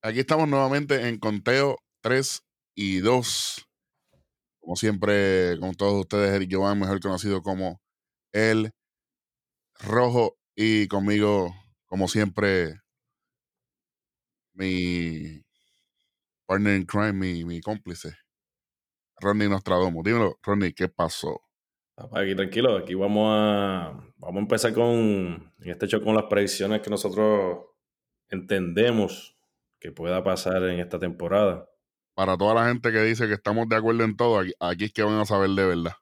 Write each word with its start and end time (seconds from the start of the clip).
Aquí 0.00 0.20
estamos 0.20 0.48
nuevamente 0.48 1.08
en 1.08 1.18
conteo 1.18 1.78
3 2.02 2.42
y 2.76 3.00
2. 3.00 3.66
Como 4.60 4.76
siempre, 4.76 5.58
con 5.58 5.74
todos 5.74 5.94
ustedes, 6.02 6.34
Eric 6.34 6.50
Jovan, 6.52 6.78
mejor 6.78 7.00
conocido 7.00 7.42
como 7.42 7.80
el 8.32 8.70
Rojo. 9.80 10.38
Y 10.54 10.86
conmigo, 10.86 11.52
como 11.86 12.06
siempre, 12.06 12.74
mi 14.52 15.42
partner 16.46 16.76
in 16.76 16.86
crime, 16.86 17.12
mi, 17.12 17.44
mi 17.44 17.60
cómplice, 17.60 18.14
Ronnie 19.20 19.48
Nostradamus. 19.48 20.04
Dímelo, 20.04 20.38
Ronnie, 20.44 20.74
¿qué 20.74 20.88
pasó? 20.88 21.40
Aquí 21.96 22.36
tranquilo, 22.36 22.76
aquí 22.76 22.94
vamos 22.94 23.32
a, 23.32 24.00
vamos 24.16 24.36
a 24.36 24.42
empezar 24.42 24.72
con, 24.74 25.52
en 25.58 25.70
este 25.70 25.86
hecho, 25.86 26.02
con 26.04 26.14
las 26.14 26.26
predicciones 26.26 26.82
que 26.82 26.90
nosotros 26.90 27.66
entendemos 28.28 29.37
que 29.78 29.92
pueda 29.92 30.22
pasar 30.22 30.62
en 30.64 30.80
esta 30.80 30.98
temporada. 30.98 31.68
Para 32.14 32.36
toda 32.36 32.54
la 32.54 32.68
gente 32.68 32.90
que 32.90 33.02
dice 33.02 33.28
que 33.28 33.34
estamos 33.34 33.68
de 33.68 33.76
acuerdo 33.76 34.04
en 34.04 34.16
todo, 34.16 34.38
aquí, 34.40 34.52
aquí 34.58 34.84
es 34.86 34.92
que 34.92 35.02
van 35.02 35.20
a 35.20 35.24
saber 35.24 35.50
de 35.50 35.66
verdad. 35.66 35.92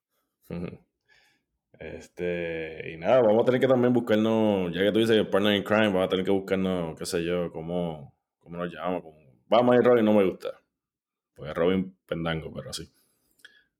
Este, 1.78 2.90
y 2.92 2.96
nada, 2.96 3.20
vamos 3.20 3.42
a 3.42 3.44
tener 3.46 3.60
que 3.60 3.68
también 3.68 3.92
buscarnos, 3.92 4.72
ya 4.74 4.80
que 4.80 4.92
tú 4.92 4.98
dices 4.98 5.14
que 5.14 5.20
el 5.20 5.28
partner 5.28 5.56
in 5.56 5.62
crime, 5.62 5.88
vamos 5.88 6.06
a 6.06 6.08
tener 6.08 6.24
que 6.24 6.30
buscarnos, 6.30 6.98
qué 6.98 7.04
sé 7.04 7.22
yo, 7.22 7.52
cómo, 7.52 8.14
cómo 8.38 8.56
nos 8.56 8.72
llamamos. 8.72 9.02
Como, 9.02 9.18
vamos 9.48 9.74
a 9.74 9.78
ir 9.78 9.84
Robin, 9.84 10.04
no 10.04 10.14
me 10.14 10.24
gusta. 10.24 10.58
Pues 11.34 11.52
Robin 11.54 11.94
Pendango, 12.06 12.50
pero 12.52 12.70
así. 12.70 12.90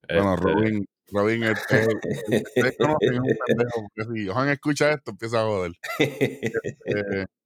Bueno, 0.06 0.34
este... 0.34 0.44
Robin, 0.44 0.86
Robin, 1.08 1.42
un 1.44 1.54
pendejo, 3.46 3.88
porque 3.94 4.14
si 4.14 4.26
Johan 4.26 4.48
escucha 4.50 4.92
esto, 4.92 5.12
empieza 5.12 5.40
a 5.40 5.44
joder. 5.44 5.72
Este, 5.98 7.26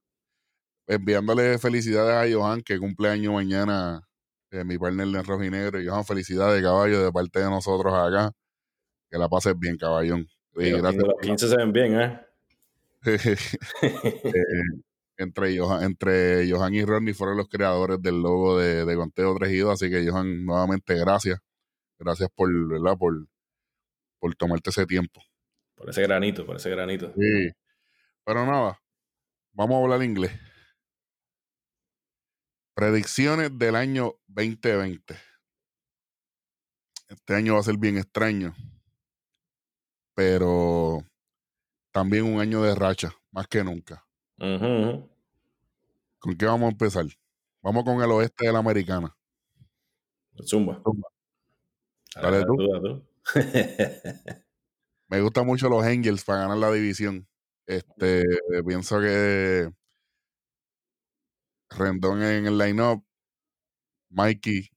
enviándole 0.90 1.58
felicidades 1.58 2.14
a 2.14 2.36
Johan, 2.36 2.62
que 2.62 2.78
cumple 2.78 3.08
año 3.08 3.32
mañana, 3.32 4.02
eh, 4.50 4.64
mi 4.64 4.76
partner 4.76 5.06
de 5.06 5.22
Rojinegro. 5.22 5.80
Y 5.80 5.86
Johan, 5.86 6.04
felicidades, 6.04 6.62
caballo, 6.62 7.02
de 7.04 7.12
parte 7.12 7.38
de 7.38 7.48
nosotros 7.48 7.94
acá. 7.94 8.32
Que 9.08 9.18
la 9.18 9.28
pases 9.28 9.58
bien, 9.58 9.76
caballón. 9.76 10.26
Y 10.56 10.70
gracias 10.72 11.04
los 11.04 11.20
15 11.20 11.48
se 11.48 11.56
ven 11.56 11.72
bien, 11.72 12.00
¿eh? 12.00 12.20
eh 13.06 13.36
entre, 15.16 15.56
Johan, 15.56 15.84
entre 15.84 16.50
Johan 16.50 16.74
y 16.74 16.84
Ronnie 16.84 17.14
fueron 17.14 17.36
los 17.36 17.48
creadores 17.48 18.00
del 18.00 18.22
logo 18.22 18.58
de, 18.58 18.84
de 18.84 18.96
Conteo 18.96 19.34
3 19.36 19.52
y 19.52 19.58
2, 19.58 19.72
así 19.72 19.90
que 19.90 20.08
Johan, 20.08 20.44
nuevamente 20.44 20.94
gracias. 20.94 21.38
Gracias 21.98 22.30
por, 22.34 22.50
¿verdad? 22.68 22.96
Por, 22.98 23.26
por 24.18 24.34
tomarte 24.34 24.70
ese 24.70 24.86
tiempo. 24.86 25.22
Por 25.74 25.90
ese 25.90 26.02
granito, 26.02 26.46
por 26.46 26.56
ese 26.56 26.70
granito. 26.70 27.12
Sí. 27.16 27.50
Pero 28.24 28.46
nada, 28.46 28.80
vamos 29.52 29.76
a 29.76 29.82
hablar 29.82 30.02
inglés. 30.02 30.32
Predicciones 32.80 33.58
del 33.58 33.76
año 33.76 34.14
2020. 34.28 35.14
Este 37.08 37.34
año 37.34 37.52
va 37.52 37.60
a 37.60 37.62
ser 37.62 37.76
bien 37.76 37.98
extraño, 37.98 38.54
pero 40.14 41.04
también 41.92 42.24
un 42.24 42.40
año 42.40 42.62
de 42.62 42.74
racha, 42.74 43.12
más 43.32 43.48
que 43.48 43.62
nunca. 43.62 44.06
Uh 44.38 44.44
-huh. 44.44 45.10
¿Con 46.20 46.34
qué 46.38 46.46
vamos 46.46 46.68
a 46.68 46.70
empezar? 46.70 47.04
Vamos 47.60 47.84
con 47.84 48.00
el 48.00 48.10
oeste 48.12 48.46
de 48.46 48.52
la 48.54 48.60
americana. 48.60 49.14
Zumba. 50.42 50.80
Zumba. 50.82 51.08
Dale 52.14 52.46
tú. 52.46 53.04
Me 55.08 55.20
gustan 55.20 55.44
mucho 55.44 55.68
los 55.68 55.84
Angels 55.84 56.24
para 56.24 56.40
ganar 56.40 56.56
la 56.56 56.72
división. 56.72 57.28
Este, 57.66 58.24
pienso 58.64 58.98
que 59.00 59.70
Rendón 61.70 62.22
en 62.22 62.46
el 62.46 62.58
line-up, 62.58 63.04
Mikey, 64.10 64.68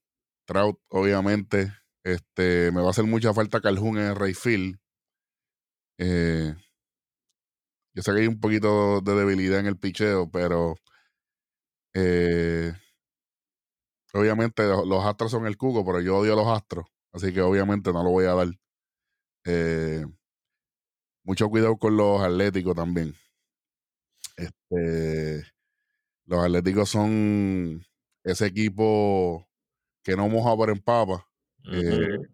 Trout, 0.46 0.78
obviamente. 0.88 1.72
Este, 2.04 2.70
me 2.70 2.80
va 2.80 2.88
a 2.88 2.90
hacer 2.90 3.04
mucha 3.04 3.32
falta 3.32 3.60
Calhoun 3.60 3.98
en 3.98 4.04
el 4.06 4.16
Rayfield. 4.16 4.78
Eh, 5.98 6.54
yo 7.94 8.02
sé 8.02 8.12
que 8.12 8.20
hay 8.20 8.26
un 8.26 8.40
poquito 8.40 9.00
de 9.00 9.14
debilidad 9.14 9.60
en 9.60 9.66
el 9.66 9.78
picheo, 9.78 10.30
pero 10.30 10.76
eh, 11.94 12.72
obviamente 14.12 14.64
los 14.66 15.04
astros 15.04 15.30
son 15.30 15.46
el 15.46 15.56
cuco, 15.56 15.84
pero 15.84 16.00
yo 16.00 16.18
odio 16.18 16.32
a 16.32 16.36
los 16.36 16.48
astros, 16.48 16.86
así 17.12 17.32
que 17.32 17.40
obviamente 17.40 17.92
no 17.92 18.02
lo 18.02 18.10
voy 18.10 18.26
a 18.26 18.34
dar. 18.34 18.48
Eh, 19.46 20.04
mucho 21.24 21.48
cuidado 21.48 21.76
con 21.78 21.96
los 21.96 22.20
atléticos 22.20 22.74
también. 22.74 23.14
Este, 24.36 25.44
los 26.26 26.44
atléticos 26.44 26.88
son 26.88 27.84
ese 28.22 28.46
equipo 28.46 29.46
que 30.02 30.16
no 30.16 30.28
moja 30.28 30.56
por 30.56 30.70
empapa. 30.70 31.26
Uh 31.64 31.70
-huh. 31.70 32.24
eh, 32.24 32.28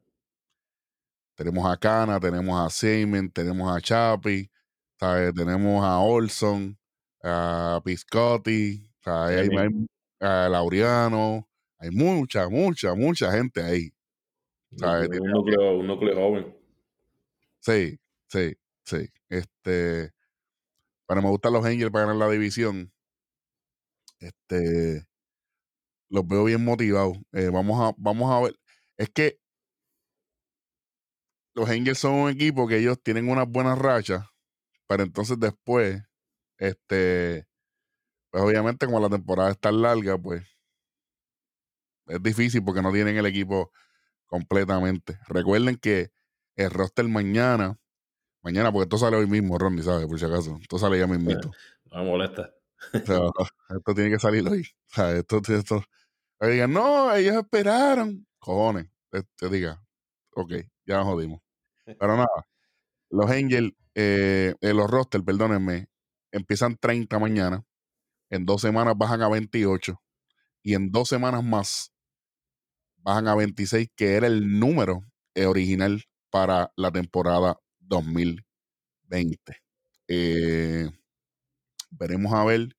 tenemos 1.35 1.65
a 1.71 1.77
Cana, 1.77 2.21
tenemos 2.21 2.61
a 2.61 2.69
Seaman, 2.69 3.31
tenemos 3.31 3.75
a 3.75 3.81
Chapi, 3.81 4.51
¿sabes? 4.99 5.33
tenemos 5.35 5.85
a 5.85 5.99
Olson, 5.99 6.77
a 7.23 7.81
Piscotti, 7.85 8.91
¿sabes? 9.01 9.49
Hay, 9.49 9.57
hay, 9.57 9.69
a 10.21 10.49
Laureano, 10.49 11.49
hay 11.79 11.91
mucha, 11.91 12.49
mucha, 12.49 12.95
mucha 12.95 13.33
gente 13.33 13.63
ahí. 13.63 13.91
¿sabes? 14.77 15.09
Un, 15.19 15.31
núcleo, 15.31 15.79
un 15.79 15.87
núcleo 15.87 16.15
joven. 16.15 16.55
Sí, 17.61 17.99
sí, 18.29 18.55
sí. 18.85 19.09
Este, 19.29 20.13
pero 21.07 21.23
me 21.23 21.31
gustan 21.31 21.53
los 21.53 21.65
Angels 21.65 21.91
para 21.91 22.07
ganar 22.07 22.17
la 22.17 22.31
división. 22.31 22.93
Este, 24.21 25.07
los 26.11 26.27
veo 26.27 26.45
bien 26.45 26.65
motivados. 26.65 27.19
Eh, 27.33 27.49
vamos, 27.49 27.81
a, 27.81 27.95
vamos 27.97 28.31
a 28.31 28.41
ver. 28.41 28.59
Es 28.97 29.09
que 29.11 29.39
los 31.55 31.69
Angels 31.69 31.99
son 31.99 32.15
un 32.15 32.31
equipo 32.31 32.69
que 32.69 32.79
ellos 32.79 33.03
tienen 33.03 33.29
unas 33.29 33.49
buenas 33.49 33.79
rachas, 33.79 34.27
pero 34.87 35.03
entonces 35.03 35.39
después, 35.39 36.03
este, 36.59 37.47
pues 38.31 38.45
obviamente 38.45 38.87
como 38.87 39.01
la 39.01 39.09
temporada 39.09 39.51
está 39.51 39.73
larga, 39.73 40.19
pues 40.19 40.47
es 42.07 42.23
difícil 42.23 42.65
porque 42.65 42.83
no 42.83 42.93
tienen 42.93 43.17
el 43.17 43.27
equipo 43.27 43.73
completamente. 44.27 45.19
Recuerden 45.29 45.77
que 45.77 46.11
el 46.57 46.71
roster 46.71 47.07
mañana, 47.09 47.79
mañana, 48.43 48.73
porque 48.73 48.85
esto 48.85 48.99
sale 48.99 49.17
hoy 49.17 49.27
mismo, 49.27 49.59
Ronnie, 49.59 49.83
¿sabes? 49.83 50.07
Por 50.07 50.19
si 50.19 50.25
acaso. 50.25 50.59
Esto 50.61 50.79
sale 50.79 50.99
ya 50.99 51.07
mismito. 51.07 51.51
No 51.91 51.99
me 51.99 52.11
molesta. 52.11 52.53
O 52.93 52.99
sea, 52.99 53.21
esto 53.77 53.95
tiene 53.95 54.11
que 54.11 54.19
salir 54.19 54.47
hoy. 54.49 54.63
O 54.63 54.95
sea, 54.95 55.13
esto, 55.13 55.41
esto. 55.49 55.83
Digan, 56.41 56.73
no, 56.73 57.15
ellos 57.15 57.37
esperaron. 57.37 58.27
Cojones. 58.39 58.87
Te, 59.11 59.23
te, 59.37 59.49
diga, 59.49 59.83
ok, 60.35 60.53
ya 60.87 60.99
nos 60.99 61.07
jodimos. 61.07 61.41
Pero 61.85 62.17
nada, 62.17 62.47
los 63.11 63.31
Angels, 63.31 63.73
eh, 63.95 64.55
eh, 64.61 64.73
los 64.75 64.89
roster, 64.89 65.23
perdónenme, 65.23 65.89
empiezan 66.33 66.77
30 66.77 67.19
mañana. 67.19 67.65
En 68.31 68.47
dos 68.47 68.61
semanas 68.61 68.95
bajan 68.97 69.23
a 69.23 69.29
28. 69.29 70.01
Y 70.63 70.75
en 70.75 70.93
dos 70.93 71.09
semanas 71.09 71.43
más 71.43 71.93
bajan 72.99 73.29
a 73.29 73.35
26, 73.35 73.89
que 73.97 74.15
era 74.15 74.27
el 74.27 74.59
número 74.59 75.05
original 75.35 76.05
para 76.31 76.73
la 76.77 76.93
temporada 76.93 77.59
2020. 77.81 79.57
Eh, 80.09 80.91
veremos 81.91 82.33
a 82.33 82.45
ver 82.45 82.77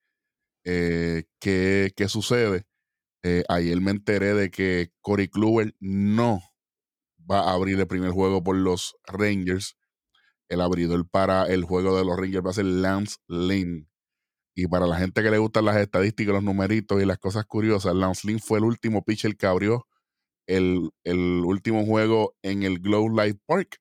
eh, 0.65 1.25
qué, 1.39 1.91
qué, 1.95 2.07
sucede. 2.07 2.65
Eh, 3.23 3.43
ayer 3.49 3.79
me 3.81 3.91
enteré 3.91 4.33
de 4.33 4.51
que 4.51 4.91
Corey 5.01 5.27
Kluber 5.27 5.75
no 5.79 6.41
va 7.29 7.41
a 7.41 7.53
abrir 7.53 7.79
el 7.79 7.87
primer 7.87 8.11
juego 8.11 8.43
por 8.43 8.55
los 8.55 8.95
Rangers. 9.05 9.77
El 10.49 10.61
abridor 10.61 11.07
para 11.09 11.45
el 11.45 11.63
juego 11.63 11.97
de 11.97 12.05
los 12.05 12.17
Rangers 12.17 12.45
va 12.45 12.49
a 12.51 12.53
ser 12.53 12.65
Lance 12.65 13.17
Lynn. 13.27 13.89
Y 14.55 14.67
para 14.67 14.85
la 14.85 14.97
gente 14.97 15.23
que 15.23 15.31
le 15.31 15.37
gustan 15.37 15.65
las 15.65 15.77
estadísticas, 15.77 16.33
los 16.33 16.43
numeritos 16.43 17.01
y 17.01 17.05
las 17.05 17.19
cosas 17.19 17.45
curiosas, 17.45 17.95
Lance 17.95 18.27
Lynn 18.27 18.39
fue 18.39 18.59
el 18.59 18.65
último 18.65 19.03
pitcher 19.03 19.37
que 19.37 19.45
abrió 19.45 19.87
el, 20.47 20.91
el 21.03 21.43
último 21.45 21.85
juego 21.85 22.35
en 22.41 22.63
el 22.63 22.79
Glow 22.79 23.09
Light 23.09 23.39
Park. 23.45 23.77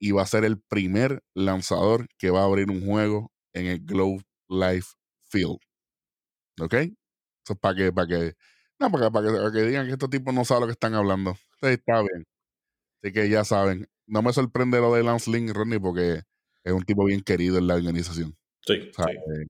Y 0.00 0.12
va 0.12 0.22
a 0.22 0.26
ser 0.26 0.44
el 0.44 0.60
primer 0.60 1.24
lanzador 1.34 2.08
que 2.18 2.30
va 2.30 2.42
a 2.42 2.44
abrir 2.44 2.70
un 2.70 2.86
juego 2.86 3.32
en 3.58 3.66
el 3.66 3.84
Globe 3.84 4.24
Life 4.48 4.88
Field. 5.28 5.58
¿Ok? 6.60 6.74
Eso 6.74 7.52
es 7.52 7.58
para 7.58 7.74
que, 7.74 7.92
para 7.92 8.06
que, 8.06 8.34
no, 8.78 8.90
para 8.90 9.06
que, 9.06 9.10
para 9.10 9.26
que, 9.26 9.36
para 9.36 9.52
que 9.52 9.62
digan 9.62 9.86
que 9.86 9.92
estos 9.92 10.10
tipos 10.10 10.34
no 10.34 10.44
saben 10.44 10.62
lo 10.62 10.66
que 10.66 10.72
están 10.72 10.94
hablando. 10.94 11.34
Sí, 11.60 11.68
está 11.68 12.00
bien. 12.00 12.26
Así 13.02 13.12
que 13.12 13.28
ya 13.28 13.44
saben. 13.44 13.88
No 14.06 14.22
me 14.22 14.32
sorprende 14.32 14.80
lo 14.80 14.94
de 14.94 15.02
Lance 15.02 15.30
Lynn, 15.30 15.52
Ronnie, 15.54 15.80
porque 15.80 16.22
es 16.64 16.72
un 16.72 16.82
tipo 16.82 17.04
bien 17.04 17.20
querido 17.20 17.58
en 17.58 17.66
la 17.66 17.74
organización. 17.74 18.36
Sí, 18.62 18.90
o 18.90 18.94
sea, 18.94 19.06
sí. 19.06 19.12
Eh, 19.12 19.46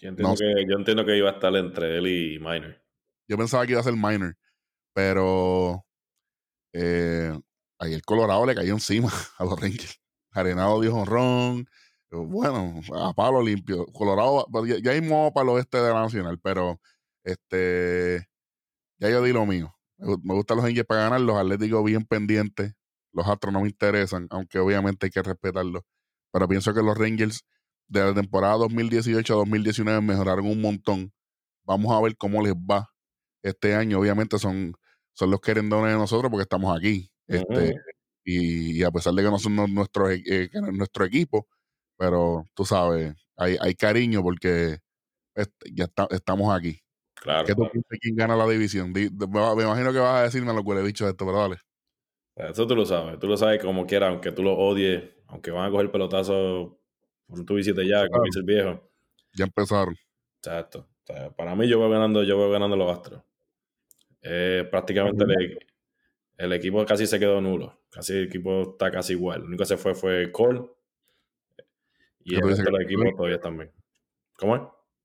yo, 0.00 0.08
entiendo 0.10 0.28
no, 0.28 0.34
que, 0.36 0.64
yo 0.68 0.78
entiendo 0.78 1.04
que 1.04 1.16
iba 1.16 1.30
a 1.30 1.34
estar 1.34 1.54
entre 1.56 1.98
él 1.98 2.06
y 2.06 2.38
Minor. 2.38 2.80
Yo 3.28 3.36
pensaba 3.36 3.66
que 3.66 3.72
iba 3.72 3.80
a 3.80 3.84
ser 3.84 3.94
Minor, 3.94 4.36
pero 4.94 5.84
eh, 6.72 7.32
ahí 7.78 7.94
el 7.94 8.02
Colorado 8.02 8.46
le 8.46 8.54
cayó 8.54 8.72
encima 8.72 9.08
a 9.38 9.44
los 9.44 9.60
Rangers. 9.60 10.00
Arenado 10.30 10.80
dio 10.80 10.94
honrón. 10.94 11.68
Bueno, 12.10 12.80
a 12.94 13.12
palo 13.14 13.42
limpio. 13.42 13.86
Colorado, 13.86 14.46
ya, 14.66 14.76
ya 14.78 15.00
mismo 15.00 15.32
para 15.32 15.44
el 15.44 15.56
oeste 15.56 15.78
de 15.78 15.92
la 15.92 16.02
Nacional, 16.02 16.38
pero 16.42 16.80
Este, 17.24 18.26
ya 18.98 19.10
yo 19.10 19.22
di 19.22 19.32
lo 19.32 19.46
mío. 19.46 19.74
Me 19.98 20.34
gustan 20.34 20.58
los 20.58 20.66
Angels 20.66 20.86
para 20.86 21.02
ganar, 21.02 21.20
los 21.20 21.36
Atléticos 21.36 21.84
bien 21.84 22.04
pendientes. 22.06 22.74
Los 23.12 23.26
Astros 23.28 23.52
no 23.52 23.62
me 23.62 23.68
interesan, 23.68 24.28
aunque 24.30 24.58
obviamente 24.60 25.06
hay 25.06 25.10
que 25.10 25.22
respetarlos. 25.22 25.82
Pero 26.32 26.48
pienso 26.48 26.74
que 26.74 26.82
los 26.82 26.96
Rangers 26.98 27.44
de 27.88 28.00
la 28.04 28.14
temporada 28.14 28.56
2018 28.56 29.34
a 29.34 29.36
2019 29.38 30.00
mejoraron 30.02 30.46
un 30.46 30.60
montón. 30.62 31.12
Vamos 31.64 31.92
a 31.96 32.02
ver 32.02 32.16
cómo 32.16 32.42
les 32.42 32.54
va 32.54 32.90
este 33.42 33.74
año. 33.74 34.00
Obviamente 34.00 34.38
son, 34.38 34.74
son 35.14 35.30
los 35.30 35.40
querendones 35.40 35.92
de 35.92 35.98
nosotros 35.98 36.30
porque 36.30 36.42
estamos 36.44 36.76
aquí. 36.76 37.10
Este, 37.26 37.74
y, 38.24 38.82
a 38.84 38.90
pesar 38.90 39.14
de 39.14 39.22
que 39.22 39.30
no 39.30 39.38
son 39.38 39.56
nuestros, 39.74 40.12
eh, 40.12 40.50
nuestro 40.72 41.04
equipo, 41.04 41.46
pero 41.98 42.44
tú 42.54 42.64
sabes, 42.64 43.14
hay, 43.36 43.56
hay 43.60 43.74
cariño 43.74 44.22
porque 44.22 44.78
ya 45.72 45.86
estamos 46.10 46.56
aquí. 46.56 46.80
Claro. 47.14 47.46
¿Qué 47.46 47.54
tú 47.54 47.68
piensas 47.70 47.98
quién 48.00 48.16
gana 48.16 48.36
la 48.36 48.46
división? 48.46 48.92
me, 48.92 49.02
imagino 49.02 49.92
que 49.92 49.98
vas 49.98 50.20
a 50.20 50.22
decirme 50.22 50.54
lo 50.54 50.64
que 50.64 50.74
le 50.74 50.80
he 50.80 50.86
dicho 50.86 51.08
esto, 51.08 51.26
pero 51.26 51.38
dale. 51.38 51.56
Eso 52.36 52.66
tú 52.66 52.76
lo 52.76 52.86
sabes, 52.86 53.18
tú 53.18 53.26
lo 53.26 53.36
sabes 53.36 53.60
como 53.60 53.84
quiera, 53.84 54.08
aunque 54.08 54.30
tú 54.30 54.44
lo 54.44 54.56
odies, 54.56 55.02
aunque 55.26 55.50
van 55.50 55.66
a 55.66 55.70
coger 55.70 55.90
pelotazo 55.90 56.78
por 57.26 57.44
tu 57.44 57.54
visita 57.54 57.82
ya, 57.82 58.08
como 58.08 58.22
dice 58.24 58.38
el 58.38 58.44
viejo. 58.44 58.90
Ya 59.34 59.44
empezaron. 59.44 59.96
Exacto. 60.36 60.88
para 61.36 61.56
mí 61.56 61.68
yo 61.68 61.78
voy 61.78 61.90
ganando, 61.90 62.22
yo 62.22 62.36
voy 62.36 62.52
ganando 62.52 62.76
los 62.76 62.92
Astros. 62.92 63.22
Eh, 64.22 64.66
prácticamente 64.70 65.24
el, 66.36 66.52
equipo 66.52 66.84
casi 66.84 67.06
se 67.06 67.18
quedó 67.18 67.40
nulo. 67.40 67.80
Casi 67.90 68.12
el 68.12 68.24
equipo 68.24 68.62
está 68.72 68.90
casi 68.90 69.14
igual. 69.14 69.40
Lo 69.40 69.46
único 69.46 69.62
que 69.62 69.66
se 69.66 69.76
fue 69.76 69.94
fue 69.94 70.30
Cole. 70.30 70.62
Y 72.24 72.34
el 72.36 72.42
resto 72.42 72.70
del 72.70 72.82
equipo 72.82 73.04
todavía 73.16 73.40
también. 73.40 73.72
¿Cómo 74.36 74.56
es? 74.56 74.62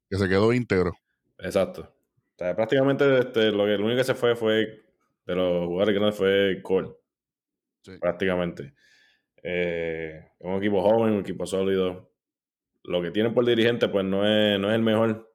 Que 0.10 0.18
se 0.18 0.30
quedó 0.30 0.54
íntegro. 0.54 0.94
Exacto. 1.40 1.94
prácticamente 2.38 3.20
este, 3.20 3.52
lo, 3.52 3.66
que, 3.66 3.76
único 3.76 3.98
que 3.98 4.04
se 4.04 4.16
fue 4.16 4.36
fue 4.36 4.84
de 5.26 5.36
los 5.36 5.66
jugadores 5.66 5.96
grandes 5.96 6.18
fue 6.18 6.62
Cole. 6.62 6.90
Prácticamente. 8.00 8.74
Eh, 9.42 10.32
un 10.40 10.56
equipo 10.56 10.82
joven, 10.82 11.14
un 11.14 11.20
equipo 11.22 11.46
sólido. 11.46 12.12
Lo 12.84 13.02
que 13.02 13.12
tienen 13.12 13.34
por 13.34 13.46
dirigente, 13.46 13.88
pues 13.90 14.06
no 14.06 14.28
es, 14.28 14.60
no 14.60 14.70
es 14.70 14.76
el 14.76 14.82
mejor. 14.82 15.34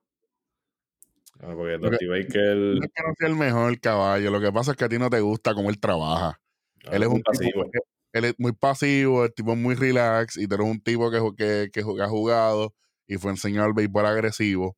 Ah, 1.40 1.52
porque 1.54 1.78
Dusty 1.78 2.06
Baker. 2.06 2.56
No 2.56 2.84
es 2.84 2.92
que 2.92 3.02
no 3.02 3.14
sea 3.16 3.28
el 3.28 3.36
mejor 3.36 3.80
caballo. 3.80 4.30
Lo 4.30 4.40
que 4.40 4.52
pasa 4.52 4.72
es 4.72 4.76
que 4.76 4.84
a 4.84 4.88
ti 4.88 4.98
no 4.98 5.08
te 5.08 5.20
gusta 5.20 5.54
cómo 5.54 5.70
él 5.70 5.78
trabaja. 5.78 6.40
Ah, 6.86 6.90
él 6.92 7.02
es 7.02 7.08
un 7.08 7.22
pasivo. 7.22 7.64
Tipo, 7.64 7.84
él 8.18 8.24
es 8.26 8.34
muy 8.38 8.52
pasivo, 8.52 9.24
el 9.24 9.32
tipo 9.32 9.56
muy 9.56 9.74
relax. 9.74 10.36
Y 10.36 10.46
tú 10.46 10.56
eres 10.56 10.66
un 10.66 10.80
tipo 10.80 11.10
que, 11.10 11.20
que, 11.36 11.70
que, 11.72 11.80
ha 12.02 12.08
jugado 12.08 12.74
y 13.06 13.16
fue 13.16 13.30
enseñado 13.30 13.66
al 13.66 13.74
béisbol 13.74 14.06
agresivo. 14.06 14.76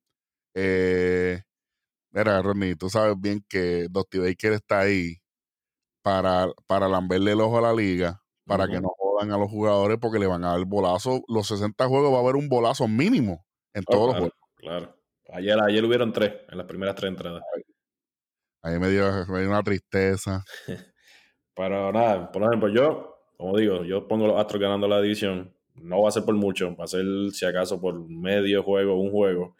Eh, 0.53 1.41
mira, 2.11 2.41
Ronnie, 2.41 2.75
tú 2.75 2.89
sabes 2.89 3.15
bien 3.19 3.43
que 3.47 3.87
Dusty 3.89 4.19
Baker 4.19 4.53
está 4.53 4.79
ahí 4.81 5.17
para, 6.01 6.47
para 6.67 6.87
lamberle 6.87 7.33
el 7.33 7.41
ojo 7.41 7.57
a 7.57 7.61
la 7.61 7.73
liga, 7.73 8.21
para 8.45 8.67
que 8.67 8.81
no 8.81 8.89
jodan 8.97 9.31
a 9.31 9.37
los 9.37 9.49
jugadores 9.49 9.97
porque 9.99 10.19
le 10.19 10.27
van 10.27 10.43
a 10.43 10.51
dar 10.51 10.65
bolazo. 10.65 11.21
Los 11.27 11.47
60 11.47 11.87
juegos 11.87 12.13
va 12.13 12.17
a 12.17 12.21
haber 12.21 12.35
un 12.35 12.49
bolazo 12.49 12.87
mínimo 12.87 13.45
en 13.73 13.83
oh, 13.87 13.91
todos 13.91 14.07
los 14.07 14.15
juegos. 14.15 14.37
Claro. 14.55 14.97
Ayer, 15.33 15.57
ayer 15.61 15.85
hubieron 15.85 16.11
tres, 16.11 16.33
en 16.49 16.57
las 16.57 16.67
primeras 16.67 16.95
tres 16.95 17.09
entradas. 17.09 17.41
Ahí 18.63 18.77
me 18.79 18.89
dio, 18.89 19.25
me 19.27 19.39
dio 19.39 19.49
una 19.49 19.63
tristeza. 19.63 20.43
Pero 21.55 21.91
nada, 21.91 22.31
por 22.31 22.43
ejemplo, 22.43 22.69
yo, 22.69 23.10
como 23.41 23.57
digo, 23.57 23.83
yo 23.83 24.07
pongo 24.07 24.27
los 24.27 24.39
Astros 24.39 24.61
ganando 24.61 24.87
la 24.87 25.01
división. 25.01 25.51
No 25.73 26.03
va 26.03 26.09
a 26.09 26.11
ser 26.11 26.23
por 26.23 26.35
mucho, 26.35 26.75
va 26.75 26.83
a 26.83 26.87
ser 26.87 27.03
si 27.31 27.43
acaso 27.43 27.81
por 27.81 28.07
medio 28.07 28.61
juego, 28.61 29.01
un 29.01 29.09
juego. 29.09 29.55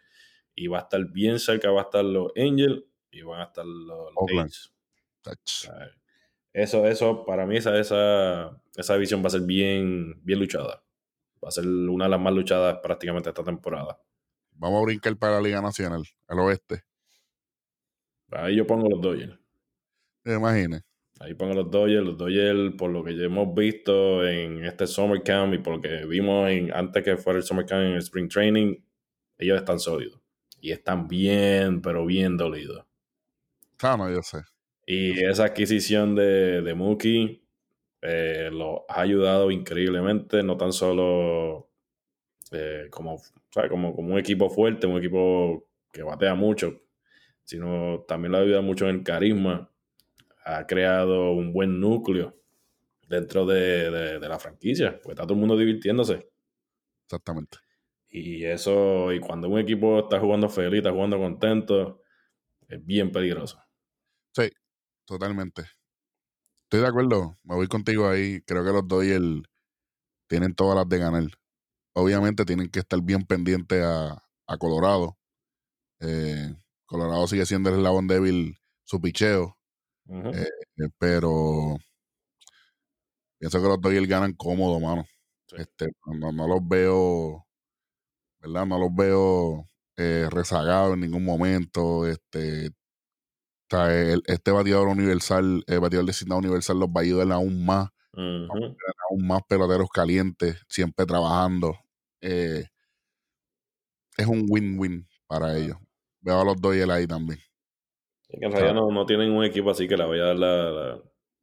Y 0.54 0.68
va 0.68 0.78
a 0.78 0.82
estar 0.82 1.04
bien 1.10 1.40
cerca, 1.40 1.68
va 1.72 1.80
a 1.80 1.84
estar 1.84 2.04
los 2.04 2.30
Angels 2.36 2.84
y 3.10 3.22
van 3.22 3.40
a 3.40 3.44
estar 3.46 3.66
los, 3.66 4.12
los 4.14 4.72
eso, 6.52 6.86
eso, 6.86 7.24
para 7.24 7.44
mí 7.44 7.56
esa, 7.56 7.76
esa, 7.76 8.62
esa 8.76 8.94
división 8.94 9.20
va 9.20 9.26
a 9.26 9.30
ser 9.30 9.40
bien, 9.40 10.22
bien 10.22 10.38
luchada. 10.38 10.84
Va 11.44 11.48
a 11.48 11.50
ser 11.50 11.66
una 11.66 12.04
de 12.04 12.10
las 12.12 12.20
más 12.20 12.34
luchadas 12.34 12.78
prácticamente 12.84 13.30
esta 13.30 13.42
temporada. 13.42 13.98
Vamos 14.52 14.80
a 14.80 14.84
brincar 14.84 15.16
para 15.16 15.34
la 15.34 15.40
Liga 15.40 15.60
Nacional, 15.60 16.04
al 16.28 16.38
oeste. 16.38 16.84
Ahí 18.30 18.54
yo 18.54 18.64
pongo 18.64 18.88
los 18.88 19.00
Dodgers. 19.00 19.36
¿Te 20.22 20.34
imaginas? 20.34 20.84
Ahí 21.22 21.34
pongo 21.34 21.54
los 21.54 21.70
Dodgers. 21.70 22.04
Los 22.04 22.18
Dodgers, 22.18 22.74
por 22.76 22.90
lo 22.90 23.04
que 23.04 23.16
ya 23.16 23.24
hemos 23.24 23.54
visto 23.54 24.26
en 24.26 24.64
este 24.64 24.86
Summer 24.88 25.22
Camp 25.22 25.54
y 25.54 25.58
por 25.58 25.76
lo 25.76 25.80
que 25.80 26.04
vimos 26.04 26.50
en, 26.50 26.72
antes 26.74 27.04
que 27.04 27.16
fuera 27.16 27.38
el 27.38 27.44
Summer 27.44 27.64
Camp 27.64 27.82
en 27.82 27.92
el 27.92 27.98
Spring 27.98 28.28
Training, 28.28 28.76
ellos 29.38 29.58
están 29.58 29.78
sólidos. 29.78 30.20
Y 30.60 30.72
están 30.72 31.06
bien, 31.06 31.80
pero 31.80 32.04
bien 32.06 32.36
dolidos. 32.36 32.84
Ah, 33.82 33.96
no, 33.96 34.10
yo 34.10 34.22
sé. 34.22 34.38
Y 34.86 35.24
esa 35.24 35.44
adquisición 35.44 36.14
de, 36.14 36.60
de 36.62 36.74
Mookie 36.74 37.42
eh, 38.00 38.50
lo 38.52 38.84
ha 38.88 39.00
ayudado 39.00 39.50
increíblemente, 39.52 40.42
no 40.42 40.56
tan 40.56 40.72
solo 40.72 41.70
eh, 42.50 42.88
como, 42.90 43.20
como, 43.68 43.94
como 43.94 44.14
un 44.14 44.18
equipo 44.18 44.50
fuerte, 44.50 44.88
un 44.88 44.98
equipo 44.98 45.68
que 45.92 46.02
batea 46.02 46.34
mucho, 46.34 46.80
sino 47.44 48.04
también 48.08 48.32
lo 48.32 48.38
ha 48.38 48.40
ayudado 48.40 48.62
mucho 48.62 48.88
en 48.88 49.04
carisma. 49.04 49.71
Ha 50.44 50.66
creado 50.66 51.32
un 51.32 51.52
buen 51.52 51.80
núcleo 51.80 52.36
dentro 53.08 53.46
de, 53.46 53.90
de, 54.18 54.28
la 54.28 54.38
franquicia, 54.38 54.98
pues 55.02 55.14
está 55.14 55.24
todo 55.24 55.34
el 55.34 55.40
mundo 55.40 55.56
divirtiéndose. 55.56 56.30
Exactamente. 57.04 57.58
Y 58.08 58.44
eso, 58.44 59.12
y 59.12 59.20
cuando 59.20 59.48
un 59.48 59.58
equipo 59.58 60.00
está 60.00 60.18
jugando 60.18 60.48
feliz, 60.48 60.78
está 60.78 60.92
jugando 60.92 61.18
contento, 61.18 62.02
es 62.68 62.84
bien 62.84 63.12
peligroso. 63.12 63.58
Sí, 64.34 64.50
totalmente. 65.06 65.62
Estoy 66.64 66.80
de 66.80 66.86
acuerdo, 66.86 67.38
me 67.42 67.54
voy 67.54 67.66
contigo 67.68 68.08
ahí. 68.08 68.40
Creo 68.46 68.64
que 68.64 68.72
los 68.72 68.88
Dodgers 68.88 69.42
tienen 70.26 70.54
todas 70.54 70.76
las 70.76 70.88
de 70.88 70.98
ganar. 70.98 71.24
Obviamente 71.94 72.46
tienen 72.46 72.70
que 72.70 72.78
estar 72.78 73.00
bien 73.02 73.24
pendientes 73.24 73.82
a, 73.84 74.22
Colorado. 74.58 75.18
Eh, 76.00 76.54
Colorado 76.84 77.26
sigue 77.26 77.46
siendo 77.46 77.70
el 77.70 77.76
eslabón 77.76 78.06
débil 78.06 78.56
su 78.84 79.00
picheo. 79.00 79.56
Eh, 80.08 80.46
eh, 80.78 80.88
pero 80.98 81.76
pienso 83.38 83.60
que 83.62 83.68
los 83.68 83.80
Dodgers 83.80 84.08
ganan 84.08 84.32
cómodo, 84.34 84.80
mano. 84.80 85.04
Este, 85.52 85.88
no, 86.06 86.32
no, 86.32 86.48
los 86.48 86.66
veo, 86.66 87.46
¿verdad? 88.40 88.66
No 88.66 88.78
los 88.78 88.94
veo 88.94 89.66
rezagados 89.96 90.94
en 90.94 91.00
ningún 91.00 91.24
momento. 91.24 92.06
Este, 92.06 92.70
este 94.26 94.50
bateador 94.50 94.88
universal, 94.88 95.64
el 95.66 95.80
bateador 95.80 96.06
designado 96.06 96.40
universal 96.40 96.78
los 96.78 96.88
va 96.88 97.00
a 97.00 97.04
ayudar 97.04 97.32
aún 97.32 97.64
más. 97.64 97.88
Aún 98.14 99.26
más 99.26 99.40
peloteros 99.48 99.88
calientes, 99.90 100.62
siempre 100.68 101.06
trabajando. 101.06 101.74
Eh, 102.20 102.66
es 104.16 104.26
un 104.26 104.46
win-win 104.48 105.06
para 105.26 105.56
ellos. 105.56 105.76
Veo 106.20 106.40
a 106.40 106.44
los 106.44 106.60
Dodgers 106.60 106.90
ahí 106.90 107.06
también. 107.06 107.40
En 108.32 108.52
realidad 108.52 108.74
no, 108.74 109.06
tienen 109.06 109.32
un 109.32 109.44
equipo 109.44 109.70
así 109.70 109.86
que 109.86 109.96
le 109.96 110.04
vaya 110.04 110.22
a 110.22 110.26
dar 110.26 110.36
la, 110.36 111.02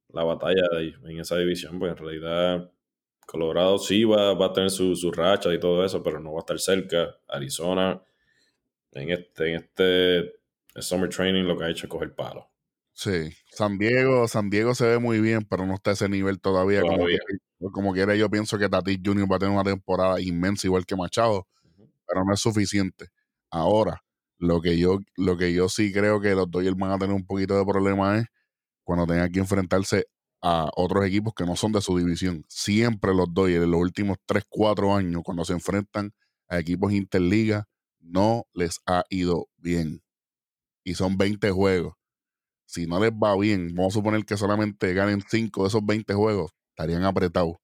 la, 0.09 0.23
batalla 0.23 0.61
ahí, 0.77 0.93
en 1.05 1.19
esa 1.19 1.37
división, 1.37 1.79
pues 1.79 1.91
en 1.91 1.97
realidad 1.97 2.71
Colorado 3.25 3.77
sí 3.77 4.03
va, 4.03 4.33
va 4.33 4.47
a 4.47 4.53
tener 4.53 4.71
su, 4.71 4.95
su, 4.95 5.11
racha 5.11 5.53
y 5.53 5.59
todo 5.59 5.85
eso, 5.85 6.01
pero 6.01 6.19
no 6.19 6.33
va 6.33 6.39
a 6.39 6.41
estar 6.41 6.59
cerca. 6.59 7.15
Arizona, 7.27 8.01
en 8.91 9.09
este, 9.11 9.49
en 9.49 9.55
este 9.55 10.33
Summer 10.75 11.09
Training 11.09 11.43
lo 11.43 11.57
que 11.57 11.65
ha 11.65 11.69
hecho 11.69 11.85
es 11.85 11.89
coger 11.89 12.15
palo. 12.15 12.49
Sí, 12.93 13.31
San 13.51 13.77
Diego, 13.77 14.27
San 14.27 14.49
Diego 14.49 14.75
se 14.75 14.85
ve 14.85 14.99
muy 14.99 15.21
bien, 15.21 15.45
pero 15.49 15.65
no 15.65 15.75
está 15.75 15.91
a 15.91 15.93
ese 15.93 16.09
nivel 16.09 16.41
todavía. 16.41 16.81
Como, 17.71 17.93
quiera, 17.93 18.15
yo 18.15 18.29
pienso 18.29 18.57
que 18.57 18.67
Tatis 18.67 18.99
Jr. 19.03 19.31
va 19.31 19.37
a 19.37 19.39
tener 19.39 19.53
una 19.53 19.63
temporada 19.63 20.19
inmensa, 20.19 20.67
igual 20.67 20.85
que 20.85 20.95
Machado, 20.95 21.47
pero 22.05 22.25
no 22.25 22.33
es 22.33 22.41
suficiente. 22.41 23.07
Ahora, 23.49 24.03
lo 24.39 24.61
que 24.61 24.77
yo, 24.77 24.99
lo 25.17 25.37
que 25.37 25.53
yo 25.53 25.69
sí 25.69 25.91
creo 25.93 26.21
que 26.21 26.35
los 26.35 26.49
Dodgers 26.49 26.77
van 26.77 26.91
a 26.91 26.97
tener 26.97 27.15
un 27.15 27.25
poquito 27.25 27.57
de 27.57 27.65
problema 27.65 28.19
es 28.19 28.25
cuando 28.83 29.05
tengan 29.07 29.31
que 29.31 29.39
enfrentarse 29.39 30.05
a 30.41 30.69
otros 30.75 31.05
equipos 31.05 31.33
que 31.35 31.45
no 31.45 31.55
son 31.55 31.73
de 31.73 31.81
su 31.81 31.97
división. 31.97 32.45
Siempre 32.47 33.13
los 33.13 33.33
Dodgers 33.33 33.65
en 33.65 33.71
los 33.71 33.81
últimos 33.81 34.17
3, 34.25 34.43
4 34.49 34.95
años, 34.95 35.21
cuando 35.23 35.45
se 35.45 35.53
enfrentan 35.53 36.13
a 36.47 36.59
equipos 36.59 36.93
interliga, 36.93 37.67
no 37.99 38.45
les 38.53 38.79
ha 38.87 39.03
ido 39.09 39.47
bien 39.57 40.01
y 40.83 40.95
son 40.95 41.17
20 41.17 41.51
juegos. 41.51 41.93
Si 42.65 42.87
no 42.87 42.99
les 42.99 43.11
va 43.11 43.37
bien, 43.37 43.73
vamos 43.75 43.93
a 43.93 43.99
suponer 43.99 44.25
que 44.25 44.37
solamente 44.37 44.93
ganen 44.93 45.21
5 45.27 45.63
de 45.63 45.67
esos 45.69 45.85
20 45.85 46.13
juegos, 46.13 46.51
estarían 46.69 47.03
apretados. 47.03 47.57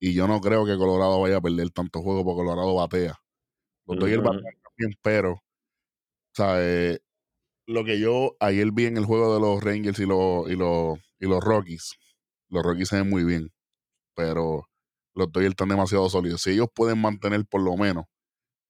Y 0.00 0.14
yo 0.14 0.28
no 0.28 0.40
creo 0.40 0.66
que 0.66 0.76
Colorado 0.76 1.20
vaya 1.20 1.38
a 1.38 1.40
perder 1.40 1.70
tantos 1.70 2.02
juegos 2.02 2.24
porque 2.24 2.42
Colorado 2.42 2.74
batea. 2.74 3.16
Los 3.86 3.98
doy 3.98 4.12
el 4.12 4.22
también, 4.22 4.94
pero, 5.02 5.42
¿sabes? 6.40 7.02
Lo 7.66 7.84
que 7.84 8.00
yo 8.00 8.36
ayer 8.40 8.72
vi 8.72 8.86
en 8.86 8.96
el 8.96 9.04
juego 9.04 9.34
de 9.34 9.40
los 9.40 9.62
Rangers 9.62 9.98
y 9.98 10.06
los, 10.06 10.50
y 10.50 10.56
los, 10.56 10.98
y 11.20 11.28
los 11.28 11.44
Rockies, 11.44 11.96
los 12.48 12.62
Rockies 12.62 12.88
se 12.88 12.96
ven 12.96 13.10
muy 13.10 13.24
bien, 13.24 13.50
pero 14.14 14.64
los 15.14 15.30
Dodgers 15.30 15.50
están 15.50 15.68
demasiado 15.68 16.08
sólidos. 16.08 16.40
Si 16.40 16.52
ellos 16.52 16.68
pueden 16.74 16.98
mantener 16.98 17.44
por 17.44 17.62
lo 17.62 17.76
menos 17.76 18.06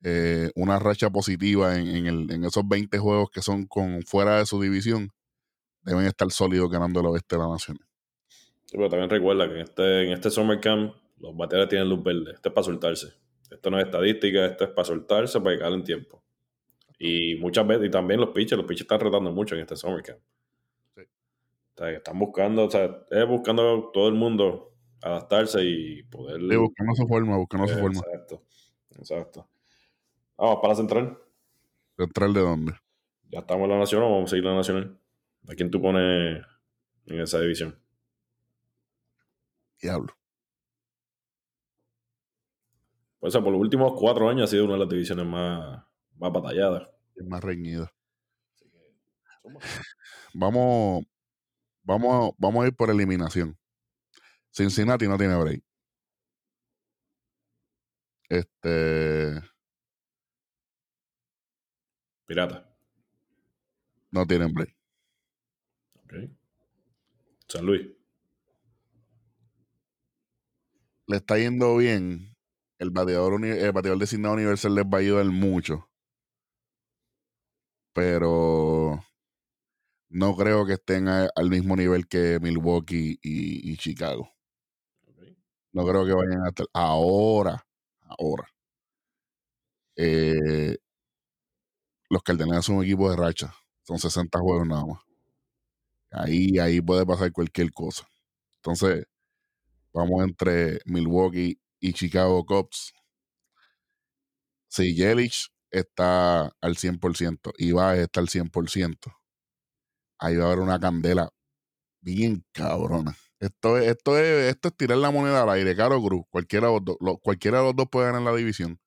eh, 0.03 0.51
una 0.57 0.81
racha 0.81 1.11
positiva 1.11 1.79
en, 1.79 2.07
en, 2.07 2.45
esos 2.45 2.67
20 2.67 2.99
juegos 2.99 3.31
que 3.31 3.41
son 3.41 3.67
con 3.67 4.03
fuera 4.03 4.39
de 4.39 4.47
su 4.47 4.61
división, 4.61 5.11
deben 5.83 6.07
estar 6.07 6.31
sólidos 6.33 6.71
ganando 6.71 7.01
el 7.01 7.07
oeste 7.07 7.37
de 7.37 7.43
la 7.43 7.49
nación. 7.49 7.79
Pero 8.73 8.89
también 8.89 9.11
recuerda 9.11 9.49
que 9.49 9.55
en 9.55 9.61
este, 9.61 10.07
en 10.07 10.13
este 10.13 10.31
Summer 10.31 10.61
Camp 10.61 10.95
los 11.19 11.37
bateadores 11.37 11.69
tienen 11.69 11.89
luz 11.89 12.03
verde. 12.03 12.33
Esto 12.35 12.49
es 12.49 12.55
para 12.55 12.65
soltarse. 12.65 13.13
Esto 13.49 13.71
no 13.71 13.79
es 13.79 13.85
estadística, 13.85 14.47
esto 14.47 14.65
es 14.65 14.71
para 14.71 14.85
soltarse, 14.85 15.41
para 15.41 15.55
llegar 15.55 15.73
en 15.73 15.85
tiempo. 15.85 16.21
Y 17.03 17.37
muchas 17.37 17.67
veces, 17.67 17.87
y 17.87 17.91
también 17.91 18.21
los 18.21 18.29
pitchers, 18.29 18.59
los 18.59 18.67
pitchers 18.67 18.83
están 18.83 19.01
retando 19.01 19.33
mucho 19.33 19.55
en 19.55 19.63
este 19.63 19.75
Summer 19.75 20.03
Camp. 20.03 20.21
Sí. 20.95 21.01
O 21.01 21.79
sea, 21.79 21.91
están 21.93 22.19
buscando, 22.19 22.67
o 22.67 22.71
sea, 22.71 23.05
es 23.11 23.27
buscando 23.27 23.91
todo 23.91 24.09
el 24.09 24.15
mundo 24.15 24.75
adaptarse 25.01 25.65
y 25.65 26.03
poder. 26.03 26.39
Sí, 26.43 26.57
buscando 26.57 26.95
su 26.95 27.09
forma, 27.09 27.39
buscando 27.39 27.69
su 27.69 27.79
forma. 27.79 27.99
Exacto, 27.99 28.43
exacto. 28.99 29.49
Vamos 30.37 30.57
para 30.57 30.69
la 30.69 30.75
central. 30.75 31.19
¿Central 31.97 32.35
de 32.35 32.41
dónde? 32.41 32.73
Ya 33.31 33.39
estamos 33.39 33.65
en 33.65 33.71
la 33.71 33.79
nacional, 33.79 34.11
vamos 34.11 34.25
a 34.25 34.29
seguir 34.29 34.45
la 34.45 34.57
nacional. 34.57 34.99
¿A 35.49 35.55
quién 35.55 35.71
tú 35.71 35.81
pones 35.81 36.45
en 37.07 37.21
esa 37.21 37.41
división? 37.41 37.79
Diablo. 39.81 40.15
Pues 43.21 43.35
por 43.35 43.53
los 43.53 43.61
últimos 43.61 43.95
cuatro 43.99 44.29
años 44.29 44.45
ha 44.45 44.51
sido 44.51 44.67
una 44.67 44.75
de 44.75 44.81
las 44.81 44.89
divisiones 44.91 45.25
más, 45.25 45.83
más 46.21 46.33
batalladas. 46.33 46.89
Es 47.17 47.27
más 47.27 47.43
reñida. 47.43 47.93
Vamos, 50.33 51.05
vamos, 51.83 52.33
vamos 52.39 52.65
a 52.65 52.69
ir 52.69 52.75
por 52.77 52.89
eliminación. 52.89 53.59
Cincinnati 54.53 55.09
no 55.09 55.19
tiene 55.19 55.35
break. 55.37 55.61
Este. 58.29 59.41
Pirata. 62.27 62.73
No 64.13 64.25
tienen 64.25 64.53
break. 64.53 64.77
Ok. 66.05 66.13
San 67.49 67.67
Luis. 67.67 67.89
Le 71.09 71.17
está 71.17 71.39
yendo 71.39 71.77
bien. 71.77 72.37
El 72.79 72.91
bateador, 72.91 73.45
el 73.45 73.73
bateador 73.73 73.99
designado 73.99 74.35
universal 74.35 74.77
les 74.77 74.85
va 74.85 74.99
a 74.99 75.01
ayudar 75.01 75.27
mucho. 75.27 75.90
Pero 77.93 79.03
no 80.11 80.37
creo 80.37 80.67
que 80.67 80.75
estén 80.75 81.09
al 81.09 81.51
mismo 81.51 81.77
nivel 81.77 82.09
que 82.09 82.39
Milwaukee 82.41 83.19
y, 83.23 83.77
Chicago. 83.77 84.31
No 85.73 85.87
creo 85.87 86.05
que 86.05 86.15
vayan 86.15 86.45
a 86.45 86.49
estar. 86.49 86.67
Ahora, 86.73 87.65
ahora. 88.01 88.49
Eh, 89.97 90.79
los 92.09 92.23
Cardenales 92.23 92.65
son 92.65 92.77
un 92.77 92.85
equipo 92.85 93.09
de 93.11 93.17
racha. 93.17 93.55
Son 93.85 93.99
60 93.99 94.39
juegos 94.41 94.67
nada 94.67 94.85
más. 94.85 95.01
Ahí, 96.11 96.59
ahí 96.59 96.81
puede 96.81 97.07
pasar 97.07 97.33
cualquier 97.33 97.73
cosa. 97.73 98.09
Entonces, 98.57 99.07
vamos 99.93 100.25
entre 100.25 100.81
Milwaukee 100.87 101.61
y 101.81 101.93
Chicago 101.93 102.45
Cubs. 102.45 102.93
Si 104.69 104.95
Yelich 104.95 105.51
está 105.71 106.47
al 106.61 106.77
100% 106.77 107.53
y 107.59 107.73
va 107.73 107.91
a 107.91 107.97
estar 107.97 108.23
al 108.23 108.29
100%, 108.29 109.15
ahí 110.19 110.37
va 110.37 110.45
a 110.45 110.47
haber 110.49 110.61
una 110.61 110.79
candela 110.79 111.31
bien 112.01 112.45
cabrona. 112.53 113.17
Esto 113.41 113.79
es, 113.79 113.89
esto 113.89 114.19
es, 114.19 114.55
esto 114.55 114.69
es 114.69 114.77
tirar 114.77 114.99
la 114.99 115.11
moneda 115.11 115.43
al 115.43 115.51
aire, 115.51 115.75
Caro 115.75 116.03
Cruz. 116.03 116.25
Cualquiera 116.29 116.69
de 116.69 116.75
los 116.75 116.85
dos, 116.85 117.19
cualquiera 117.23 117.59
de 117.59 117.65
los 117.65 117.77
dos 117.77 117.89
puede 117.91 118.07
ganar 118.07 118.23
la 118.23 118.37
división. 118.37 118.79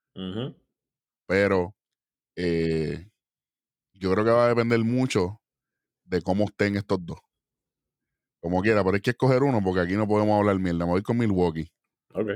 Pero 1.25 1.75
eh, 2.36 3.10
yo 3.94 4.12
creo 4.12 4.24
que 4.24 4.32
va 4.32 4.46
a 4.46 4.50
depender 4.50 4.80
mucho 4.80 5.42
de 6.04 6.22
cómo 6.22 6.46
estén 6.46 6.75
estos 6.75 7.04
dos. 7.04 7.18
Como 8.42 8.62
quiera, 8.62 8.84
pero 8.84 8.96
hay 8.96 9.02
que 9.02 9.12
escoger 9.12 9.42
uno 9.42 9.62
porque 9.63 9.80
aquí 9.82 9.94
no 9.94 10.08
podemos 10.08 10.38
hablar 10.38 10.60
mierda. 10.60 10.86
Me 10.86 10.92
voy 10.92 11.02
con 11.02 11.18
Milwaukee. 11.18 11.72
Ok. 12.13 12.28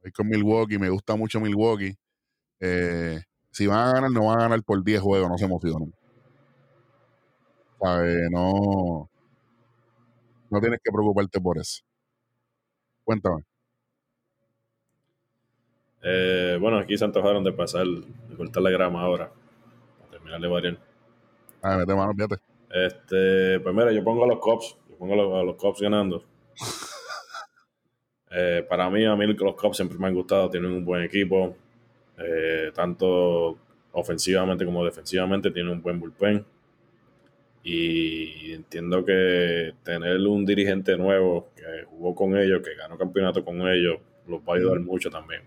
Voy 0.00 0.12
con 0.12 0.28
Milwaukee, 0.28 0.78
me 0.78 0.88
gusta 0.88 1.16
mucho 1.16 1.40
Milwaukee. 1.40 1.94
Eh, 2.60 3.20
si 3.54 3.66
van 3.68 3.78
a 3.78 3.92
ganar, 3.92 4.10
no 4.10 4.26
van 4.26 4.38
a 4.38 4.42
ganar 4.42 4.62
por 4.64 4.82
10 4.82 5.00
juegos, 5.00 5.30
no 5.30 5.38
se 5.38 5.44
emocionen. 5.44 5.94
No, 8.30 9.08
no 10.50 10.60
tienes 10.60 10.80
que 10.82 10.90
preocuparte 10.90 11.40
por 11.40 11.58
eso. 11.58 11.82
Cuéntame. 13.04 13.44
Eh, 16.02 16.58
bueno, 16.60 16.78
aquí 16.78 16.98
se 16.98 17.04
antojaron 17.04 17.44
de 17.44 17.52
pasar, 17.52 17.86
de 17.86 18.36
cortar 18.36 18.62
la 18.62 18.70
grama 18.70 19.02
ahora 19.02 19.30
terminar 20.10 20.40
de 20.40 20.48
variar. 20.48 20.78
Ah, 21.62 21.76
mete 21.76 21.94
mano, 21.94 22.12
fíjate. 22.14 22.36
Este, 22.70 23.60
pues 23.60 23.74
mira, 23.74 23.92
yo 23.92 24.02
pongo 24.02 24.24
a 24.24 24.26
los 24.26 24.38
Cops, 24.38 24.76
yo 24.88 24.96
pongo 24.96 25.36
a 25.38 25.44
los, 25.44 25.56
Cops 25.56 25.80
ganando. 25.80 26.24
Eh, 28.36 28.66
para 28.68 28.90
mí, 28.90 29.04
a 29.04 29.14
mí 29.14 29.28
los 29.28 29.54
Cops 29.54 29.76
siempre 29.76 29.96
me 29.96 30.08
han 30.08 30.14
gustado, 30.14 30.50
tienen 30.50 30.72
un 30.72 30.84
buen 30.84 31.04
equipo, 31.04 31.54
eh, 32.18 32.70
tanto 32.74 33.58
ofensivamente 33.92 34.64
como 34.64 34.84
defensivamente, 34.84 35.50
tienen 35.50 35.72
un 35.72 35.82
buen 35.82 35.98
bullpen. 36.00 36.44
Y 37.62 38.52
entiendo 38.52 39.04
que 39.04 39.72
tener 39.82 40.18
un 40.26 40.44
dirigente 40.44 40.96
nuevo 40.98 41.48
que 41.56 41.84
jugó 41.84 42.14
con 42.14 42.36
ellos, 42.36 42.60
que 42.62 42.74
ganó 42.74 42.98
campeonato 42.98 43.44
con 43.44 43.66
ellos, 43.68 43.98
los 44.26 44.40
va 44.40 44.54
a 44.54 44.56
ayudar 44.56 44.80
mucho 44.80 45.08
también. 45.10 45.42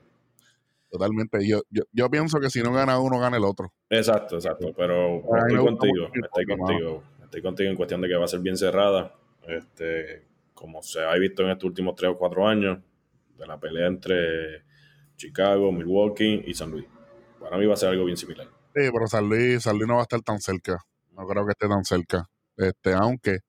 Totalmente. 0.89 1.45
Yo, 1.47 1.61
yo, 1.69 1.83
yo, 1.91 2.09
pienso 2.09 2.39
que 2.39 2.49
si 2.49 2.63
no 2.63 2.73
gana 2.73 2.99
uno, 2.99 3.19
gana 3.19 3.37
el 3.37 3.43
otro. 3.43 3.71
Exacto, 3.89 4.35
exacto. 4.35 4.73
Pero 4.75 5.21
estoy 5.37 5.57
contigo, 5.57 6.09
estoy 6.13 6.45
contigo. 6.45 7.03
Estoy 7.23 7.41
contigo 7.41 7.69
en 7.69 7.75
cuestión 7.75 8.01
de 8.01 8.07
que 8.07 8.15
va 8.15 8.25
a 8.25 8.29
ser 8.29 8.39
bien 8.39 8.57
cerrada. 8.57 9.13
Este, 9.45 10.23
como 10.53 10.81
se 10.81 11.01
ha 11.01 11.13
visto 11.15 11.43
en 11.43 11.49
estos 11.49 11.65
últimos 11.65 11.95
tres 11.95 12.11
o 12.11 12.17
cuatro 12.17 12.47
años, 12.47 12.79
de 13.37 13.45
la 13.45 13.59
pelea 13.59 13.87
entre 13.87 14.63
Chicago, 15.17 15.71
Milwaukee 15.71 16.43
y 16.45 16.53
San 16.53 16.71
Luis. 16.71 16.85
Para 17.39 17.57
mí 17.57 17.65
va 17.65 17.73
a 17.73 17.77
ser 17.77 17.89
algo 17.89 18.05
bien 18.05 18.17
similar. 18.17 18.47
Sí, 18.47 18.89
pero 18.93 19.07
San 19.07 19.27
Luis, 19.27 19.63
San 19.63 19.75
Luis 19.77 19.87
no 19.87 19.95
va 19.95 20.01
a 20.01 20.03
estar 20.03 20.21
tan 20.21 20.39
cerca. 20.39 20.77
No 21.11 21.25
creo 21.27 21.45
que 21.45 21.51
esté 21.51 21.67
tan 21.67 21.83
cerca. 21.83 22.29
Este, 22.55 22.93
aunque 22.93 23.39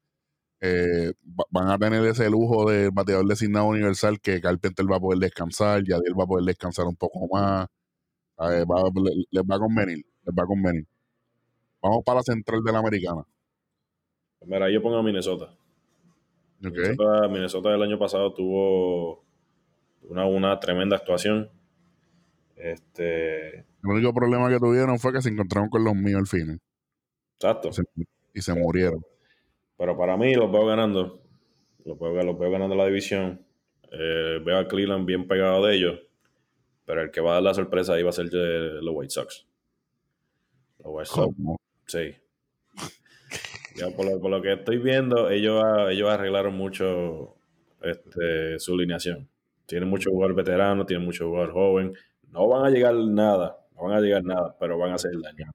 eh, 0.61 1.13
van 1.51 1.69
a 1.69 1.79
tener 1.79 2.05
ese 2.05 2.29
lujo 2.31 2.69
de 2.69 2.91
bateador 2.91 3.27
designado 3.27 3.67
universal 3.67 4.21
que 4.21 4.41
Carpenter 4.41 4.91
va 4.91 4.97
a 4.97 5.01
poder 5.01 5.21
descansar, 5.21 5.85
Yadiel 5.85 6.19
va 6.19 6.25
a 6.25 6.27
poder 6.27 6.45
descansar 6.45 6.87
un 6.87 6.97
poco 6.97 7.29
más. 7.33 7.69
les 8.39 8.65
va 8.67 9.57
a 9.57 9.59
convenir, 9.59 10.05
les 10.23 10.35
va 10.35 10.45
a 10.45 10.47
convenir. 10.47 10.87
Vamos 11.81 12.03
para 12.05 12.17
la 12.17 12.23
central 12.23 12.63
de 12.65 12.73
la 12.73 12.79
americana. 12.79 13.23
Mira, 14.47 14.71
yo 14.71 14.83
pongo 14.83 14.97
a 14.97 15.03
Minnesota. 15.03 15.55
Minnesota, 16.61 17.29
Minnesota 17.29 17.71
del 17.71 17.83
año 17.83 17.99
pasado 17.99 18.33
tuvo 18.35 19.25
una, 20.03 20.27
una 20.27 20.59
tremenda 20.59 20.97
actuación. 20.97 21.51
Este, 22.59 23.59
el 23.59 23.65
único 23.85 24.13
problema 24.13 24.49
que 24.51 24.59
tuvieron 24.59 24.99
fue 24.99 25.13
que 25.13 25.23
se 25.23 25.29
encontraron 25.29 25.71
con 25.71 25.85
los 25.85 25.95
míos 25.95 26.19
al 26.21 26.27
final. 26.27 26.61
Exacto. 27.35 27.71
y 28.35 28.43
se 28.43 28.55
murieron. 28.55 29.01
Pero 29.77 29.97
para 29.97 30.17
mí 30.17 30.35
los 30.35 30.51
veo 30.51 30.67
ganando. 30.67 31.23
Los 31.85 31.99
veo, 31.99 32.23
los 32.23 32.39
veo 32.39 32.51
ganando 32.51 32.75
la 32.75 32.87
división. 32.87 33.47
Eh, 33.93 34.41
veo 34.45 34.59
a 34.59 34.67
Cleveland 34.67 35.07
bien 35.07 35.29
pegado 35.29 35.65
de 35.65 35.77
ellos. 35.77 36.01
Pero 36.85 37.03
el 37.03 37.11
que 37.11 37.21
va 37.21 37.31
a 37.31 37.35
dar 37.35 37.43
la 37.45 37.55
sorpresa 37.55 37.95
ahí 37.95 38.03
va 38.03 38.11
a 38.11 38.13
ser 38.13 38.27
los 38.33 38.95
White 38.95 39.11
Sox. 39.11 39.47
Los 40.79 40.89
White 40.89 41.11
Sox. 41.11 41.37
Sí. 41.87 42.15
ya 43.77 43.91
por 43.91 44.31
lo, 44.31 44.43
que 44.43 44.55
estoy 44.55 44.79
viendo, 44.79 45.31
ellos, 45.31 45.63
ellos 45.91 46.11
arreglaron 46.11 46.57
mucho 46.57 47.37
este, 47.83 48.59
su 48.59 48.75
alineación. 48.75 49.29
Tienen 49.67 49.89
mucho 49.89 50.11
jugador 50.11 50.35
veterano, 50.35 50.87
tienen 50.87 51.05
mucho 51.05 51.29
jugador 51.29 51.53
joven. 51.53 51.95
No 52.31 52.49
van 52.49 52.67
a 52.67 52.71
llegar 52.71 52.95
nada, 52.95 53.67
no 53.75 53.85
van 53.85 53.97
a 53.97 54.01
llegar 54.01 54.25
nada, 54.25 54.57
pero 54.59 54.79
van 54.79 54.93
a 54.93 54.95
hacer 54.95 55.13
daño. 55.21 55.51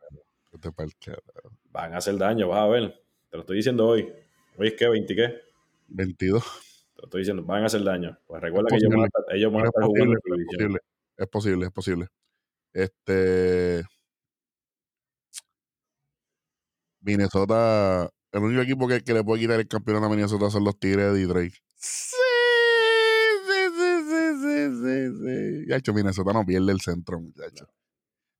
Van 1.71 1.93
a 1.93 1.97
hacer 1.97 2.17
daño, 2.17 2.47
vas 2.47 2.59
a 2.59 2.67
ver. 2.67 3.03
Te 3.29 3.37
lo 3.37 3.41
estoy 3.41 3.57
diciendo 3.57 3.87
hoy. 3.87 4.11
¿Hoy 4.57 4.67
es 4.67 4.73
qué? 4.73 4.87
¿20 4.87 5.07
qué? 5.07 5.41
22. 5.87 6.43
Te 6.95 7.01
lo 7.01 7.05
estoy 7.05 7.21
diciendo, 7.21 7.43
van 7.43 7.63
a 7.63 7.65
hacer 7.65 7.83
daño. 7.83 8.17
Pues 8.27 8.41
recuerda 8.41 8.69
que 8.69 8.75
ellos 8.77 8.89
van, 8.89 9.05
a, 9.05 9.35
ellos 9.35 9.53
van 9.53 9.63
a 9.63 9.65
estar 9.65 9.83
jugando 9.83 10.17
es 10.17 10.21
posible, 10.47 10.79
es 11.17 11.27
posible, 11.27 11.65
es 11.65 11.71
posible. 11.71 12.07
Este. 12.73 13.83
Minnesota. 17.01 18.09
El 18.31 18.41
único 18.41 18.61
equipo 18.61 18.87
que, 18.87 19.01
que, 19.01 19.13
le 19.13 19.23
puede 19.23 19.41
quitar 19.41 19.59
el 19.59 19.67
campeonato 19.67 20.07
a 20.07 20.09
Minnesota 20.09 20.49
son 20.49 20.63
los 20.63 20.79
Tigres 20.79 21.13
de 21.13 21.49
sí, 21.49 21.61
sí, 21.75 22.15
sí, 24.71 24.83
sí, 24.83 25.17
sí, 25.19 25.61
sí. 25.61 25.65
Ya 25.69 25.77
hecho, 25.77 25.93
Minnesota 25.93 26.33
no 26.33 26.45
pierde 26.45 26.71
el 26.71 26.81
centro, 26.81 27.19
muchachos. 27.19 27.67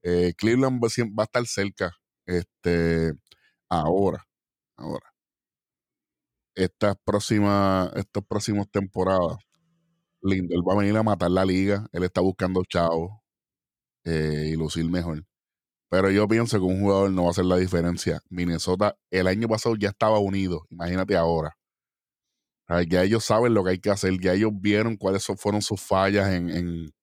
Eh, 0.03 0.34
Cleveland 0.38 0.82
va, 0.84 1.24
a 1.24 1.25
estar 1.25 1.46
cerca. 1.48 1.92
Este, 2.25 3.13
ahora 3.70 4.25
ahora. 4.77 5.13
Estas 6.56 6.96
próximas, 7.03 7.92
estas 7.96 8.24
próximas 8.25 8.68
temporadas, 8.70 9.38
Lindor 10.22 10.68
va 10.68 10.74
a 10.74 10.77
venir 10.77 10.98
a 10.98 11.03
matar 11.03 11.32
la 11.32 11.46
liga. 11.46 11.88
Él 11.94 12.03
está 12.03 12.22
buscando 12.22 12.63
chavo. 12.70 13.22
eh, 14.06 14.50
y 14.53 14.56
lucir 14.56 14.86
mejor. 14.89 15.25
Pero 15.89 16.12
yo 16.12 16.27
pienso 16.27 16.60
que 16.60 16.65
un 16.65 16.82
jugador 16.82 17.12
no 17.12 17.24
va 17.24 17.30
a 17.30 17.32
hacer 17.32 17.46
la 17.46 17.58
diferencia. 17.58 18.22
Minnesota 18.30 18.98
el 19.12 19.27
año 19.27 19.48
pasado 19.50 19.75
ya 19.77 19.89
estaba 19.89 20.20
unido, 20.20 20.63
imagínate 20.72 21.15
ahora. 21.18 21.58
Ya 22.89 23.03
ellos 23.03 23.25
saben 23.25 23.53
lo 23.53 23.63
que 23.63 23.72
hay 23.72 23.79
que 23.79 23.89
hacer, 23.89 24.20
ya 24.20 24.34
ellos 24.34 24.51
vieron 24.53 24.98
cuáles 24.98 25.25
fueron 25.38 25.62
sus 25.62 25.82
fallas 25.82 26.34
en, 26.34 26.50
en, 26.50 26.93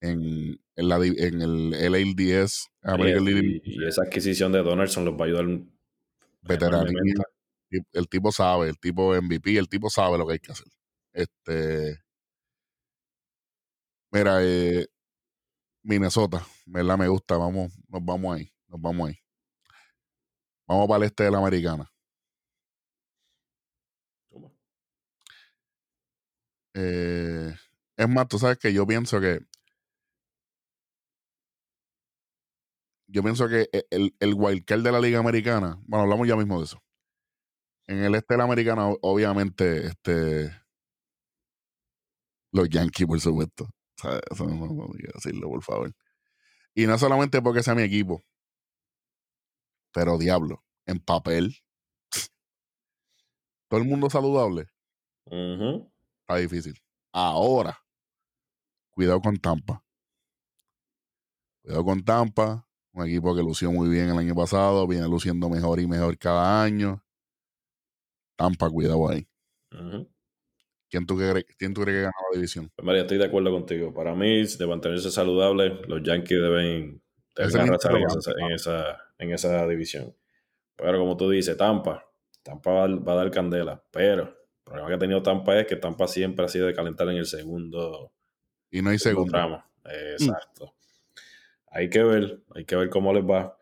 en, 0.00 0.88
la, 0.88 0.96
en 0.96 1.42
el 1.42 1.70
LLDS. 1.70 2.68
Y, 2.98 3.62
y, 3.64 3.86
esa 3.86 4.02
adquisición 4.02 4.52
de 4.52 4.62
Donaldson 4.62 5.04
los 5.04 5.14
va 5.14 5.24
a 5.24 5.28
ayudar 5.28 5.46
veteranía. 6.42 7.00
El 7.92 8.08
tipo 8.08 8.30
sabe, 8.30 8.68
el 8.68 8.78
tipo 8.78 9.14
MVP, 9.14 9.56
el 9.56 9.68
tipo 9.68 9.90
sabe 9.90 10.18
lo 10.18 10.26
que 10.26 10.34
hay 10.34 10.38
que 10.38 10.52
hacer. 10.52 10.68
Este. 11.12 11.98
Mira, 14.12 14.38
eh, 14.42 14.86
Minnesota, 15.82 16.46
¿verdad? 16.66 16.98
Me 16.98 17.08
gusta. 17.08 17.36
Vamos, 17.36 17.72
nos 17.88 18.04
vamos 18.04 18.36
ahí. 18.36 18.52
Nos 18.68 18.80
vamos 18.80 19.08
ahí. 19.08 19.16
Vamos 20.66 20.88
para 20.88 20.98
el 20.98 21.04
este 21.04 21.24
de 21.24 21.30
la 21.30 21.38
americana. 21.38 21.90
Eh, 26.74 27.54
es 27.96 28.08
más, 28.08 28.28
tú 28.28 28.38
sabes 28.38 28.58
que 28.58 28.72
yo 28.72 28.86
pienso 28.86 29.20
que. 29.20 29.40
Yo 33.06 33.22
pienso 33.22 33.48
que 33.48 33.68
e, 33.72 33.86
el, 33.90 34.14
el 34.18 34.34
wildcard 34.34 34.82
de 34.82 34.92
la 34.92 35.00
Liga 35.00 35.18
Americana. 35.18 35.78
Bueno, 35.86 36.02
hablamos 36.04 36.26
ya 36.26 36.36
mismo 36.36 36.58
de 36.58 36.64
eso. 36.64 36.82
En 37.86 38.02
el 38.02 38.14
este 38.14 38.34
de 38.34 38.38
la 38.38 38.44
Americana, 38.44 38.88
obviamente, 39.02 39.86
este. 39.86 40.50
Los 42.52 42.68
Yankees, 42.68 43.06
por 43.06 43.20
supuesto. 43.20 43.66
Eso 44.30 44.46
no, 44.46 44.66
no, 44.66 44.88
decirlo, 45.14 45.48
por 45.48 45.62
favor. 45.62 45.92
Y 46.74 46.86
no 46.86 46.98
solamente 46.98 47.40
porque 47.40 47.62
sea 47.62 47.74
mi 47.74 47.82
equipo, 47.82 48.22
pero 49.92 50.18
diablo, 50.18 50.64
en 50.86 50.98
papel. 50.98 51.56
Todo 53.68 53.80
el 53.80 53.86
mundo 53.86 54.10
saludable. 54.10 54.66
Está 56.24 56.36
difícil. 56.36 56.74
Ahora, 57.12 57.78
cuidado 58.90 59.20
con 59.20 59.36
Tampa. 59.36 59.84
Cuidado 61.62 61.84
con 61.84 62.02
Tampa. 62.02 62.66
Un 62.94 63.06
equipo 63.06 63.34
que 63.34 63.42
lució 63.42 63.70
muy 63.70 63.90
bien 63.90 64.08
el 64.08 64.16
año 64.16 64.34
pasado, 64.34 64.86
viene 64.86 65.06
luciendo 65.06 65.50
mejor 65.50 65.80
y 65.80 65.86
mejor 65.86 66.16
cada 66.16 66.62
año. 66.62 67.04
Tampa, 68.36 68.70
cuidado 68.70 69.10
ahí. 69.10 69.28
¿Quién 70.88 71.04
tú, 71.04 71.16
crees, 71.16 71.44
¿Quién 71.58 71.74
tú 71.74 71.82
crees 71.82 71.96
que 71.96 72.02
gana 72.02 72.14
la 72.30 72.36
división? 72.36 72.70
Pues 72.74 72.86
María, 72.86 73.02
estoy 73.02 73.18
de 73.18 73.24
acuerdo 73.24 73.50
contigo. 73.50 73.92
Para 73.92 74.14
mí, 74.14 74.44
de 74.44 74.66
mantenerse 74.66 75.10
saludable, 75.10 75.80
los 75.88 76.02
Yankees 76.02 76.40
deben, 76.40 77.02
deben 77.36 77.66
en 77.66 77.74
esa, 78.52 78.98
en, 79.18 79.32
esa, 79.32 79.66
división. 79.66 80.16
Pero 80.76 80.98
como 81.00 81.16
tú 81.16 81.28
dices, 81.28 81.56
Tampa, 81.56 82.08
Tampa 82.42 82.70
va, 82.70 83.12
a 83.12 83.16
dar 83.16 83.30
candela. 83.30 83.84
Pero 83.90 84.34
problema 84.64 84.88
que 84.88 84.94
ha 84.94 84.98
tenido 84.98 85.22
Tampa 85.22 85.58
es 85.58 85.66
que 85.66 85.76
Tampa 85.76 86.08
siempre 86.08 86.44
ha 86.44 86.48
sido 86.48 86.66
de 86.66 86.74
calentar 86.74 87.08
en 87.08 87.16
el 87.16 87.26
segundo. 87.26 88.12
Y 88.70 88.82
no 88.82 88.90
hay 88.90 88.98
segundo. 88.98 89.30
Tramo. 89.30 89.64
Exacto. 89.84 90.74
Hay 91.68 91.90
que 91.90 92.02
ver, 92.02 92.40
hay 92.54 92.64
que 92.64 92.76
ver 92.76 92.88
cómo 92.88 93.12
les 93.12 93.24
va. 93.24 93.56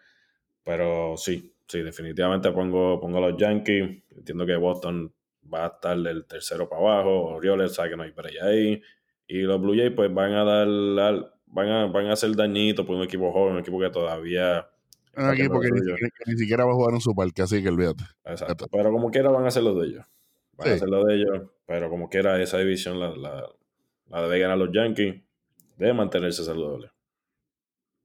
Pero 0.65 1.17
sí, 1.17 1.55
sí, 1.67 1.83
definitivamente 1.83 2.53
pongo, 2.53 3.01
pongo 3.01 3.19
a 3.19 3.31
los 3.31 3.41
Yankees. 3.41 4.03
Entiendo 4.17 4.47
que 4.47 4.57
Boston 4.57 5.13
va 5.53 5.65
a 5.65 5.69
estar 5.69 5.99
del 5.99 6.25
tercero 6.27 6.69
para 6.69 6.83
abajo, 6.83 7.25
Orioles 7.25 7.75
sabe 7.75 7.91
que 7.91 7.97
no 7.97 8.03
hay 8.03 8.13
para 8.13 8.29
allá 8.29 8.47
ahí, 8.47 8.83
y 9.27 9.41
los 9.43 9.61
Blue 9.61 9.75
Jays 9.77 9.93
pues 9.95 10.13
van 10.13 10.33
a 10.33 10.45
dar, 10.45 11.33
van 11.47 11.69
a, 11.69 11.87
van 11.87 12.07
a 12.07 12.13
hacer 12.13 12.35
dañito 12.35 12.87
por 12.87 12.97
un 12.97 13.03
equipo 13.03 13.33
joven, 13.33 13.55
un 13.55 13.61
equipo 13.61 13.81
que 13.81 13.91
todavía... 13.91 14.69
Un 15.15 15.31
equipo 15.35 15.61
que 15.61 15.69
ni, 16.27 16.39
siquiera 16.39 16.65
va 16.65 16.73
a 16.73 16.75
jugar 16.75 16.95
en 16.95 17.01
su 17.01 17.15
parque, 17.15 17.43
así 17.43 17.63
que 17.63 17.69
olvídate. 17.69 18.05
Exacto, 18.25 18.67
pero 18.73 18.91
como 18.91 19.11
quiera 19.11 19.31
van 19.31 19.45
a 19.45 19.49
hacer 19.49 19.63
lo 19.63 19.75
de 19.75 19.89
ellos. 19.89 20.07
Van 20.57 20.69
a 20.69 20.73
hacer 20.75 20.89
lo 20.89 21.05
de 21.05 21.15
ellos, 21.17 21.51
pero 21.67 21.89
como 21.89 22.09
quiera 22.09 22.41
esa 22.41 22.59
división 22.59 23.01
la, 23.01 23.11
la, 23.17 23.49
la 24.09 24.23
debe 24.23 24.39
ganar 24.39 24.59
los 24.59 24.71
Yankees, 24.73 25.23
debe 25.77 25.95
mantenerse 25.95 26.45
saludable. 26.45 26.91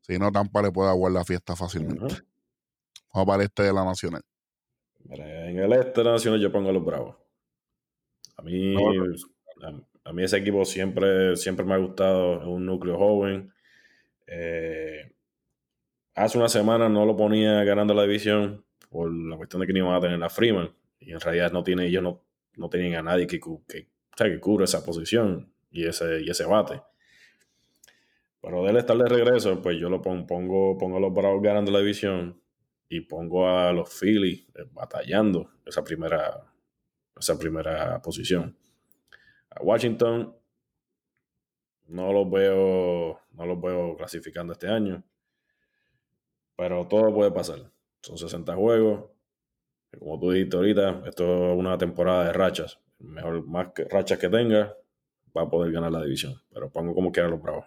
Si 0.01 0.17
no, 0.17 0.31
Tampa 0.31 0.61
le 0.61 0.71
puede 0.71 0.89
aguardar 0.89 1.19
la 1.19 1.25
fiesta 1.25 1.55
fácilmente. 1.55 2.15
Vamos 3.13 3.27
para 3.27 3.43
el 3.43 3.47
este 3.47 3.63
de 3.63 3.73
la 3.73 3.83
Nacional. 3.83 4.21
En 5.09 5.59
el 5.59 5.73
este 5.73 5.99
de 5.99 6.03
la 6.05 6.11
Nacional 6.13 6.39
yo 6.39 6.51
pongo 6.51 6.69
a 6.69 6.73
los 6.73 6.85
Bravos. 6.85 7.15
A 8.37 8.41
mí, 8.41 8.75
a, 10.03 10.13
mí 10.13 10.23
ese 10.23 10.37
equipo 10.37 10.63
siempre, 10.63 11.35
siempre 11.35 11.65
me 11.65 11.73
ha 11.73 11.77
gustado, 11.77 12.39
es 12.39 12.47
un 12.47 12.65
núcleo 12.65 12.97
joven. 12.97 13.51
Eh, 14.27 15.11
hace 16.13 16.37
una 16.37 16.47
semana 16.47 16.87
no 16.87 17.05
lo 17.05 17.17
ponía 17.17 17.63
ganando 17.63 17.93
la 17.93 18.03
división 18.03 18.63
por 18.89 19.11
la 19.11 19.35
cuestión 19.35 19.59
de 19.61 19.67
que 19.67 19.73
no 19.73 19.79
iban 19.79 19.95
a 19.95 19.99
tener 19.99 20.23
a 20.23 20.29
Freeman. 20.29 20.71
Y 20.99 21.11
en 21.11 21.19
realidad 21.19 21.51
no 21.51 21.63
tiene, 21.63 21.87
ellos 21.87 22.03
no, 22.03 22.21
no 22.57 22.69
tienen 22.69 22.95
a 22.95 23.01
nadie 23.01 23.27
que, 23.27 23.39
que, 23.67 23.87
que 24.15 24.39
cubra 24.39 24.65
esa 24.65 24.83
posición 24.83 25.51
y 25.71 25.85
ese, 25.85 26.21
y 26.21 26.29
ese 26.29 26.45
bate. 26.45 26.81
Pero 28.41 28.63
de 28.63 28.71
él 28.71 28.77
estar 28.77 28.97
de 28.97 29.07
regreso, 29.07 29.61
pues 29.61 29.79
yo 29.79 29.89
lo 29.89 30.01
pongo, 30.01 30.27
pongo, 30.27 30.77
pongo 30.77 30.97
a 30.97 30.99
los 30.99 31.13
Bravos 31.13 31.41
ganando 31.41 31.71
la 31.71 31.79
división 31.79 32.41
y 32.89 33.01
pongo 33.01 33.49
a 33.49 33.71
los 33.73 33.89
Phillies 33.89 34.47
eh, 34.55 34.65
batallando 34.71 35.51
esa 35.65 35.83
primera, 35.83 36.43
esa 37.15 37.37
primera 37.37 38.01
posición. 38.01 38.55
A 39.49 39.61
Washington 39.61 40.35
no 41.87 42.13
los 42.13 42.29
veo, 42.29 43.19
no 43.31 43.45
los 43.45 43.61
veo 43.61 43.95
clasificando 43.95 44.53
este 44.53 44.67
año, 44.67 45.03
pero 46.55 46.87
todo 46.87 47.13
puede 47.13 47.31
pasar. 47.31 47.71
Son 48.01 48.17
60 48.17 48.55
juegos. 48.55 49.16
Como 49.99 50.19
tú 50.19 50.31
dijiste 50.31 50.57
ahorita, 50.57 51.03
esto 51.05 51.51
es 51.53 51.57
una 51.57 51.77
temporada 51.77 52.25
de 52.25 52.33
rachas. 52.33 52.79
Mejor 52.99 53.45
más 53.47 53.73
que 53.73 53.85
rachas 53.85 54.19
que 54.19 54.29
tenga, 54.29 54.75
va 55.35 55.43
a 55.43 55.49
poder 55.49 55.71
ganar 55.71 55.91
la 55.91 56.03
división. 56.03 56.35
Pero 56.51 56.69
pongo 56.69 56.93
como 56.93 57.11
quieran 57.11 57.31
los 57.31 57.41
bravos. 57.41 57.65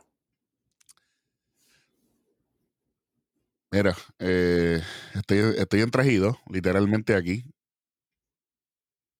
Mira, 3.72 3.94
eh, 4.18 4.82
estoy, 5.14 5.38
estoy 5.56 5.80
entregido, 5.82 6.36
literalmente 6.48 7.14
aquí. 7.14 7.44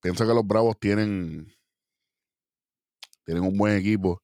Pienso 0.03 0.27
que 0.27 0.35
los 0.35 0.47
Bravos 0.47 0.77
tienen, 0.81 1.55
tienen 3.25 3.45
un 3.45 3.57
buen 3.57 3.77
equipo. 3.77 4.23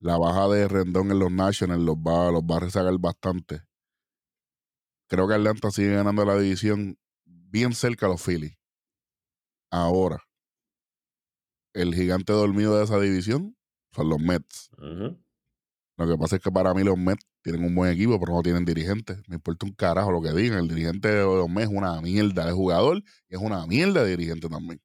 La 0.00 0.18
baja 0.18 0.48
de 0.48 0.68
Rendón 0.68 1.10
en 1.10 1.20
los 1.20 1.30
Nationals 1.32 1.82
los 1.82 1.96
va, 1.96 2.30
los 2.30 2.42
va 2.42 2.56
a 2.56 2.60
rezagar 2.60 2.98
bastante. 2.98 3.62
Creo 5.08 5.28
que 5.28 5.34
Atlanta 5.34 5.70
sigue 5.70 5.94
ganando 5.94 6.24
la 6.24 6.36
división 6.36 6.98
bien 7.52 7.72
cerca 7.74 8.06
a 8.06 8.08
los 8.08 8.22
Phillies. 8.22 8.56
Ahora, 9.70 10.18
el 11.74 11.94
gigante 11.94 12.32
dormido 12.32 12.76
de 12.76 12.84
esa 12.84 12.98
división 12.98 13.56
son 13.94 14.08
los 14.08 14.18
Mets. 14.18 14.70
Lo 14.78 16.08
que 16.08 16.16
pasa 16.18 16.36
es 16.36 16.42
que 16.42 16.50
para 16.50 16.74
mí 16.74 16.82
los 16.82 16.98
Mets 16.98 17.24
tienen 17.42 17.64
un 17.64 17.74
buen 17.74 17.92
equipo, 17.92 18.18
pero 18.18 18.32
no 18.32 18.42
tienen 18.42 18.64
dirigentes. 18.64 19.18
Me 19.28 19.36
importa 19.36 19.66
un 19.66 19.72
carajo 19.72 20.10
lo 20.10 20.20
que 20.20 20.32
digan. 20.32 20.58
El 20.58 20.68
dirigente 20.68 21.08
de 21.08 21.22
los 21.22 21.48
Mets 21.48 21.70
es 21.70 21.76
una 21.76 22.00
mierda 22.00 22.46
de 22.46 22.52
jugador 22.52 23.02
y 23.28 23.36
es 23.36 23.40
una 23.40 23.66
mierda 23.66 24.02
de 24.02 24.10
dirigente 24.10 24.48
también 24.48 24.80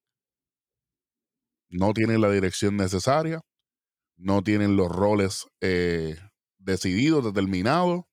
no 1.69 1.93
tienen 1.93 2.21
la 2.21 2.30
dirección 2.32 2.77
necesaria, 2.77 3.41
no 4.17 4.41
tienen 4.41 4.75
los 4.75 4.89
roles 4.89 5.47
eh, 5.62 6.17
decididos, 6.58 7.23
determinados. 7.23 8.06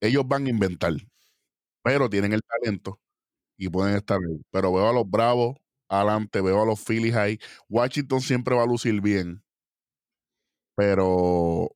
Ellos 0.00 0.26
van 0.26 0.46
a 0.46 0.50
inventar, 0.50 0.94
pero 1.88 2.10
tienen 2.10 2.34
el 2.34 2.42
talento 2.42 3.00
y 3.56 3.70
pueden 3.70 3.96
estar 3.96 4.18
ahí. 4.18 4.42
Pero 4.50 4.72
veo 4.72 4.88
a 4.90 4.92
los 4.92 5.08
Bravos 5.08 5.56
adelante, 5.88 6.42
veo 6.42 6.62
a 6.62 6.66
los 6.66 6.84
Phillies 6.84 7.16
ahí. 7.16 7.38
Washington 7.68 8.20
siempre 8.20 8.54
va 8.54 8.64
a 8.64 8.66
lucir 8.66 9.00
bien, 9.00 9.42
pero 10.76 11.70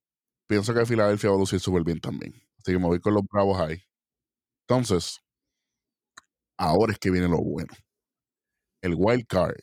pienso 0.46 0.75
que 0.75 0.85
Filadelfia 0.85 1.31
va 1.31 1.37
a 1.37 1.38
lucir 1.38 1.61
súper 1.61 1.83
bien 1.83 1.98
también. 2.01 2.35
Así 2.59 2.72
que 2.72 2.79
me 2.79 2.87
voy 2.87 3.01
con 3.01 3.14
los 3.14 3.22
Bravos 3.25 3.59
ahí. 3.59 3.83
Entonces, 4.68 5.20
ahora 6.59 6.92
es 6.92 6.98
que 6.98 7.11
viene 7.11 7.29
lo 7.29 7.38
bueno. 7.38 7.72
El 8.83 8.94
wild 8.96 9.27
card. 9.27 9.57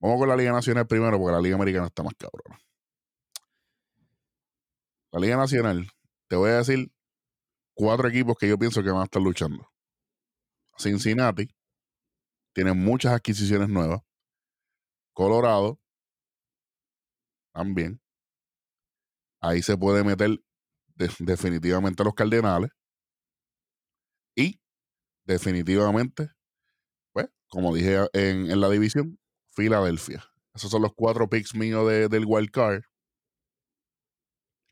Vamos 0.00 0.18
con 0.20 0.28
la 0.28 0.36
Liga 0.36 0.52
Nacional 0.52 0.86
primero, 0.86 1.18
porque 1.18 1.32
la 1.32 1.40
Liga 1.42 1.56
Americana 1.56 1.86
está 1.88 2.02
más 2.02 2.14
cabrona. 2.16 2.58
La 5.12 5.20
Liga 5.20 5.36
Nacional, 5.36 5.86
te 6.28 6.36
voy 6.36 6.50
a 6.50 6.58
decir 6.58 6.90
cuatro 7.78 8.08
equipos 8.08 8.36
que 8.36 8.48
yo 8.48 8.58
pienso 8.58 8.82
que 8.82 8.90
van 8.90 9.02
a 9.02 9.04
estar 9.04 9.22
luchando. 9.22 9.70
Cincinnati 10.76 11.48
tiene 12.52 12.72
muchas 12.72 13.12
adquisiciones 13.12 13.68
nuevas. 13.68 14.00
Colorado 15.12 15.78
también. 17.52 18.00
Ahí 19.40 19.62
se 19.62 19.76
puede 19.76 20.02
meter 20.02 20.40
definitivamente 21.20 22.02
los 22.02 22.14
Cardenales. 22.14 22.70
Y 24.34 24.60
definitivamente, 25.24 26.30
pues, 27.12 27.28
como 27.48 27.72
dije 27.72 28.08
en, 28.12 28.50
en 28.50 28.60
la 28.60 28.68
división, 28.68 29.20
Filadelfia. 29.54 30.24
Esos 30.52 30.70
son 30.72 30.82
los 30.82 30.92
cuatro 30.94 31.28
picks 31.28 31.54
míos 31.54 31.88
del 31.88 32.24
wild 32.26 32.50
card. 32.50 32.82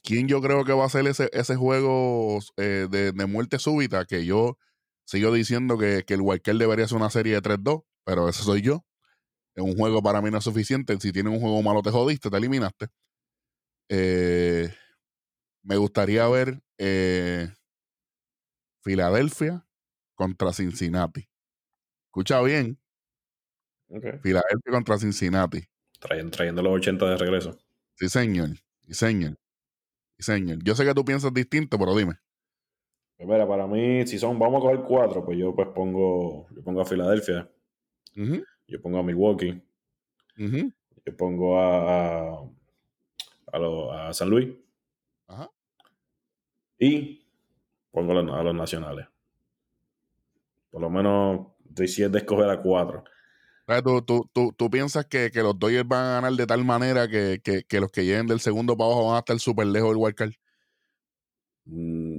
¿Quién 0.06 0.28
yo 0.28 0.40
creo 0.40 0.64
que 0.64 0.72
va 0.72 0.86
a 0.86 0.88
ser 0.88 1.06
ese, 1.08 1.28
ese 1.32 1.56
juego 1.56 2.38
eh, 2.56 2.86
de, 2.88 3.12
de, 3.12 3.26
muerte 3.26 3.58
súbita? 3.58 4.06
Que 4.06 4.24
yo 4.24 4.56
sigo 5.04 5.32
diciendo 5.32 5.76
que, 5.76 6.04
que 6.06 6.14
el 6.14 6.20
Walker 6.22 6.56
debería 6.56 6.88
ser 6.88 6.96
una 6.96 7.10
serie 7.10 7.34
de 7.34 7.42
3-2, 7.42 7.84
pero 8.04 8.28
ese 8.28 8.42
soy 8.44 8.62
yo. 8.62 8.86
Es 9.54 9.64
un 9.64 9.76
juego 9.76 10.02
para 10.02 10.22
mí 10.22 10.30
no 10.30 10.38
es 10.38 10.44
suficiente. 10.44 10.98
Si 11.00 11.12
tienes 11.12 11.32
un 11.32 11.40
juego 11.40 11.60
malo, 11.62 11.82
te 11.82 11.90
jodiste, 11.90 12.30
te 12.30 12.36
eliminaste. 12.36 12.86
Eh, 13.88 14.72
me 15.62 15.76
gustaría 15.76 16.28
ver 16.28 16.62
eh, 16.78 17.52
Filadelfia 18.82 19.66
contra 20.14 20.52
Cincinnati. 20.52 21.28
Escucha 22.06 22.40
bien. 22.42 22.78
Okay. 23.88 24.18
Filadelfia 24.22 24.72
contra 24.72 24.98
Cincinnati. 24.98 25.64
Trayendo, 25.98 26.30
trayendo 26.30 26.62
los 26.62 26.74
80 26.74 27.10
de 27.10 27.16
regreso. 27.16 27.58
Sí, 27.94 28.08
señor. 28.08 28.50
Sí, 28.86 28.94
señor. 28.94 29.36
Señor. 30.18 30.58
Yo 30.62 30.74
sé 30.74 30.84
que 30.84 30.94
tú 30.94 31.04
piensas 31.04 31.32
distinto, 31.32 31.78
pero 31.78 31.94
dime. 31.94 32.14
Pues 33.16 33.28
mira, 33.28 33.46
para 33.48 33.66
mí, 33.66 34.06
si 34.06 34.18
son, 34.18 34.38
vamos 34.38 34.58
a 34.58 34.60
coger 34.60 34.82
cuatro, 34.82 35.24
pues 35.24 35.38
yo 35.38 35.54
pues 35.54 35.68
pongo, 35.74 36.46
yo 36.54 36.62
pongo 36.62 36.82
a 36.82 36.84
Filadelfia. 36.84 37.50
Uh 38.16 38.20
-huh. 38.20 38.44
Yo 38.68 38.80
pongo 38.82 38.98
a 38.98 39.02
Milwaukee. 39.02 39.62
Uh 40.38 40.42
-huh. 40.42 40.72
Yo 41.04 41.16
pongo 41.16 41.58
a, 41.58 42.42
a, 43.52 43.58
lo, 43.58 43.92
a 43.92 44.12
San 44.12 44.28
Luis. 44.28 44.48
Ajá. 45.28 45.50
Y 46.78 47.26
pongo 47.90 48.12
a 48.12 48.22
los, 48.22 48.34
a 48.34 48.42
los, 48.42 48.54
nacionales. 48.54 49.06
Por 50.70 50.82
lo 50.82 50.90
menos 50.90 51.46
estoy 51.70 52.08
de 52.08 52.18
escoger 52.18 52.50
a 52.50 52.60
cuatro. 52.60 53.04
¿Tú, 53.84 54.02
tú, 54.02 54.30
tú, 54.32 54.52
tú 54.56 54.70
piensas 54.70 55.06
que, 55.06 55.30
que, 55.32 55.42
los 55.42 55.58
Dodgers 55.58 55.88
van 55.88 56.04
a 56.04 56.12
ganar 56.14 56.32
de 56.32 56.46
tal 56.46 56.64
manera 56.64 57.08
que, 57.08 57.40
que, 57.42 57.64
que, 57.64 57.80
los 57.80 57.90
que 57.90 58.04
lleguen 58.04 58.28
del 58.28 58.38
segundo 58.40 58.76
para 58.76 58.90
abajo 58.90 59.06
van 59.08 59.16
a 59.16 59.18
estar 59.18 59.38
súper 59.40 59.66
lejos 59.66 59.90
del 59.90 59.98
wildcard? 59.98 60.32
Mm, 61.64 62.18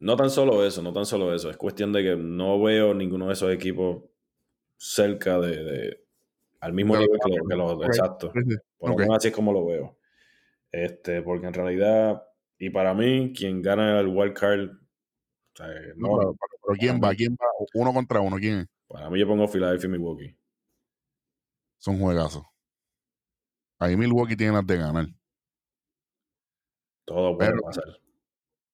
no 0.00 0.16
tan 0.16 0.30
solo 0.30 0.64
eso, 0.64 0.82
no 0.82 0.92
tan 0.92 1.04
solo 1.04 1.34
eso. 1.34 1.50
Es 1.50 1.58
cuestión 1.58 1.92
de 1.92 2.02
que 2.02 2.16
no 2.16 2.62
veo 2.62 2.94
ninguno 2.94 3.26
de 3.26 3.34
esos 3.34 3.52
equipos 3.52 4.04
cerca 4.78 5.38
de, 5.38 5.62
de 5.62 6.04
al 6.60 6.72
mismo 6.72 6.96
nivel 6.96 7.18
que 7.22 7.30
los, 7.30 7.48
que 7.48 7.56
los- 7.56 7.72
ok. 7.72 7.84
exacto. 7.84 8.32
Por 8.78 8.90
lo 8.90 8.96
menos 8.96 9.18
así 9.18 9.28
es 9.28 9.34
como 9.34 9.52
lo 9.52 9.66
veo. 9.66 9.98
Este, 10.72 11.20
porque 11.20 11.46
en 11.46 11.54
realidad, 11.54 12.22
y 12.58 12.70
para 12.70 12.94
mí, 12.94 13.34
quien 13.36 13.60
gana 13.60 14.00
el 14.00 14.06
wild 14.06 14.32
card, 14.32 14.70
o 14.70 15.56
sea, 15.56 15.66
No, 15.96 16.16
no, 16.16 16.34
pero, 16.62 16.78
¿quién 16.78 17.00
va? 17.02 17.14
¿Quién 17.14 17.34
va? 17.34 17.46
Uno 17.74 17.92
contra 17.92 18.20
uno. 18.20 18.36
¿Quién 18.38 18.66
para 18.90 19.08
mí 19.08 19.20
yo 19.20 19.26
pongo 19.26 19.46
Philadelphia 19.46 19.86
y 19.86 19.90
Milwaukee. 19.90 20.36
Son 21.80 21.98
juegazos. 21.98 22.44
Ahí 23.78 23.96
Milwaukee 23.96 24.36
tiene 24.36 24.52
las 24.52 24.66
de 24.66 24.76
ganar. 24.76 25.06
Todo 27.06 27.36
puede 27.36 27.50
Pero- 27.50 27.62
pasar. 27.62 27.84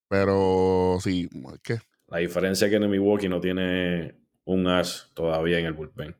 Pero 0.09 0.99
sí, 1.01 1.29
¿qué? 1.63 1.79
La 2.09 2.19
diferencia 2.19 2.67
es 2.67 2.71
que 2.71 2.77
en 2.77 2.89
Milwaukee 2.91 3.29
no 3.29 3.41
tiene 3.41 4.21
un 4.45 4.69
as 4.69 5.11
todavía 5.15 5.59
en 5.59 5.67
el 5.67 5.73
bullpen. 5.73 6.17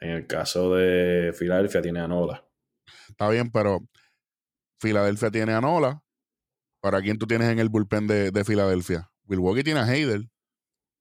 En 0.00 0.10
el 0.10 0.26
caso 0.26 0.74
de 0.74 1.32
Filadelfia 1.32 1.82
tiene 1.82 2.00
a 2.00 2.06
Nola. 2.08 2.46
Está 3.08 3.28
bien, 3.28 3.50
pero 3.50 3.80
Filadelfia 4.80 5.30
tiene 5.30 5.52
a 5.52 5.60
Nola. 5.60 6.02
¿Para 6.80 7.02
quién 7.02 7.18
tú 7.18 7.26
tienes 7.26 7.48
en 7.48 7.58
el 7.58 7.68
bullpen 7.68 8.06
de, 8.06 8.30
de 8.30 8.44
Filadelfia? 8.44 9.10
Milwaukee 9.24 9.62
tiene 9.64 9.80
a 9.80 9.92
Heider, 9.92 10.22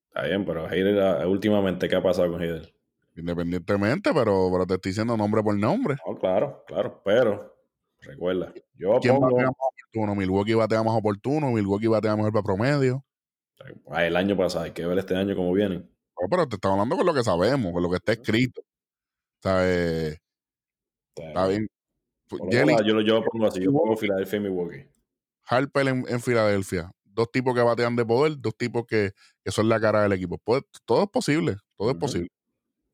Está 0.10 0.24
bien, 0.28 0.43
pero 0.43 0.67
Heider, 0.69 1.00
ah, 1.00 1.28
últimamente, 1.28 1.88
¿qué 1.88 1.95
ha 1.95 2.02
pasado 2.02 2.32
con 2.32 2.41
Heider? 2.41 2.74
Independientemente, 3.19 4.12
pero, 4.13 4.49
pero 4.51 4.65
te 4.65 4.75
estoy 4.75 4.91
diciendo 4.91 5.15
nombre 5.17 5.41
por 5.43 5.55
nombre. 5.58 5.95
No, 6.08 6.17
claro, 6.17 6.63
claro, 6.67 7.01
pero 7.03 7.55
recuerda, 8.01 8.53
yo 8.75 8.99
¿Quién 8.99 9.15
pongo 9.15 9.32
batea 9.36 9.47
más 9.47 9.55
oportuno? 9.60 10.15
Milwaukee 10.15 10.53
batea 10.53 10.84
más 10.84 10.95
oportuno, 10.97 11.51
Milwaukee 11.51 11.88
batea 11.88 12.15
mejor 12.15 12.32
para 12.32 12.43
promedio. 12.43 13.03
ah, 13.91 14.05
el 14.05 14.15
año 14.15 14.36
pasado, 14.38 14.65
hay 14.65 14.71
que 14.71 14.86
ver 14.86 14.97
este 14.97 15.15
año 15.15 15.36
cómo 15.36 15.51
vienen. 15.53 15.89
Oh, 16.15 16.27
pero 16.29 16.47
te 16.47 16.55
estamos 16.55 16.75
hablando 16.75 16.97
con 16.97 17.05
lo 17.05 17.13
que 17.13 17.23
sabemos, 17.23 17.71
con 17.73 17.82
lo 17.84 17.89
que 17.89 17.95
está 17.97 18.12
escrito. 18.13 18.62
O 18.62 19.41
sea, 19.41 19.60
eh, 19.63 20.17
está 21.15 21.47
bien. 21.47 21.67
Jelly, 22.51 22.75
yo, 22.86 22.93
lo- 22.93 23.01
yo 23.01 23.15
lo 23.15 23.23
pongo 23.25 23.47
así, 23.47 23.63
yo 23.63 23.71
pongo 23.71 23.97
Filadelfia 23.97 24.38
y 24.38 24.39
Milwaukee. 24.41 24.86
Harper 25.47 25.88
en, 25.88 26.05
en 26.08 26.19
Filadelfia. 26.21 26.91
Dos 27.05 27.32
tipos 27.32 27.55
que 27.55 27.62
batean 27.62 27.95
de 27.95 28.05
poder, 28.05 28.36
dos 28.38 28.55
tipos 28.55 28.86
que, 28.86 29.12
que 29.43 29.51
son 29.51 29.67
la 29.67 29.79
cara 29.79 30.03
del 30.03 30.13
equipo. 30.13 30.38
Puede- 30.38 30.62
todo 30.86 31.03
es 31.03 31.10
posible, 31.10 31.55
todo 31.77 31.91
es 31.91 31.97
posible. 31.97 32.27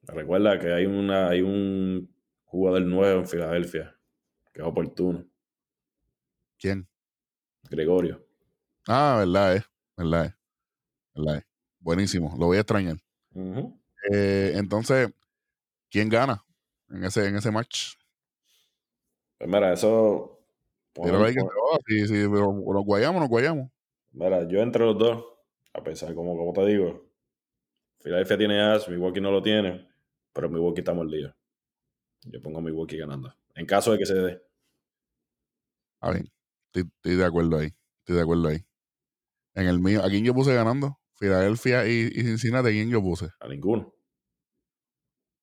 Recuerda 0.08 0.60
que 0.60 0.74
hay, 0.74 0.86
una, 0.86 1.30
hay 1.30 1.41
un 1.41 2.13
jugador 2.44 2.84
nuevo 2.84 3.20
en 3.22 3.28
Filadelfia, 3.28 3.96
que 4.54 4.62
es 4.62 4.68
oportuno, 4.68 5.26
¿Quién? 6.58 6.88
Gregorio. 7.70 8.26
Ah, 8.88 9.18
verdad 9.20 9.56
es, 9.58 9.63
verdad 9.98 10.26
es, 10.26 10.34
verdad. 11.13 11.44
Buenísimo, 11.80 12.36
lo 12.39 12.48
voy 12.48 12.58
a 12.58 12.62
extrañar. 12.62 12.98
Eh, 14.12 14.54
entonces, 14.56 15.12
¿quién 15.89 16.10
gana 16.10 16.44
en 16.89 17.04
ese, 17.04 17.28
en 17.28 17.36
ese 17.36 17.52
match? 17.52 17.96
Pues 19.38 19.50
mira, 19.50 19.74
eso... 19.74 20.32
Tíralo 20.94 21.26
ahí 21.26 21.34
que 21.34 21.41
nos 21.41 22.86
guayamos, 22.86 23.20
nos 23.20 23.30
guayamos. 23.30 23.70
Mira, 24.13 24.48
yo 24.48 24.62
entre 24.62 24.86
los 24.86 24.98
dos, 24.98 25.26
a 25.74 25.84
pesar, 25.84 26.15
como, 26.15 26.38
como 26.38 26.54
te 26.54 26.65
digo, 26.65 27.06
Filadelfia 28.00 28.38
tiene 28.38 28.62
as, 28.62 28.88
Milwaukee 28.88 29.20
no 29.20 29.32
lo 29.32 29.41
tiene, 29.41 29.89
pero 30.36 30.50
Milwaukee 30.50 30.82
está 30.82 30.93
mordido. 30.93 31.34
Yo 32.26 32.41
pongo 32.41 32.60
a 32.60 32.62
Milwaukee 32.62 32.98
ganando. 32.98 33.34
En 33.56 33.65
caso 33.65 33.93
de 33.93 34.00
que 34.00 34.06
se 34.06 34.13
dé, 34.15 34.41
Ah, 36.02 36.12
bien. 36.12 36.30
Estoy, 36.67 36.91
estoy 36.98 37.15
de 37.15 37.26
acuerdo 37.26 37.58
ahí. 37.58 37.69
Estoy 38.00 38.17
de 38.17 38.21
acuerdo 38.21 38.48
ahí. 38.50 38.63
En 39.56 39.67
el 39.67 39.80
mío, 39.80 40.04
¿a 40.04 40.10
quién 40.10 40.26
yo 40.26 40.34
puse 40.34 40.54
ganando? 40.54 41.00
Filadelfia 41.15 41.88
y, 41.88 42.10
y 42.13 42.24
Cincinnati, 42.24 42.67
¿a 42.67 42.71
quién 42.71 42.89
yo 42.89 43.02
puse? 43.02 43.30
a 43.39 43.48
ninguno. 43.48 43.93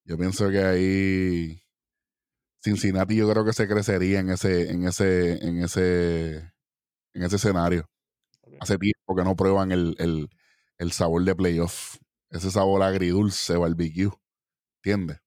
Yo 0.04 0.18
pienso 0.18 0.50
que 0.50 0.58
ahí 0.58 1.62
Cincinnati 2.62 3.16
yo 3.16 3.28
creo 3.30 3.44
que 3.44 3.52
se 3.52 3.66
crecería 3.66 4.20
en 4.20 4.30
ese, 4.30 4.70
en 4.70 4.86
ese, 4.86 5.44
en 5.44 5.62
ese, 5.64 6.36
en 7.14 7.22
ese 7.22 7.36
escenario. 7.36 7.88
Hace 8.60 8.78
tiempo 8.78 9.16
que 9.16 9.24
no 9.24 9.34
prueban 9.34 9.72
el, 9.72 9.96
el, 9.98 10.28
el 10.78 10.92
sabor 10.92 11.24
de 11.24 11.34
playoff. 11.34 11.96
Ese 12.30 12.50
sabor 12.50 12.82
agridulce, 12.82 13.56
barbecue. 13.56 14.10
¿Entiendes? 14.84 15.18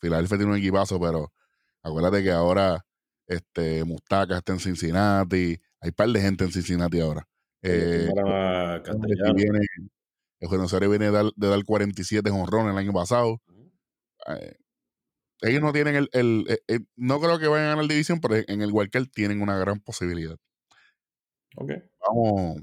Filadelfia 0.00 0.38
tiene 0.38 0.52
un 0.52 0.58
equipazo, 0.58 0.98
pero 0.98 1.30
acuérdate 1.82 2.22
que 2.22 2.30
ahora 2.32 2.86
este 3.26 3.84
Mustaca 3.84 4.38
está 4.38 4.52
en 4.52 4.60
Cincinnati. 4.60 5.60
Hay 5.80 5.88
un 5.90 5.94
par 5.94 6.08
de 6.08 6.20
gente 6.20 6.44
en 6.44 6.52
Cincinnati 6.52 7.00
ahora. 7.00 7.28
Eh, 7.62 8.08
Castellano. 8.82 9.34
viene, 9.34 9.58
el 10.40 10.48
Juan 10.48 10.60
Osorio 10.62 10.88
viene 10.88 11.06
de 11.06 11.10
dar, 11.10 11.26
de 11.34 11.48
dar 11.48 11.64
47 11.64 12.30
jonrones 12.30 12.72
el 12.72 12.78
año 12.78 12.92
pasado. 12.92 13.42
Eh, 14.28 14.56
ellos 15.42 15.60
no 15.60 15.72
tienen 15.72 15.96
el, 15.96 16.08
el, 16.12 16.44
el- 16.48 16.62
el- 16.66 16.88
no 16.96 17.20
creo 17.20 17.38
que 17.38 17.46
vayan 17.48 17.66
a 17.66 17.70
ganar 17.70 17.86
división, 17.88 18.20
pero 18.20 18.36
en 18.36 18.62
el 18.62 18.72
wildcard 18.72 19.08
tienen 19.12 19.42
una 19.42 19.58
gran 19.58 19.80
posibilidad. 19.80 20.36
Ok. 21.56 21.72
Vamos, 22.00 22.62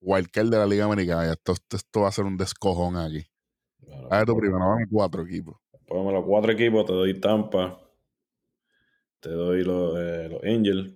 wildcard 0.00 0.48
de 0.50 0.56
la 0.58 0.66
Liga 0.66 0.84
Americana. 0.86 1.32
Esto, 1.32 1.54
esto 1.70 2.00
va 2.02 2.08
a 2.08 2.12
ser 2.12 2.24
un 2.24 2.36
descojón 2.36 2.96
aquí. 2.96 3.26
Bueno, 3.90 4.08
A 4.10 4.18
ver, 4.18 4.26
tu 4.26 4.36
primero, 4.36 4.58
vamos 4.60 4.88
cuatro 4.90 5.22
equipos. 5.22 5.56
Póngame 5.86 6.12
los 6.14 6.24
cuatro 6.24 6.52
equipos, 6.52 6.86
te 6.86 6.94
doy 6.94 7.20
Tampa, 7.20 7.78
te 9.20 9.30
doy 9.30 9.64
los, 9.64 9.96
eh, 9.98 10.28
los 10.30 10.42
Angels, 10.44 10.92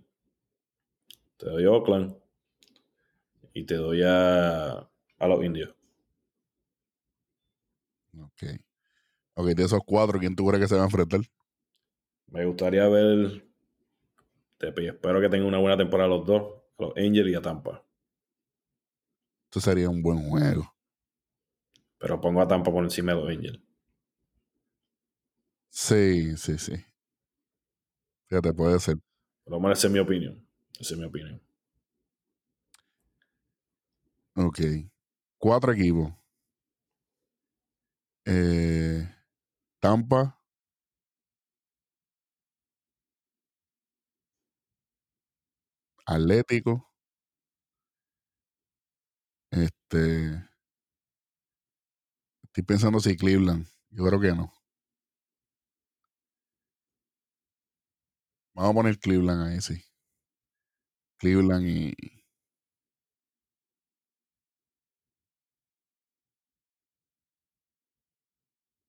te 1.37 1.47
doy 1.49 1.65
Oakland 1.67 2.15
y 3.55 3.65
te 3.65 3.77
doy 3.77 4.03
a, 4.05 4.73
a 5.19 5.29
los 5.29 5.43
Indios. 5.45 5.75
Ok. 8.21 8.43
Ok, 9.35 9.47
de 9.49 9.65
esos 9.65 9.81
cuatro, 9.87 10.19
¿quién 10.21 10.37
tú 10.37 10.47
crees 10.47 10.63
que 10.63 10.69
se 10.69 10.77
va 10.77 10.83
a 10.83 10.87
enfrentar? 10.87 11.21
Me 12.33 12.45
gustaría 12.45 12.87
ver, 12.87 13.43
espero 14.59 15.21
que 15.21 15.29
tengan 15.29 15.47
una 15.47 15.59
buena 15.59 15.77
temporada 15.77 16.09
los 16.09 16.27
dos, 16.27 16.55
a 16.79 16.83
los 16.83 16.97
Angels 16.97 17.31
y 17.31 17.35
a 17.37 17.41
Tampa. 17.43 17.85
Esto 19.47 19.61
sería 19.61 19.89
un 19.89 20.03
buen 20.03 20.19
juego. 20.29 20.74
Pero 22.05 22.21
pongo 22.21 22.43
a 22.43 22.47
Tampa 22.47 22.71
por 22.71 22.85
encima 22.85 23.15
de 23.15 23.19
los 23.19 23.31
Angels. 23.31 23.61
Sí, 25.71 26.37
sí, 26.37 26.59
sí. 26.59 26.75
Fíjate, 28.29 28.53
puede 28.53 28.79
ser. 28.79 28.99
Por 29.45 29.55
lo 29.55 29.61
menos 29.61 29.79
esa 29.79 29.87
es 29.87 29.93
mi 29.95 30.01
opinión. 30.01 30.47
Esa 30.79 30.93
es 30.93 31.01
mi 31.01 31.07
opinión. 31.07 31.41
Ok. 34.37 34.61
Cuatro 35.39 35.73
equipos. 35.73 36.13
Eh, 38.27 39.09
Tampa. 39.81 40.39
Atlético. 46.05 46.87
Este. 49.51 50.54
Estoy 52.55 52.67
pensando 52.67 53.01
si 53.01 53.17
Cleveland. 53.17 53.67
Yo 53.91 54.05
creo 54.05 54.21
que 54.21 54.29
no. 54.29 54.55
Vamos 58.55 58.71
a 58.71 58.75
poner 58.75 58.99
Cleveland 59.01 59.43
ahí, 59.43 59.61
sí. 59.61 59.83
Cleveland 61.19 61.67
y. 61.67 61.95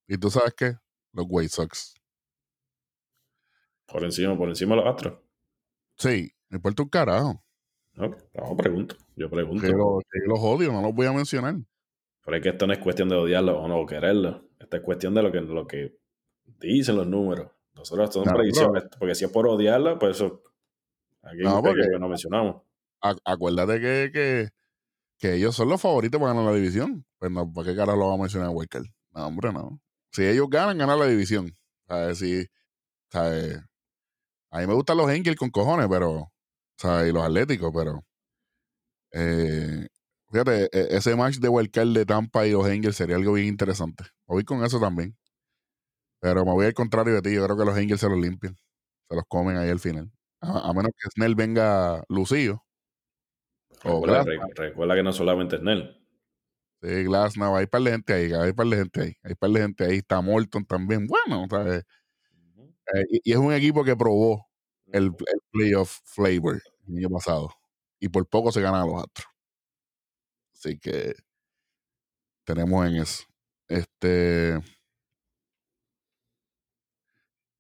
¿Y 0.08 0.18
tú 0.20 0.30
sabes 0.30 0.54
qué? 0.56 0.78
Los 1.14 1.26
White 1.28 1.50
Sox. 1.50 1.96
Por 3.88 4.04
encima, 4.04 4.38
por 4.38 4.50
encima 4.50 4.76
de 4.76 4.82
los 4.84 4.94
Astros. 4.94 5.20
Sí, 5.98 6.32
me 6.50 6.58
importa 6.58 6.84
un 6.84 6.90
carajo. 6.90 7.44
No, 7.94 8.10
no 8.10 8.58
pregunto. 8.58 8.96
Yo 9.16 9.28
pregunto. 9.28 9.64
Pero 9.66 10.02
que 10.12 10.20
los 10.28 10.40
odio, 10.40 10.72
no 10.72 10.84
los 10.84 10.94
voy 10.94 11.08
a 11.08 11.14
mencionar. 11.14 11.56
Pero 12.26 12.38
es 12.38 12.44
que 12.44 12.50
esto 12.50 12.68
no 12.68 12.74
es 12.74 12.80
cuestión 12.80 13.08
de 13.08 13.16
odiarlo 13.16 13.60
o 13.62 13.68
no 13.68 13.86
quererlo. 13.86 14.50
Esta 14.60 14.78
es 14.78 14.84
cuestión 14.84 15.14
de 15.14 15.22
lo 15.24 15.32
que, 15.32 15.42
lo 15.42 15.68
que 15.68 15.98
dicen 16.60 16.98
los 16.98 17.08
números. 17.08 17.52
Nosotros 17.76 18.12
son 18.14 18.26
No, 18.26 18.34
predicciones. 18.34 18.84
Porque 19.00 19.14
si 19.16 19.26
es 19.26 19.32
por 19.32 19.48
odiarla, 19.48 20.00
pues 20.00 20.16
eso. 20.18 20.42
Aquí 21.22 21.42
No, 21.44 21.62
porque- 21.62 21.82
que 21.90 22.00
no 22.00 22.10
mencionamos. 22.10 22.62
Acuérdate 23.24 23.80
que, 23.80 24.10
que, 24.12 24.50
que 25.20 25.36
ellos 25.36 25.56
son 25.56 25.70
los 25.70 25.80
favoritos 25.80 26.20
para 26.20 26.34
ganar 26.34 26.52
la 26.52 26.58
división. 26.58 27.06
Pues 27.20 27.32
no, 27.32 27.52
¿para 27.54 27.68
qué 27.70 27.76
carajo 27.76 27.98
lo 28.00 28.06
vamos 28.08 28.20
a 28.20 28.24
mencionar 28.24 28.48
a 28.48 28.52
Wildcard? 28.52 28.86
No, 29.14 29.28
hombre, 29.28 29.54
no. 29.54 29.80
Si 30.12 30.26
ellos 30.26 30.48
ganan, 30.50 30.78
ganan 30.78 30.98
la 31.00 31.06
división. 31.06 31.52
¿Sabes? 31.88 32.18
Si, 32.20 32.46
¿sabes? 33.12 33.60
A 34.50 34.60
mí 34.62 34.68
me 34.68 34.74
gustan 34.74 34.98
los 34.98 35.08
Angels 35.10 35.38
con 35.38 35.50
cojones, 35.52 35.88
pero. 35.90 36.32
¿sabes? 36.78 37.10
Y 37.10 37.14
los 37.14 37.24
Atléticos, 37.24 37.72
pero. 37.76 38.04
eh, 39.12 39.88
fíjate, 40.36 40.66
e- 40.72 40.98
ese 40.98 41.16
match 41.16 41.38
de 41.38 41.48
Wildcard 41.50 41.94
de 41.94 42.06
Tampa 42.06 42.46
y 42.46 42.52
los 42.52 42.66
Angels 42.66 42.96
sería 42.98 43.16
algo 43.16 43.34
bien 43.34 43.48
interesante. 43.48 44.04
Voy 44.28 44.44
con 44.44 44.64
eso 44.66 44.80
también. 44.80 45.16
Pero 46.20 46.44
me 46.46 46.52
voy 46.52 46.66
al 46.66 46.74
contrario 46.74 47.14
de 47.14 47.22
ti. 47.22 47.34
Yo 47.36 47.44
creo 47.46 47.58
que 47.58 47.66
los 47.66 47.78
Angels 47.78 48.02
se 48.02 48.10
los 48.10 48.20
limpian. 48.20 48.56
Se 49.10 49.16
los 49.16 49.24
comen 49.28 49.58
ahí 49.58 49.70
al 49.70 49.80
final. 49.80 50.12
A, 50.42 50.70
a 50.70 50.74
menos 50.74 50.92
que 50.98 51.10
Snell 51.12 51.36
venga 51.36 52.04
lucido. 52.10 52.64
Recuerda, 53.84 54.24
Glasnow. 54.24 54.48
re- 54.56 54.70
recuerda 54.70 54.96
que 54.96 55.04
no 55.04 55.14
solamente 55.14 55.56
es 55.58 55.62
Nel. 55.62 56.06
Sí, 56.82 57.04
Glasnow. 57.04 57.56
Hay 57.56 57.68
par 57.68 57.82
de 57.82 57.92
gente 57.92 58.14
ahí. 58.14 58.34
Hay 58.34 58.54
par 58.54 58.68
de 58.68 58.78
gente 58.78 59.02
ahí. 59.02 59.14
Hay 59.24 59.36
par 59.36 59.50
de 59.52 59.62
gente 59.62 59.86
ahí. 59.86 59.98
Está 59.98 60.22
Morton 60.22 60.66
también. 60.66 61.08
Bueno, 61.08 61.46
¿sabes? 61.50 61.84
Eh, 62.94 63.06
y, 63.10 63.22
y 63.30 63.34
es 63.34 63.38
un 63.38 63.54
equipo 63.54 63.84
que 63.84 63.96
probó 63.96 64.48
el, 64.88 65.06
el 65.06 65.42
playoff 65.52 66.00
flavor 66.06 66.62
el 66.88 66.98
año 66.98 67.10
pasado. 67.10 67.50
Y 68.00 68.10
por 68.10 68.28
poco 68.28 68.52
se 68.52 68.62
ganan 68.62 68.82
a 68.82 68.86
los 68.86 69.04
Astros. 69.04 69.28
Así 70.66 70.80
que 70.80 71.14
tenemos 72.44 72.88
en 72.88 72.96
eso. 72.96 73.24
Este. 73.68 74.60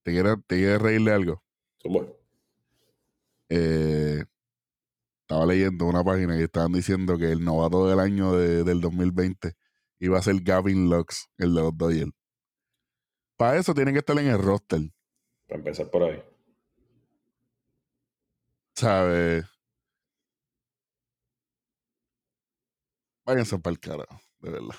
¿Te 0.03 0.11
quieres, 0.11 0.37
te 0.47 0.77
reírle 0.79 1.11
algo? 1.11 1.43
Zumba. 1.83 2.07
Eh, 3.49 4.23
estaba 5.21 5.45
leyendo 5.45 5.85
una 5.85 6.03
página 6.03 6.35
y 6.39 6.43
estaban 6.43 6.71
diciendo 6.71 7.15
que 7.19 7.31
el 7.31 7.45
novato 7.45 7.87
del 7.87 7.99
año 7.99 8.33
de- 8.33 8.63
del 8.63 8.81
2020 8.81 9.53
iba 9.99 10.17
a 10.17 10.23
ser 10.23 10.41
Gavin 10.41 10.89
Lux, 10.89 11.29
el 11.37 11.53
de 11.53 11.61
los 11.61 11.77
Dodgers. 11.77 12.11
Para 13.37 13.57
eso 13.59 13.75
tienen 13.75 13.93
que 13.93 13.99
estar 13.99 14.17
en 14.17 14.27
el 14.27 14.41
roster, 14.41 14.81
Para 15.47 15.59
empezar 15.59 15.91
por 15.91 16.01
ahí. 16.03 16.23
¿sabes? 18.75 19.45
Váyanse 23.25 23.57
para 23.59 23.73
el 23.73 23.79
carajo, 23.79 24.21
de 24.39 24.51
verdad. 24.51 24.75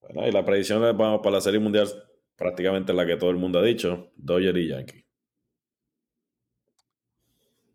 Bueno, 0.00 0.28
y 0.28 0.32
la 0.32 0.44
predicción 0.44 0.82
de- 0.82 0.92
vamos, 0.92 1.20
para 1.22 1.36
la 1.36 1.40
Serie 1.40 1.60
Mundial 1.60 1.88
prácticamente 2.36 2.92
la 2.92 3.06
que 3.06 3.16
todo 3.16 3.30
el 3.30 3.36
mundo 3.36 3.58
ha 3.58 3.62
dicho, 3.62 4.10
Dodgers 4.16 4.58
y 4.58 4.68
Yankees. 4.68 5.04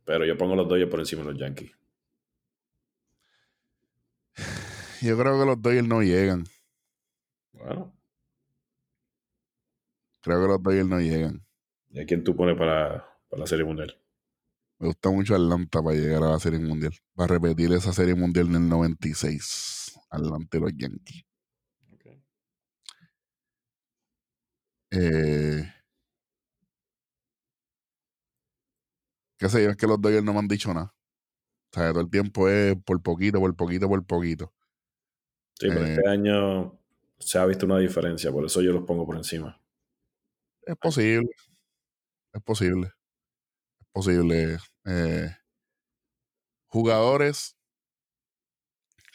Pero 0.06 0.25
yo 0.25 0.38
pongo 0.38 0.56
los 0.56 0.67
Dodgers 0.67 0.89
por 0.89 0.99
encima 0.99 1.23
de 1.23 1.32
los 1.32 1.39
Yankees. 1.39 1.71
Yo 5.02 5.17
creo 5.17 5.39
que 5.39 5.45
los 5.45 5.62
Dodgers 5.62 5.88
no 5.88 6.02
llegan. 6.02 6.45
Bueno, 7.54 7.93
Creo 10.21 10.41
que 10.41 10.47
los 10.47 10.62
Dodgers 10.62 10.88
no 10.88 10.99
llegan. 10.99 11.45
¿y 11.91 11.99
a 12.02 12.06
quién 12.06 12.23
tú 12.23 12.36
pones 12.36 12.58
para, 12.58 13.06
para 13.30 13.39
la 13.41 13.47
Serie 13.47 13.65
Mundial? 13.65 13.97
Me 14.80 14.88
gusta 14.88 15.10
mucho 15.10 15.36
Atlanta 15.36 15.82
para 15.82 15.96
llegar 15.96 16.24
a 16.24 16.32
la 16.32 16.39
Serie 16.39 16.60
Mundial. 16.60 16.94
Para 17.15 17.34
repetir 17.36 17.72
esa 17.74 17.94
Serie 17.94 18.15
Mundial 18.15 18.48
en 18.48 18.56
el 18.56 18.70
96. 18.70 20.00
Atlanta 20.10 20.58
y 20.58 20.62
los 20.62 20.72
Yankees. 20.76 21.24
Eh, 24.92 25.63
qué 29.38 29.50
sé 29.50 29.63
yo, 29.63 29.70
es 29.72 29.78
que 29.78 29.88
los 29.88 30.02
Dodgers 30.02 30.24
no 30.24 30.34
me 30.34 30.39
han 30.39 30.48
dicho 30.48 30.74
nada. 30.74 30.94
O 31.72 31.80
sea, 31.80 31.92
todo 31.92 32.02
el 32.02 32.10
tiempo 32.10 32.50
es 32.50 32.76
por 32.84 33.02
poquito, 33.02 33.39
por 33.39 33.56
poquito, 33.56 33.88
por 33.88 34.06
poquito. 34.06 34.54
Sí, 35.60 35.68
pero 35.70 35.86
Eh. 35.86 35.94
este 35.94 36.08
año 36.10 36.80
se 37.20 37.38
ha 37.38 37.46
visto 37.46 37.65
una 37.65 37.78
diferencia, 37.80 38.32
por 38.32 38.46
eso 38.46 38.62
yo 38.62 38.72
los 38.72 38.86
pongo 38.86 39.06
por 39.06 39.18
encima. 39.18 39.62
Es 40.65 40.76
posible. 40.78 41.30
Es 42.34 42.42
posible. 42.42 42.88
Es 43.82 43.88
posible. 43.94 44.60
Eh, 44.86 45.30
jugadores 46.68 47.58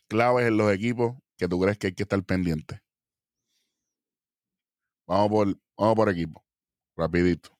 claves 0.08 0.46
en 0.46 0.56
los 0.56 0.72
equipos 0.72 1.16
que 1.36 1.48
tú 1.48 1.60
crees 1.60 1.78
que 1.78 1.88
hay 1.88 1.94
que 1.94 2.02
estar 2.04 2.22
pendiente. 2.24 2.80
Vamos 5.06 5.28
por, 5.28 5.58
vamos 5.76 5.94
por 5.96 6.08
equipo. 6.08 6.44
Rapidito. 6.96 7.50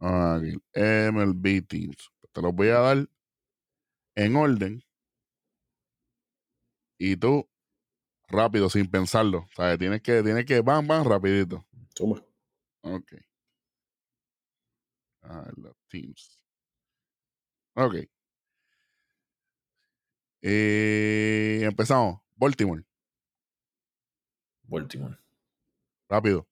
Aquí, 0.00 0.56
MLB 0.74 1.66
Teams. 1.66 2.10
Te 2.32 2.42
los 2.42 2.54
voy 2.54 2.68
a 2.68 2.80
dar 2.80 3.08
en 4.16 4.36
orden. 4.36 4.82
Y 6.98 7.16
tú, 7.16 7.48
rápido, 8.28 8.70
sin 8.70 8.90
pensarlo. 8.90 9.46
¿Sabes? 9.56 9.78
Tienes 9.78 10.02
que, 10.02 10.22
tienes 10.22 10.44
que, 10.46 10.60
van, 10.60 10.86
van, 10.86 11.04
rapidito. 11.04 11.66
Suma. 11.94 12.22
Ok. 12.82 13.14
Ah, 15.24 15.50
los 15.56 15.74
teams. 15.88 16.38
Ok. 17.76 17.94
Eh, 20.42 21.60
empezamos. 21.64 22.20
Baltimore. 22.36 22.84
Baltimore. 24.64 25.16
Rápido. 26.08 26.46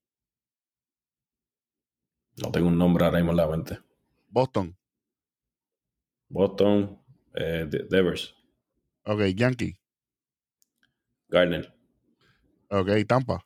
No 2.36 2.50
tengo 2.50 2.68
un 2.68 2.78
nombre 2.78 3.04
ahora 3.04 3.18
mismo 3.18 3.32
en 3.32 3.36
la 3.36 3.46
mente. 3.46 3.78
Boston. 4.28 4.76
Boston, 6.30 6.98
eh, 7.34 7.66
De- 7.68 7.84
Devers, 7.90 8.34
Ok. 9.04 9.20
Yankee. 9.34 9.78
Gardner, 11.28 11.74
Ok. 12.70 12.88
Tampa. 13.06 13.44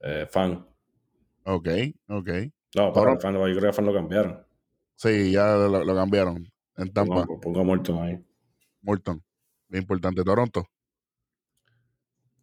eh, 0.00 0.26
Fan. 0.30 0.66
Ok. 1.44 1.68
Ok. 2.08 2.28
No, 2.76 2.92
para 2.92 3.16
Toronto. 3.16 3.26
el 3.28 3.34
Fan, 3.34 3.34
yo 3.34 3.42
creo 3.44 3.60
que 3.60 3.68
a 3.68 3.72
Fan 3.72 3.86
lo 3.86 3.94
cambiaron. 3.94 4.46
Sí, 4.96 5.32
ya 5.32 5.54
lo, 5.56 5.82
lo 5.82 5.94
cambiaron. 5.94 6.46
En 6.76 6.92
Tampa. 6.92 7.24
Pongo, 7.24 7.40
pongo 7.40 7.60
a 7.60 7.64
Morton 7.64 8.02
ahí. 8.02 8.24
Morton. 8.82 9.22
Bien 9.68 9.82
importante. 9.82 10.22
Toronto. 10.22 10.68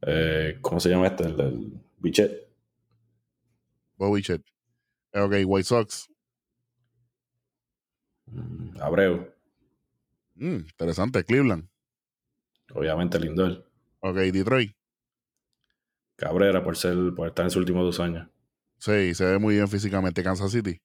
Eh, 0.02 0.58
¿Cómo 0.62 0.80
se 0.80 0.90
llama 0.90 1.08
este? 1.08 1.26
El, 1.26 1.40
el 1.40 1.82
Bichet. 2.00 2.50
Bobby 3.96 4.22
Chet. 4.22 4.44
Ok. 5.14 5.34
White 5.46 5.64
Sox. 5.66 6.10
Mm, 8.26 8.82
Abreu. 8.82 9.32
Mm, 10.36 10.56
interesante. 10.56 11.24
Cleveland. 11.24 11.70
Obviamente 12.74 13.20
Lindor. 13.20 13.70
Ok. 14.00 14.16
Detroit. 14.18 14.76
Cabrera 16.16 16.64
por 16.64 16.76
ser 16.76 16.96
por 17.16 17.28
estar 17.28 17.46
en 17.46 17.52
sus 17.52 17.60
últimos 17.60 17.84
dos 17.86 18.00
años. 18.00 18.28
Sí, 18.84 19.14
se 19.16 19.24
ve 19.26 19.40
muy 19.40 19.56
bien 19.56 19.68
físicamente. 19.70 20.22
Kansas 20.24 20.52
City. 20.52 20.78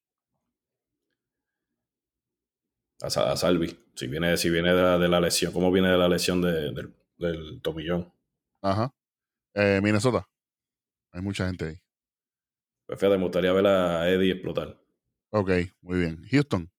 A, 3.02 3.10
Sa- 3.10 3.32
a 3.32 3.36
Salvi. 3.36 3.76
Si 3.94 4.06
viene, 4.06 4.36
si 4.36 4.50
viene 4.50 4.72
de, 4.72 4.82
la, 4.82 4.98
de 4.98 5.08
la 5.08 5.20
lesión. 5.20 5.52
¿Cómo 5.52 5.72
viene 5.72 5.88
de 5.90 5.98
la 5.98 6.08
lesión 6.08 6.40
de- 6.40 6.72
del, 6.72 6.94
del 7.18 7.60
tomillón? 7.60 8.12
Ajá. 8.62 8.92
Eh, 9.54 9.80
Minnesota. 9.82 10.28
Hay 11.12 11.22
mucha 11.22 11.46
gente 11.46 11.64
ahí. 11.66 11.78
Pues 12.86 13.00
fíjate, 13.00 13.18
me 13.18 13.24
gustaría 13.24 13.52
ver 13.52 13.66
a 13.66 14.08
Eddie 14.08 14.32
explotar. 14.32 14.80
Ok, 15.30 15.50
muy 15.82 15.98
bien. 16.00 16.22
Houston. 16.30 16.70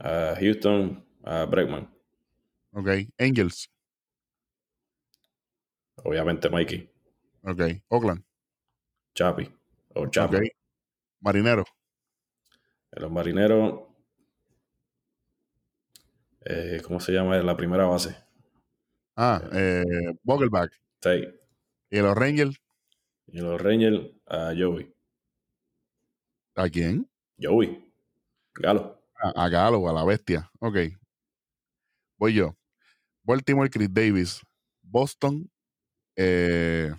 A 0.00 0.34
Houston, 0.40 1.04
a 1.24 1.44
Bregman. 1.46 1.88
Ok. 2.72 2.88
Angels. 3.18 3.68
Obviamente 6.04 6.50
Mikey. 6.50 6.90
Ok. 7.42 7.60
Oakland. 7.88 8.24
Chapi. 9.14 9.48
O 9.94 10.06
Chapi. 10.08 10.50
Marinero. 11.20 11.64
En 12.92 13.02
los 13.02 13.10
marineros. 13.10 13.80
eh, 16.44 16.80
¿Cómo 16.86 17.00
se 17.00 17.12
llama? 17.12 17.36
La 17.38 17.56
primera 17.56 17.86
base. 17.86 18.16
Ah, 19.16 19.42
eh, 19.52 19.84
Vogelback. 20.22 20.72
Sí. 21.02 21.24
Y 21.90 21.98
los 21.98 22.16
Rangers. 22.16 22.60
Y 23.28 23.38
los 23.38 23.60
Rangers, 23.60 24.10
a 24.26 24.52
Joey. 24.56 24.92
¿A 26.56 26.68
quién? 26.68 27.08
Joey. 27.40 27.84
Galo. 28.54 29.00
A, 29.16 29.44
a 29.44 29.48
Galo, 29.48 29.88
a 29.88 29.92
la 29.92 30.04
bestia. 30.04 30.50
Ok. 30.60 30.76
Voy 32.18 32.34
yo. 32.34 32.56
Baltimore, 33.22 33.70
Chris 33.70 33.92
Davis. 33.92 34.42
Boston, 34.82 35.50
eh, 36.14 36.92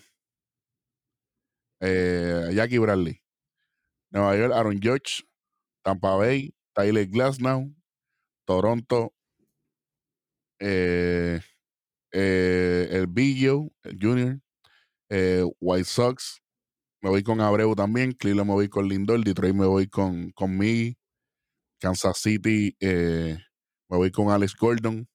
eh, 1.79 2.51
Jackie 2.53 2.79
Bradley. 2.79 3.21
Nueva 4.11 4.38
York, 4.38 4.53
Aaron 4.53 4.79
Judge. 4.81 5.23
Tampa 5.83 6.15
Bay, 6.15 6.53
Tyler 6.73 7.07
Glasnow. 7.07 7.73
Toronto, 8.45 9.13
eh, 10.59 11.41
eh, 12.11 12.88
el 12.91 13.07
Billo, 13.07 13.71
el 13.83 13.97
Junior. 13.99 14.39
Eh, 15.09 15.43
White 15.59 15.85
Sox, 15.85 16.41
me 17.01 17.09
voy 17.09 17.23
con 17.23 17.41
Abreu 17.41 17.75
también. 17.75 18.13
Cleveland 18.13 18.49
me 18.49 18.53
voy 18.53 18.69
con 18.69 18.88
Lindor. 18.88 19.23
Detroit 19.23 19.55
me 19.55 19.65
voy 19.65 19.88
con, 19.88 20.31
con 20.31 20.57
Miggy. 20.57 20.97
Kansas 21.79 22.17
City 22.19 22.75
me 22.79 23.38
voy 23.97 24.11
con 24.11 24.29
Alex 24.29 24.55
Gordon. 24.55 25.07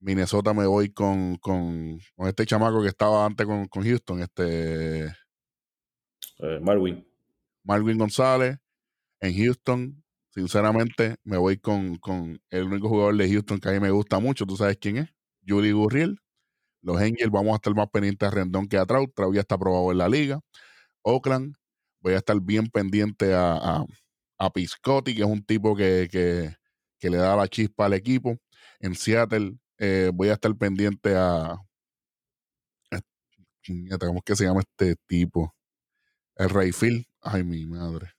Minnesota 0.00 0.52
me 0.52 0.66
voy 0.66 0.92
con, 0.92 1.36
con, 1.36 1.98
con 2.16 2.28
este 2.28 2.44
chamaco 2.44 2.82
que 2.82 2.88
estaba 2.88 3.24
antes 3.24 3.46
con, 3.46 3.68
con 3.68 3.84
Houston, 3.84 4.20
este 4.20 5.14
Eh, 6.38 6.58
Marwin. 6.60 7.06
Marvin 7.64 7.98
González. 7.98 8.58
En 9.20 9.36
Houston, 9.36 10.02
sinceramente, 10.30 11.16
me 11.24 11.38
voy 11.38 11.56
con, 11.58 11.96
con 11.96 12.40
el 12.50 12.64
único 12.64 12.88
jugador 12.88 13.16
de 13.16 13.30
Houston 13.30 13.58
que 13.60 13.68
a 13.68 13.72
mí 13.72 13.80
me 13.80 13.90
gusta 13.92 14.18
mucho. 14.18 14.46
¿Tú 14.46 14.56
sabes 14.56 14.76
quién 14.80 14.98
es? 14.98 15.08
Judy 15.46 15.72
Gurriel. 15.72 16.18
Los 16.82 16.98
Angels 16.98 17.30
vamos 17.30 17.52
a 17.52 17.56
estar 17.56 17.74
más 17.74 17.88
pendientes 17.90 18.28
a 18.28 18.32
Rendón 18.32 18.68
que 18.68 18.78
a 18.78 18.86
Trout. 18.86 19.14
Trout 19.14 19.34
ya 19.34 19.42
está 19.42 19.54
aprobado 19.56 19.92
en 19.92 19.98
la 19.98 20.08
liga. 20.08 20.40
Oakland, 21.02 21.54
voy 22.00 22.14
a 22.14 22.18
estar 22.18 22.40
bien 22.40 22.68
pendiente 22.68 23.34
a, 23.34 23.54
a, 23.54 23.86
a 24.38 24.50
Piscotti, 24.52 25.14
que 25.14 25.22
es 25.22 25.28
un 25.28 25.44
tipo 25.44 25.76
que, 25.76 26.08
que, 26.10 26.54
que 26.98 27.10
le 27.10 27.18
da 27.18 27.36
la 27.36 27.48
chispa 27.48 27.86
al 27.86 27.94
equipo. 27.94 28.38
En 28.80 28.94
Seattle, 28.96 29.54
eh, 29.78 30.10
voy 30.12 30.28
a 30.30 30.34
estar 30.34 30.56
pendiente 30.56 31.14
a. 31.16 31.56
¿Cómo 34.00 34.22
que 34.22 34.36
se 34.36 34.44
llama 34.44 34.60
este 34.60 34.96
tipo? 35.06 35.54
El 36.36 36.50
Rayfield. 36.50 37.06
Ay, 37.22 37.42
mi 37.42 37.64
madre. 37.64 38.12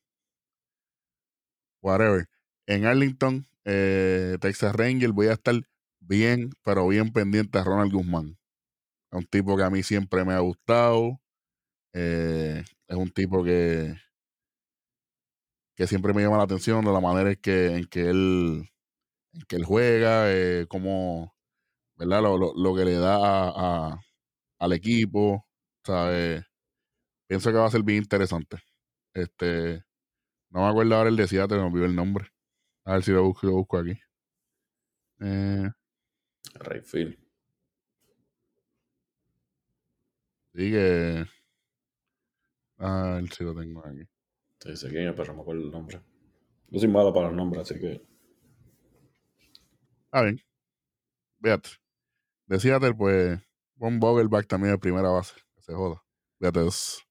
Whatever. 1.82 2.28
En 2.68 2.86
Arlington, 2.86 3.46
eh, 3.66 4.38
Texas 4.40 4.76
Ranger, 4.76 5.12
voy 5.12 5.28
a 5.28 5.34
estar 5.34 5.56
bien, 6.00 6.52
pero 6.64 6.88
bien 6.88 7.12
pendiente 7.12 7.58
a 7.60 7.64
Ronald 7.64 7.92
Guzmán. 7.94 8.38
Es 9.12 9.20
un 9.20 9.26
tipo 9.28 9.58
que 9.58 9.64
a 9.64 9.70
mí 9.70 9.84
siempre 9.84 10.26
me 10.26 10.34
ha 10.34 10.40
gustado. 10.40 11.22
Eh, 11.94 12.64
es 12.88 12.98
un 12.98 13.12
tipo 13.12 13.44
que, 13.44 13.96
que 15.76 15.88
siempre 15.88 16.14
me 16.14 16.22
llama 16.22 16.38
la 16.38 16.44
atención 16.44 16.86
de 16.86 16.92
la 16.92 17.00
manera 17.00 17.32
en 17.32 17.36
que, 17.38 17.76
en 17.76 17.86
que 17.88 18.10
él 18.10 18.70
en 19.34 19.42
que 19.48 19.58
él 19.58 19.66
juega, 19.66 20.32
eh, 20.34 20.68
como, 20.70 21.34
¿verdad? 21.98 22.22
Lo, 22.24 22.38
lo, 22.38 22.54
lo 22.56 22.76
que 22.76 22.86
le 22.86 22.96
da 22.96 23.16
a, 23.18 23.90
a- 23.94 24.02
al 24.60 24.74
equipo, 24.74 25.46
¿sabes? 25.86 26.44
Pienso 27.28 27.52
que 27.52 27.58
va 27.58 27.66
a 27.66 27.72
ser 27.72 27.84
bien 27.84 28.00
interesante. 28.00 28.58
Este, 29.14 29.84
no 30.50 30.62
me 30.62 30.68
acuerdo 30.70 30.96
ahora 30.96 31.10
el 31.10 31.16
de 31.16 31.28
Seattle, 31.28 31.58
me 31.58 31.66
olvidó 31.66 31.86
el 31.86 31.96
nombre. 31.96 32.28
A 32.86 32.94
ver 32.94 33.04
si 33.04 33.12
lo 33.12 33.24
busco, 33.24 33.48
lo 33.48 33.54
busco 33.54 33.78
aquí. 33.78 33.94
Eh, 35.22 35.70
Rayfield. 36.56 37.18
sí 40.54 40.72
que... 40.72 41.26
A 42.78 43.16
ver 43.16 43.34
si 43.34 43.44
lo 43.44 43.56
tengo 43.56 43.86
aquí. 43.86 44.04
Te 44.60 44.72
dice 44.72 44.90
quién 44.90 45.08
es, 45.10 45.14
pero 45.16 45.28
no 45.28 45.36
me 45.36 45.42
acuerdo 45.42 45.62
el 45.64 45.72
nombre. 45.72 46.02
Yo 46.70 46.80
soy 46.80 46.90
malo 46.90 47.14
para 47.14 47.28
los 47.28 47.36
nombres, 47.36 47.62
así 47.62 47.80
que. 47.80 48.02
Ah, 50.12 50.24
bien. 50.24 50.40
Fíjate. 51.42 51.70
De 52.48 52.60
Seattle, 52.60 52.94
pues, 52.94 53.40
Von 53.76 54.00
Vogelback 54.00 54.48
también 54.48 54.74
de 54.74 54.80
primera 54.80 55.10
base. 55.10 55.34
Que 55.56 55.62
se 55.62 55.74
joda. 55.74 56.04
Fíjate. 56.40 56.68
es- 56.68 57.02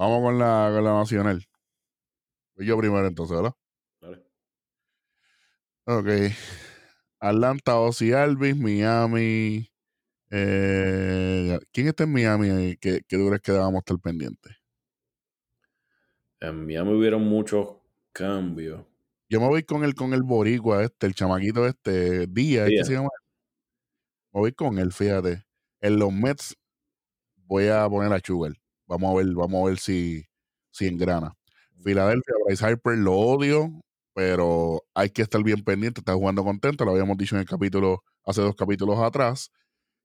Vamos 0.00 0.22
con 0.22 0.38
la, 0.38 0.70
con 0.74 0.82
la 0.82 0.94
nacional. 0.94 1.44
Voy 2.56 2.64
yo 2.64 2.78
primero 2.78 3.06
entonces, 3.06 3.36
¿verdad? 3.36 3.52
Dale. 4.00 4.24
Ok. 5.84 6.34
Atlanta, 7.18 7.78
Ozzy 7.78 8.14
Alvis, 8.14 8.56
Miami. 8.56 9.70
Eh, 10.30 11.58
¿Quién 11.70 11.88
está 11.88 12.04
en 12.04 12.12
Miami 12.14 12.78
que 12.78 13.02
tú 13.06 13.28
crees 13.28 13.42
que 13.42 13.52
debamos 13.52 13.80
estar 13.80 13.98
pendientes? 13.98 14.56
En 16.40 16.64
Miami 16.64 16.94
hubieron 16.94 17.22
muchos 17.22 17.68
cambios. 18.12 18.80
Yo 19.28 19.38
me 19.38 19.48
voy 19.48 19.64
con 19.64 19.84
el, 19.84 19.94
con 19.94 20.14
el 20.14 20.22
boricua 20.22 20.82
este, 20.82 21.08
el 21.08 21.14
chamaquito 21.14 21.66
este, 21.66 22.26
Díaz, 22.26 22.64
¿es 22.64 22.68
que 22.68 22.74
Díaz. 22.76 22.86
se 22.86 22.92
llama? 22.94 23.10
Me 24.32 24.40
voy 24.40 24.52
con 24.52 24.78
él, 24.78 24.92
fíjate. 24.92 25.44
En 25.82 25.98
los 25.98 26.10
Mets 26.10 26.56
voy 27.36 27.68
a 27.68 27.86
poner 27.86 28.10
a 28.14 28.20
Sugar. 28.20 28.59
Vamos 28.90 29.12
a 29.14 29.18
ver, 29.24 29.34
vamos 29.34 29.62
a 29.66 29.70
ver 29.70 29.78
si, 29.80 30.24
si 30.72 30.86
engrana. 30.88 31.34
Filadelfia, 31.84 32.34
Bryce 32.46 32.66
Harper 32.66 32.98
lo 32.98 33.14
odio, 33.14 33.70
pero 34.14 34.82
hay 34.94 35.10
que 35.10 35.22
estar 35.22 35.42
bien 35.44 35.64
pendiente. 35.64 36.00
Está 36.02 36.14
jugando 36.14 36.44
contento, 36.44 36.84
lo 36.86 36.92
habíamos 36.92 37.18
dicho 37.18 37.36
en 37.36 37.42
el 37.42 37.48
capítulo, 37.48 38.04
hace 38.26 38.42
dos 38.42 38.56
capítulos 38.56 38.98
atrás. 39.00 39.50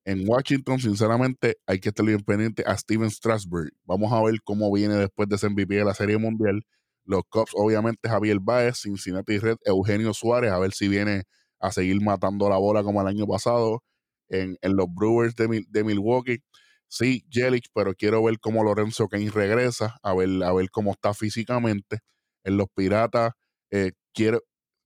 En 0.06 0.28
Washington, 0.30 0.80
sinceramente, 0.80 1.58
hay 1.67 1.80
que 1.80 1.89
estar 1.89 2.06
bien 2.06 2.21
pendiente 2.21 2.63
a 2.67 2.78
Steven 2.78 3.12
Strasburg. 3.12 3.71
Vamos 3.86 4.13
a 4.13 4.21
ver 4.24 4.41
cómo 4.43 4.71
viene 4.74 4.95
después 4.95 5.30
de 5.30 5.38
ese 5.38 5.48
MVP 5.48 5.76
de 5.76 5.86
la 5.86 5.95
Serie 5.95 6.17
Mundial. 6.19 6.63
Los 7.06 7.24
Cubs, 7.30 7.52
obviamente, 7.56 8.10
Javier 8.10 8.39
Baez, 8.41 8.80
Cincinnati 8.82 9.39
Red, 9.39 9.58
Eugenio 9.65 10.13
Suárez, 10.13 10.52
a 10.52 10.60
ver 10.60 10.74
si 10.74 10.89
viene 10.89 11.24
a 11.60 11.71
seguir 11.71 12.02
matando 12.04 12.50
la 12.50 12.58
bola 12.58 12.84
como 12.84 13.02
el 13.02 13.08
año 13.08 13.28
pasado. 13.28 13.84
En, 14.30 14.58
en 14.62 14.76
los 14.76 14.88
Brewers 14.93 15.36
de, 15.36 15.48
Mil- 15.48 15.67
de 15.69 15.84
Milwaukee, 15.84 16.39
sí, 16.96 17.26
Yelich, 17.30 17.68
pero 17.74 17.94
quiero 17.94 18.24
ver 18.24 18.40
cómo 18.40 18.64
Lorenzo 18.64 19.08
Kane 19.10 19.30
regresa, 19.30 19.98
a 20.02 20.14
ver, 20.16 20.30
a 20.44 20.54
ver 20.54 20.70
cómo 20.72 20.92
está 20.92 21.14
físicamente. 21.14 22.00
En 22.46 22.58
los 22.58 22.68
Piratas, 22.74 23.34
eh, 23.72 23.92
quiero, 24.14 24.42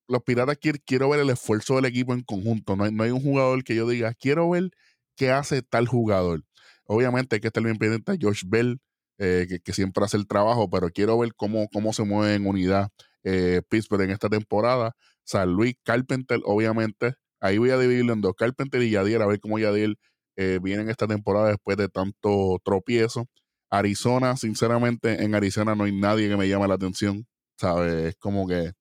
los 0.07 0.23
Piratas 0.23 0.57
quiero, 0.59 0.79
quiero 0.85 1.09
ver 1.09 1.19
el 1.19 1.29
esfuerzo 1.29 1.75
del 1.75 1.85
equipo 1.85 2.13
en 2.13 2.23
conjunto. 2.23 2.75
No 2.75 2.85
hay, 2.85 2.91
no 2.91 3.03
hay 3.03 3.11
un 3.11 3.21
jugador 3.21 3.63
que 3.63 3.75
yo 3.75 3.87
diga, 3.87 4.13
quiero 4.15 4.49
ver 4.49 4.71
qué 5.15 5.31
hace 5.31 5.61
tal 5.61 5.87
jugador. 5.87 6.43
Obviamente 6.85 7.35
hay 7.35 7.41
que 7.41 7.47
estar 7.47 7.63
bien 7.63 7.77
pendiente 7.77 8.11
a 8.13 8.17
Josh 8.19 8.43
Bell, 8.47 8.79
eh, 9.19 9.59
que, 9.63 9.73
siempre 9.73 10.03
hace 10.03 10.17
el 10.17 10.27
trabajo, 10.27 10.69
pero 10.69 10.89
quiero 10.89 11.17
ver 11.19 11.35
cómo, 11.35 11.67
cómo 11.71 11.93
se 11.93 12.03
mueve 12.05 12.35
en 12.35 12.47
unidad 12.47 12.89
eh, 13.23 13.61
Pittsburgh 13.69 14.03
en 14.03 14.11
esta 14.11 14.29
temporada. 14.29 14.93
San 15.23 15.49
Luis, 15.51 15.75
Carpenter, 15.83 16.39
obviamente. 16.45 17.13
Ahí 17.39 17.57
voy 17.59 17.69
a 17.71 17.77
dividirlo 17.77 18.13
en 18.13 18.21
dos, 18.21 18.33
Carpenter 18.35 18.81
y 18.81 18.91
Yadier, 18.91 19.21
a 19.21 19.27
ver 19.27 19.39
cómo 19.39 19.59
Yadier 19.59 19.95
eh, 20.39 20.59
viene 20.63 20.83
en 20.83 20.89
esta 20.89 21.07
temporada 21.07 21.49
después 21.49 21.77
de 21.77 21.89
tanto 21.89 22.59
tropiezo. 22.63 23.27
Arizona, 23.71 24.37
sinceramente, 24.37 25.23
en 25.23 25.35
Arizona 25.35 25.75
no 25.75 25.83
hay 25.83 25.91
nadie 25.91 26.29
que 26.29 26.37
me 26.37 26.47
llame 26.47 26.67
la 26.67 26.75
atención, 26.75 27.27
¿sabes? 27.59 27.93
Es 27.93 28.15
como 28.17 28.47
que 28.47 28.71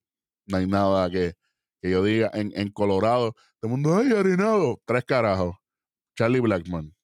no 0.46 0.58
hay 0.58 0.66
nada 0.68 1.10
que, 1.10 1.34
que 1.82 1.90
yo 1.90 2.04
diga. 2.04 2.30
En, 2.34 2.52
en 2.56 2.70
Colorado, 2.70 3.32
todo 3.60 3.64
el 3.64 3.70
mundo, 3.70 3.96
ay, 3.96 4.12
Arenado, 4.12 4.80
tres 4.86 5.04
carajos. 5.04 5.56
Charlie 6.16 6.40
Blackman. 6.40 6.94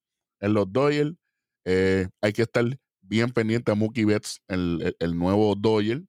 En 0.41 0.55
los 0.55 0.73
Dodgers, 0.73 1.15
eh, 1.67 2.09
hay 2.23 2.33
que 2.33 2.43
estar 2.43 2.65
bien 3.03 3.31
pendiente 3.33 3.73
a 3.73 3.75
Mookie 3.75 4.05
Betts, 4.07 4.41
el, 4.49 4.97
el- 4.99 5.19
nuevo 5.19 5.55
Dodger. 5.57 6.03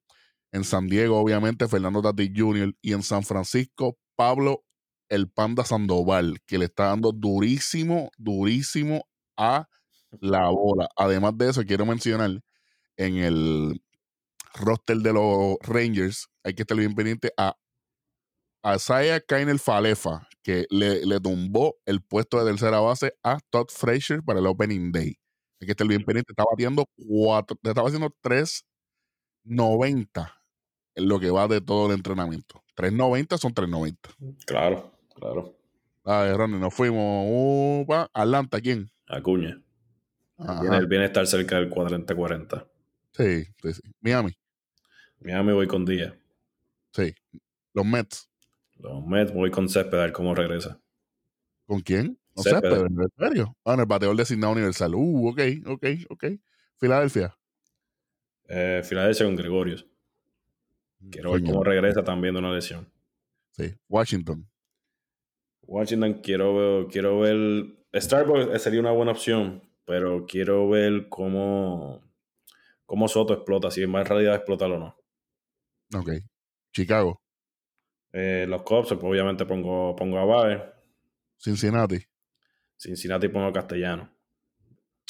En 0.52 0.64
San 0.64 0.88
Diego, 0.88 1.18
obviamente, 1.20 1.68
Fernando 1.68 2.02
Tatis 2.02 2.30
Jr. 2.34 2.74
Y 2.82 2.92
en 2.94 3.02
San 3.02 3.22
Francisco, 3.24 3.98
Pablo 4.16 4.64
el 5.08 5.30
Panda 5.30 5.64
Sandoval, 5.64 6.38
que 6.46 6.58
le 6.58 6.66
está 6.66 6.86
dando 6.86 7.12
durísimo, 7.12 8.10
durísimo 8.18 9.06
a 9.36 9.68
la 10.20 10.48
bola. 10.50 10.88
Además 10.96 11.36
de 11.36 11.50
eso, 11.50 11.64
quiero 11.64 11.86
mencionar 11.86 12.40
en 12.96 13.16
el 13.16 13.82
roster 14.54 14.98
de 14.98 15.12
los 15.12 15.56
Rangers, 15.62 16.28
hay 16.42 16.54
que 16.54 16.62
estar 16.62 16.76
bien 16.76 16.94
pendiente 16.94 17.32
a 17.36 17.56
Isaiah 18.64 19.20
Kainer 19.20 19.58
Falefa, 19.58 20.26
que 20.42 20.66
le, 20.70 21.04
le 21.04 21.20
tumbó 21.20 21.76
el 21.84 22.02
puesto 22.02 22.42
de 22.42 22.50
tercera 22.50 22.80
base 22.80 23.12
a 23.22 23.38
Todd 23.50 23.66
Frazier 23.68 24.22
para 24.22 24.40
el 24.40 24.46
Opening 24.46 24.92
Day. 24.92 25.18
Hay 25.60 25.66
que 25.66 25.72
estar 25.72 25.86
bien 25.86 26.04
pendiente. 26.04 26.32
Está 26.32 26.44
batiendo 26.50 26.86
cuatro, 26.96 27.58
estaba 27.62 27.88
haciendo 27.88 28.10
3.90 28.22 30.32
en 30.96 31.08
lo 31.08 31.20
que 31.20 31.30
va 31.30 31.46
de 31.48 31.60
todo 31.60 31.86
el 31.86 31.92
entrenamiento. 31.92 32.64
3.90 32.76 33.38
son 33.38 33.54
3.90. 33.54 33.96
Claro, 34.46 34.92
claro. 35.18 35.56
Ay, 36.04 36.32
Ronnie, 36.32 36.58
nos 36.58 36.72
fuimos. 36.72 37.26
Upa, 37.82 38.08
Atlanta, 38.12 38.60
¿quién? 38.60 38.88
Acuña. 39.08 39.60
Viene, 40.60 40.76
el 40.76 40.86
bienestar 40.86 41.26
cerca 41.26 41.56
del 41.56 41.70
40-40. 41.70 42.66
Sí, 43.12 43.44
sí, 43.62 43.72
sí. 43.72 43.82
Miami, 44.00 44.36
Miami 45.20 45.52
voy 45.52 45.66
con 45.66 45.84
Díaz. 45.84 46.14
sí. 46.92 47.14
Los 47.72 47.84
Mets. 47.84 48.28
Los 48.78 49.04
Mets 49.04 49.34
voy 49.34 49.50
con 49.50 49.68
Césped 49.68 49.98
a 49.98 50.02
ver 50.02 50.12
cómo 50.12 50.34
regresa. 50.34 50.80
¿Con 51.66 51.80
quién? 51.80 52.18
No 52.34 52.42
Céspedes. 52.42 52.84
en 52.84 53.08
serio. 53.18 53.56
Ah, 53.64 53.74
en 53.74 53.80
el 53.80 53.86
bateador 53.86 54.16
designado 54.16 54.52
universal. 54.54 54.94
Uh, 54.94 55.28
ok, 55.28 55.40
ok, 55.66 55.86
ok. 56.08 56.24
Filadelfia. 56.78 57.36
Eh, 58.48 58.82
Filadelfia 58.82 59.26
con 59.26 59.36
Gregorius. 59.36 59.86
Quiero 61.10 61.32
ver 61.32 61.42
cómo 61.42 61.64
regresa 61.64 62.02
también 62.02 62.34
de 62.34 62.40
una 62.40 62.52
lesión. 62.52 62.90
Sí, 63.52 63.74
Washington. 63.88 64.48
Washington, 65.66 66.20
quiero, 66.22 66.88
quiero 66.90 67.20
ver. 67.20 67.36
Starbucks 67.94 68.62
sería 68.62 68.80
una 68.80 68.92
buena 68.92 69.12
opción, 69.12 69.62
pero 69.84 70.26
quiero 70.26 70.68
ver 70.68 71.08
cómo, 71.08 72.02
cómo 72.84 73.08
Soto 73.08 73.34
explota, 73.34 73.70
si 73.70 73.82
en 73.82 73.90
más 73.90 74.08
realidad 74.08 74.34
explotar 74.34 74.70
o 74.70 74.78
no. 74.78 74.96
Ok. 75.94 76.10
Chicago. 76.72 77.20
Eh, 78.12 78.46
los 78.48 78.62
Cubs, 78.62 78.88
pues, 78.88 79.02
obviamente 79.02 79.44
pongo, 79.46 79.94
pongo 79.96 80.18
a 80.18 80.24
Bae. 80.24 80.62
Cincinnati. 81.38 81.98
Cincinnati 82.76 83.28
pongo 83.28 83.52
Castellano. 83.52 84.10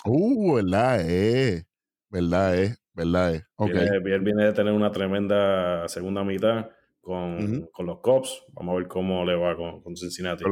Uh, 0.04 0.54
verdad, 0.54 1.00
eh. 1.08 1.64
Verdad, 2.08 2.62
eh. 2.62 2.76
Verdad, 2.92 3.34
eh. 3.34 3.42
Okay. 3.56 3.88
Viene, 4.02 4.18
viene 4.20 4.44
de 4.44 4.52
tener 4.52 4.72
una 4.72 4.90
tremenda 4.90 5.88
segunda 5.88 6.24
mitad 6.24 6.70
con, 7.06 7.68
con, 7.72 7.86
los 7.86 8.00
Cubs. 8.00 8.44
Vamos 8.48 8.74
a 8.74 8.78
ver 8.78 8.88
cómo 8.88 9.24
le 9.24 9.36
va 9.36 9.56
con, 9.56 9.80
con 9.80 9.96
Cincinnati. 9.96 10.42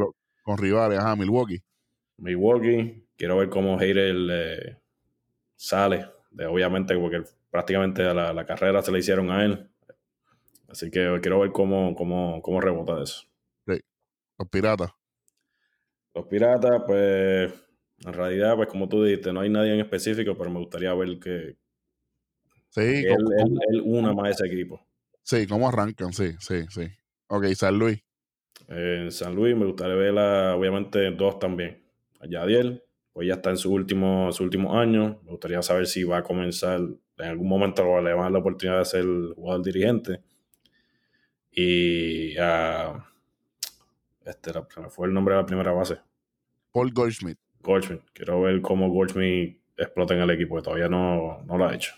Con, 0.44 0.56
rivales, 0.56 1.00
ajá, 1.00 1.16
Milwaukee. 1.16 1.60
Milwaukee. 2.18 3.08
Quiero 3.16 3.38
ver 3.38 3.48
cómo 3.48 3.76
Hayter 3.76 4.14
eh, 4.30 4.78
sale. 5.56 6.06
De, 6.30 6.46
obviamente, 6.46 6.96
porque 6.96 7.24
prácticamente 7.50 8.02
la, 8.04 8.32
la, 8.32 8.46
carrera 8.46 8.82
se 8.82 8.92
la 8.92 8.98
hicieron 8.98 9.30
a 9.30 9.44
él. 9.44 9.68
Así 10.68 10.90
que 10.92 11.18
quiero 11.20 11.40
ver 11.40 11.50
cómo, 11.50 11.94
cómo, 11.96 12.40
cómo 12.40 12.60
rebota 12.60 13.02
eso. 13.02 13.22
Sí. 13.66 13.80
Los 14.38 14.48
piratas. 14.48 14.92
Los 16.14 16.26
piratas, 16.26 16.82
pues, 16.86 17.52
en 18.06 18.12
realidad, 18.12 18.54
pues 18.54 18.68
como 18.68 18.88
tú 18.88 19.02
dijiste, 19.02 19.32
no 19.32 19.40
hay 19.40 19.50
nadie 19.50 19.74
en 19.74 19.80
específico, 19.80 20.36
pero 20.38 20.50
me 20.50 20.60
gustaría 20.60 20.94
ver 20.94 21.18
que, 21.18 21.56
sí, 22.70 22.80
que 22.80 23.12
él, 23.12 23.24
él, 23.38 23.58
él, 23.70 23.82
una 23.84 24.12
más 24.12 24.30
ese 24.30 24.46
equipo. 24.46 24.80
Sí, 25.24 25.46
cómo 25.46 25.68
arrancan, 25.68 26.12
sí, 26.12 26.34
sí, 26.38 26.66
sí. 26.68 26.86
Ok, 27.28 27.46
San 27.54 27.78
Luis. 27.78 28.04
En 28.68 29.10
San 29.10 29.34
Luis 29.34 29.56
me 29.56 29.64
gustaría 29.64 29.94
ver, 29.94 30.12
obviamente, 30.12 31.10
dos 31.12 31.38
también. 31.38 31.82
A 32.20 32.26
Yadiel, 32.26 32.82
pues 33.10 33.26
ya 33.26 33.34
está 33.34 33.48
en 33.48 33.56
su 33.56 33.72
último, 33.72 34.30
su 34.32 34.44
último 34.44 34.78
año. 34.78 35.20
Me 35.24 35.30
gustaría 35.30 35.62
saber 35.62 35.86
si 35.86 36.04
va 36.04 36.18
a 36.18 36.22
comenzar, 36.22 36.78
en 36.78 37.26
algún 37.26 37.48
momento 37.48 37.82
le 38.02 38.12
va 38.12 38.20
a 38.20 38.22
dar 38.24 38.32
la 38.32 38.38
oportunidad 38.40 38.80
de 38.80 38.84
ser 38.84 39.06
jugador 39.34 39.64
dirigente. 39.64 40.20
Y 41.50 42.36
a. 42.36 43.02
este 44.26 44.50
era, 44.50 44.68
me 44.76 44.90
fue 44.90 45.06
el 45.06 45.14
nombre 45.14 45.34
de 45.34 45.40
la 45.40 45.46
primera 45.46 45.72
base. 45.72 46.00
Paul 46.70 46.92
Goldschmidt. 46.92 47.38
Goldschmidt. 47.60 48.02
Quiero 48.12 48.42
ver 48.42 48.60
cómo 48.60 48.90
Goldschmidt 48.90 49.58
explota 49.74 50.12
en 50.12 50.20
el 50.20 50.30
equipo, 50.30 50.56
que 50.56 50.62
todavía 50.62 50.88
no, 50.88 51.42
no 51.46 51.56
lo 51.56 51.66
ha 51.66 51.74
hecho. 51.74 51.94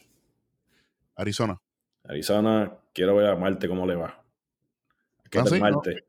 Arizona. 1.16 1.60
Arizona, 2.08 2.72
quiero 2.92 3.16
ver 3.16 3.26
a 3.26 3.36
Marte 3.36 3.68
cómo 3.68 3.86
le 3.86 3.96
va. 3.96 4.22
Hay 5.24 5.30
que 5.30 5.38
¿Ah, 5.38 5.46
sí? 5.46 5.60
Marte. 5.60 6.04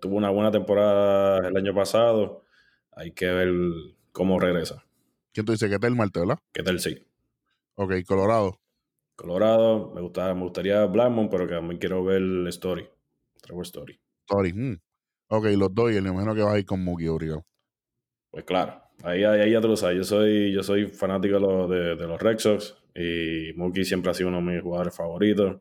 Tuvo 0.00 0.16
una 0.16 0.30
buena 0.30 0.50
temporada 0.50 1.46
el 1.46 1.56
año 1.56 1.74
pasado. 1.74 2.42
Hay 2.92 3.12
que 3.12 3.26
ver 3.26 3.52
cómo 4.12 4.40
regresa. 4.40 4.84
¿Quién 5.32 5.44
tú 5.44 5.52
dices? 5.52 5.70
¿Qué 5.70 5.78
tal 5.78 5.94
Marte, 5.94 6.20
verdad? 6.20 6.38
¿Qué 6.52 6.62
tal 6.62 6.80
sí? 6.80 6.98
Ok, 7.74 7.92
Colorado. 8.06 8.58
Colorado, 9.16 9.92
me, 9.94 10.00
gusta, 10.00 10.32
me 10.34 10.42
gustaría 10.42 10.84
Blackmon, 10.86 11.28
pero 11.28 11.46
que 11.46 11.54
también 11.54 11.78
quiero 11.78 12.04
ver 12.04 12.22
Story. 12.48 12.88
Trevor 13.42 13.64
Story. 13.64 14.00
Story, 14.26 14.52
mm. 14.52 14.80
Ok, 15.28 15.46
los 15.56 15.74
dos 15.74 15.92
y 15.92 15.96
el 15.96 16.04
menos 16.04 16.34
que 16.34 16.42
va 16.42 16.52
a 16.52 16.58
ir 16.58 16.64
con 16.64 16.82
Mookie, 16.82 17.08
obligado. 17.08 17.44
Pues 18.30 18.44
claro, 18.44 18.82
ahí, 19.02 19.24
ahí, 19.24 19.52
ya 19.52 19.60
te 19.60 19.68
lo 19.68 19.76
sabes. 19.76 19.98
Yo 19.98 20.04
soy, 20.04 20.52
yo 20.52 20.62
soy 20.62 20.86
fanático 20.86 21.34
de 21.34 21.40
los, 21.40 21.70
de, 21.70 21.96
de 21.96 22.06
los 22.06 22.20
Red 22.20 22.38
Sox 22.38 22.76
y 22.94 23.52
Mookie 23.54 23.84
siempre 23.84 24.10
ha 24.10 24.14
sido 24.14 24.28
uno 24.28 24.38
de 24.38 24.52
mis 24.54 24.62
jugadores 24.62 24.94
favoritos. 24.94 25.60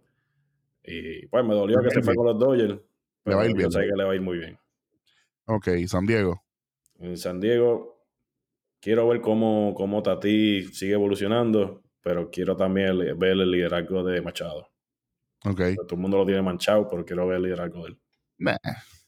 Y 0.83 1.25
pues 1.27 1.43
me 1.43 1.53
dolió 1.53 1.81
que 1.81 1.89
se 1.89 2.03
fue 2.03 2.15
con 2.15 2.27
los 2.27 2.37
Dodgers. 2.37 2.79
Pero 3.23 3.37
va 3.37 3.43
a 3.43 3.45
ir 3.47 3.55
bien. 3.55 3.69
Yo 3.69 3.71
sé 3.71 3.87
que 3.87 3.95
le 3.95 4.03
va 4.03 4.11
a 4.11 4.15
ir 4.15 4.21
muy 4.21 4.37
bien. 4.37 4.59
Ok, 5.45 5.69
San 5.87 6.05
Diego. 6.05 6.43
En 6.99 7.17
San 7.17 7.39
Diego, 7.39 8.05
quiero 8.79 9.07
ver 9.07 9.21
cómo, 9.21 9.73
cómo 9.75 10.03
Tati 10.03 10.65
sigue 10.65 10.93
evolucionando, 10.93 11.81
pero 12.01 12.29
quiero 12.29 12.55
también 12.55 12.97
ver 13.17 13.31
el 13.31 13.51
liderazgo 13.51 14.03
de 14.03 14.21
Machado. 14.21 14.69
Ok. 15.45 15.61
Todo 15.75 15.95
el 15.95 15.97
mundo 15.97 16.17
lo 16.17 16.25
tiene 16.25 16.41
manchado, 16.41 16.87
pero 16.87 17.03
quiero 17.03 17.27
ver 17.27 17.37
el 17.37 17.43
liderazgo 17.43 17.83
de 17.83 17.89
él. 17.89 17.97
Nah, 18.37 18.57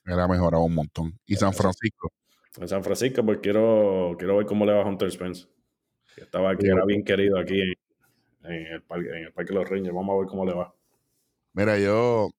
era 0.06 0.28
mejorado 0.28 0.64
un 0.64 0.76
montón. 0.76 1.20
¿Y 1.26 1.36
San 1.36 1.54
Francisco? 1.54 2.12
En 2.58 2.68
San 2.68 2.84
Francisco, 2.84 3.24
pues 3.24 3.40
quiero, 3.40 4.16
quiero 4.18 4.38
ver 4.38 4.46
cómo 4.46 4.66
le 4.66 4.74
va 4.74 4.82
a 4.82 4.86
Hunter 4.86 5.12
Spence. 5.12 5.48
Que 6.16 6.22
estaba 6.22 6.52
aquí, 6.52 6.68
era 6.68 6.86
bien 6.86 7.04
querido 7.04 7.38
aquí 7.38 7.76
en 8.48 8.74
el 8.74 8.84
parque, 8.84 9.10
en 9.10 9.26
el 9.26 9.34
parque 9.34 9.54
de 9.54 9.60
los 9.60 9.70
Rangers. 9.70 9.96
Vamos 9.96 10.16
a 10.16 10.20
ver 10.20 10.28
cómo 10.28 10.46
le 10.46 10.54
va. 10.54 10.74
Mira, 11.54 11.78
yo 11.80 12.30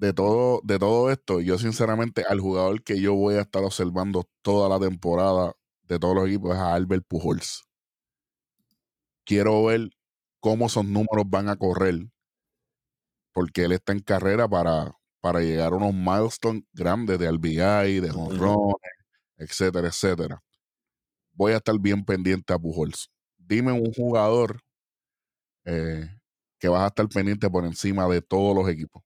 de 0.00 0.14
todo, 0.14 0.60
de 0.64 0.78
todo 0.78 1.10
esto, 1.10 1.40
yo 1.40 1.58
sinceramente 1.58 2.24
al 2.26 2.40
jugador 2.40 2.82
que 2.82 3.00
yo 3.00 3.14
voy 3.14 3.34
a 3.34 3.42
estar 3.42 3.62
observando 3.62 4.24
toda 4.40 4.68
la 4.68 4.84
temporada 4.84 5.52
de 5.82 5.98
todos 5.98 6.14
los 6.14 6.26
equipos 6.26 6.54
es 6.54 6.58
a 6.58 6.74
Albert 6.74 7.04
Pujols. 7.06 7.64
Quiero 9.24 9.64
ver 9.64 9.90
cómo 10.40 10.66
esos 10.66 10.86
números 10.86 11.24
van 11.26 11.50
a 11.50 11.56
correr, 11.56 12.06
porque 13.32 13.64
él 13.64 13.72
está 13.72 13.92
en 13.92 14.00
carrera 14.00 14.48
para, 14.48 14.96
para 15.20 15.40
llegar 15.40 15.72
a 15.72 15.76
unos 15.76 15.92
milestones 15.92 16.62
grandes 16.72 17.18
de 17.18 17.28
RBI, 17.28 18.00
de 18.00 18.10
honrones, 18.10 18.92
etcétera, 19.36 19.88
etcétera. 19.88 20.42
Voy 21.32 21.52
a 21.52 21.58
estar 21.58 21.78
bien 21.78 22.04
pendiente 22.04 22.54
a 22.54 22.58
Pujols. 22.58 23.10
Dime 23.50 23.72
un 23.72 23.92
jugador 23.92 24.60
eh, 25.64 26.08
que 26.56 26.68
vas 26.68 26.82
a 26.82 26.86
estar 26.86 27.08
pendiente 27.08 27.50
por 27.50 27.64
encima 27.64 28.06
de 28.06 28.22
todos 28.22 28.54
los 28.54 28.68
equipos. 28.68 29.02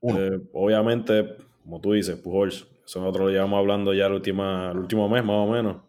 Eh, 0.00 0.40
obviamente, 0.54 1.36
como 1.62 1.82
tú 1.82 1.92
dices, 1.92 2.16
Pujols, 2.16 2.66
eso 2.82 2.98
nosotros 2.98 3.26
lo 3.26 3.30
llevamos 3.30 3.58
hablando 3.58 3.92
ya 3.92 4.06
el, 4.06 4.14
última, 4.14 4.70
el 4.70 4.78
último 4.78 5.06
mes 5.10 5.22
más 5.22 5.36
o 5.36 5.50
menos. 5.50 5.82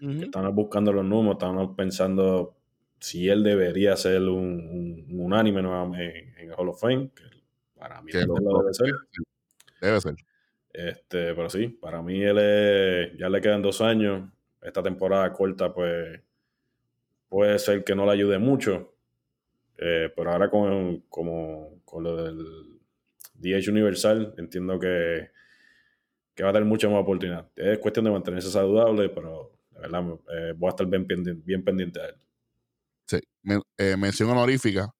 estamos 0.00 0.54
buscando 0.54 0.90
los 0.90 1.04
números, 1.04 1.34
estamos 1.34 1.76
pensando 1.76 2.56
si 2.98 3.28
él 3.28 3.42
debería 3.42 3.94
ser 3.94 4.22
un, 4.22 5.06
un, 5.10 5.20
unánime 5.20 5.60
en, 5.60 5.94
en, 6.38 6.48
el 6.48 6.54
Hall 6.56 6.70
of 6.70 6.80
Fame, 6.80 7.10
que 7.14 7.24
para 7.78 8.00
mí 8.00 8.12
lo, 8.12 8.34
lo 8.38 8.60
debe 8.60 8.72
ser. 8.72 8.94
Debe 9.82 10.00
ser. 10.00 10.14
Este, 10.72 11.34
pero 11.34 11.50
sí, 11.50 11.68
para 11.68 12.00
mí 12.00 12.22
él 12.22 12.38
es, 12.38 13.18
ya 13.18 13.28
le 13.28 13.42
quedan 13.42 13.60
dos 13.60 13.82
años. 13.82 14.30
Esta 14.62 14.82
temporada 14.82 15.30
corta, 15.34 15.74
pues 15.74 16.20
puede 17.28 17.58
ser 17.58 17.84
que 17.84 17.94
no 17.94 18.06
le 18.06 18.12
ayude 18.12 18.38
mucho. 18.38 18.94
Eh, 19.78 20.12
pero 20.14 20.32
ahora 20.32 20.50
con, 20.50 21.04
como, 21.08 21.80
con 21.84 22.02
lo 22.02 22.16
del 22.16 22.80
DH 23.34 23.70
Universal, 23.70 24.34
entiendo 24.36 24.78
que, 24.78 25.30
que 26.34 26.42
va 26.42 26.50
a 26.50 26.52
tener 26.52 26.66
mucha 26.66 26.88
más 26.88 27.00
oportunidad. 27.00 27.48
Es 27.54 27.78
cuestión 27.78 28.04
de 28.04 28.10
mantenerse 28.10 28.50
saludable, 28.50 29.08
pero 29.10 29.52
la 29.72 29.80
verdad 29.80 30.18
eh, 30.36 30.52
voy 30.56 30.66
a 30.66 30.70
estar 30.70 30.86
bien 30.86 31.06
pendiente, 31.06 31.42
bien 31.44 31.64
pendiente 31.64 32.00
de 32.00 32.06
él. 32.06 32.14
Sí, 33.06 33.20
eh, 33.78 33.96
mención 33.96 34.28
honorífica. 34.30 34.92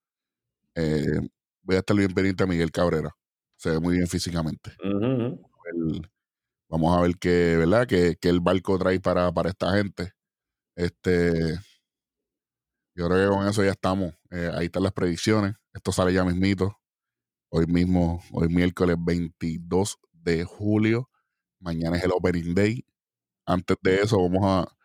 voy 1.63 1.77
a 1.77 1.81
estar 1.81 1.97
bien 1.97 2.15
pendiente 2.15 2.45
a 2.45 2.47
Miguel 2.47 2.71
Cabrera. 2.71 3.11
Se 3.57 3.71
ve 3.71 3.81
muy 3.81 3.97
bien 3.97 4.07
físicamente. 4.07 4.71
vamos 6.69 6.97
a 6.97 7.03
ver 7.03 7.17
qué, 7.19 7.57
¿verdad? 7.57 7.89
Que, 7.89 8.17
el 8.23 8.41
barco 8.41 8.79
trae 8.79 9.01
para, 9.01 9.33
para 9.33 9.51
esta 9.51 9.73
gente. 9.73 10.13
Este, 10.77 11.59
yo 12.99 13.07
creo 13.07 13.31
que 13.31 13.37
con 13.37 13.47
eso 13.47 13.63
ya 13.63 13.71
estamos. 13.71 14.13
Eh, 14.33 14.51
ahí 14.53 14.67
están 14.67 14.83
las 14.83 14.93
predicciones. 14.93 15.55
Esto 15.73 15.93
sale 15.93 16.13
ya 16.13 16.25
mismito. 16.25 16.81
Hoy 17.49 17.67
mismo, 17.67 18.21
hoy 18.33 18.49
miércoles 18.49 18.97
22 18.99 19.99
de 20.13 20.43
julio. 20.43 21.09
Mañana 21.61 21.97
es 21.97 22.03
el 22.03 22.11
Opening 22.11 22.55
Day. 22.55 22.85
Antes 23.47 23.77
de 23.83 24.01
eso, 24.03 24.21
vamos 24.21 24.43
a 24.45 24.77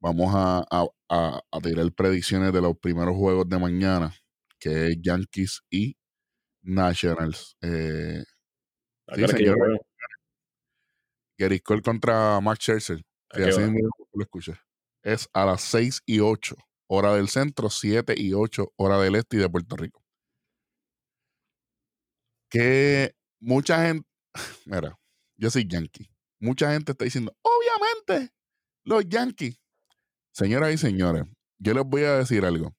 vamos 0.00 0.32
a, 0.34 0.64
a, 1.10 1.60
tirar 1.62 1.92
predicciones 1.92 2.54
de 2.54 2.62
los 2.62 2.76
primeros 2.78 3.14
juegos 3.14 3.46
de 3.46 3.58
mañana, 3.58 4.14
que 4.58 4.88
es 4.88 4.96
Yankees 5.02 5.60
y 5.70 5.98
Nationals. 6.62 7.58
Eh, 7.60 8.24
sí, 9.14 9.28
señor. 9.28 9.58
Gary 11.38 11.60
Cole 11.60 11.82
contra 11.82 12.40
Max 12.40 12.60
Scherzer. 12.60 13.04
Si 13.34 13.42
así 13.42 13.60
lo 13.60 14.22
escuché. 14.22 14.54
Es 15.02 15.28
a 15.34 15.44
las 15.44 15.60
6 15.60 16.00
y 16.06 16.20
8 16.20 16.56
hora 16.94 17.14
del 17.14 17.28
centro, 17.28 17.70
7 17.70 18.14
y 18.16 18.34
8 18.34 18.74
hora 18.76 18.98
del 18.98 19.14
este 19.14 19.38
y 19.38 19.40
de 19.40 19.48
Puerto 19.48 19.76
Rico. 19.76 20.04
Que 22.50 23.14
mucha 23.40 23.86
gente, 23.86 24.06
mira, 24.66 24.98
yo 25.36 25.50
soy 25.50 25.66
yankee. 25.66 26.10
Mucha 26.38 26.70
gente 26.72 26.92
está 26.92 27.04
diciendo, 27.04 27.34
obviamente, 27.40 28.34
los 28.84 29.08
yankees. 29.08 29.58
Señoras 30.32 30.74
y 30.74 30.78
señores, 30.78 31.24
yo 31.58 31.72
les 31.72 31.84
voy 31.84 32.02
a 32.02 32.18
decir 32.18 32.44
algo. 32.44 32.74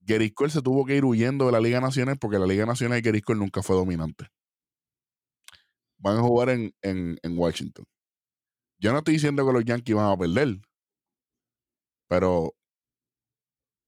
Gary 0.00 0.32
se 0.48 0.62
tuvo 0.62 0.86
que 0.86 0.96
ir 0.96 1.04
huyendo 1.04 1.46
de 1.46 1.52
la 1.52 1.60
Liga 1.60 1.80
Nacional 1.80 2.18
porque 2.18 2.38
la 2.38 2.46
Liga 2.46 2.66
Nacional 2.66 3.02
de 3.02 3.10
Gary 3.10 3.22
nunca 3.36 3.62
fue 3.62 3.76
dominante. 3.76 4.26
Van 5.98 6.18
a 6.18 6.22
jugar 6.22 6.50
en, 6.50 6.72
en, 6.82 7.18
en 7.22 7.38
Washington. 7.38 7.84
Yo 8.78 8.92
no 8.92 8.98
estoy 8.98 9.14
diciendo 9.14 9.44
que 9.44 9.52
los 9.52 9.64
Yankees 9.64 9.96
van 9.96 10.12
a 10.12 10.16
perder, 10.16 10.60
pero 12.08 12.54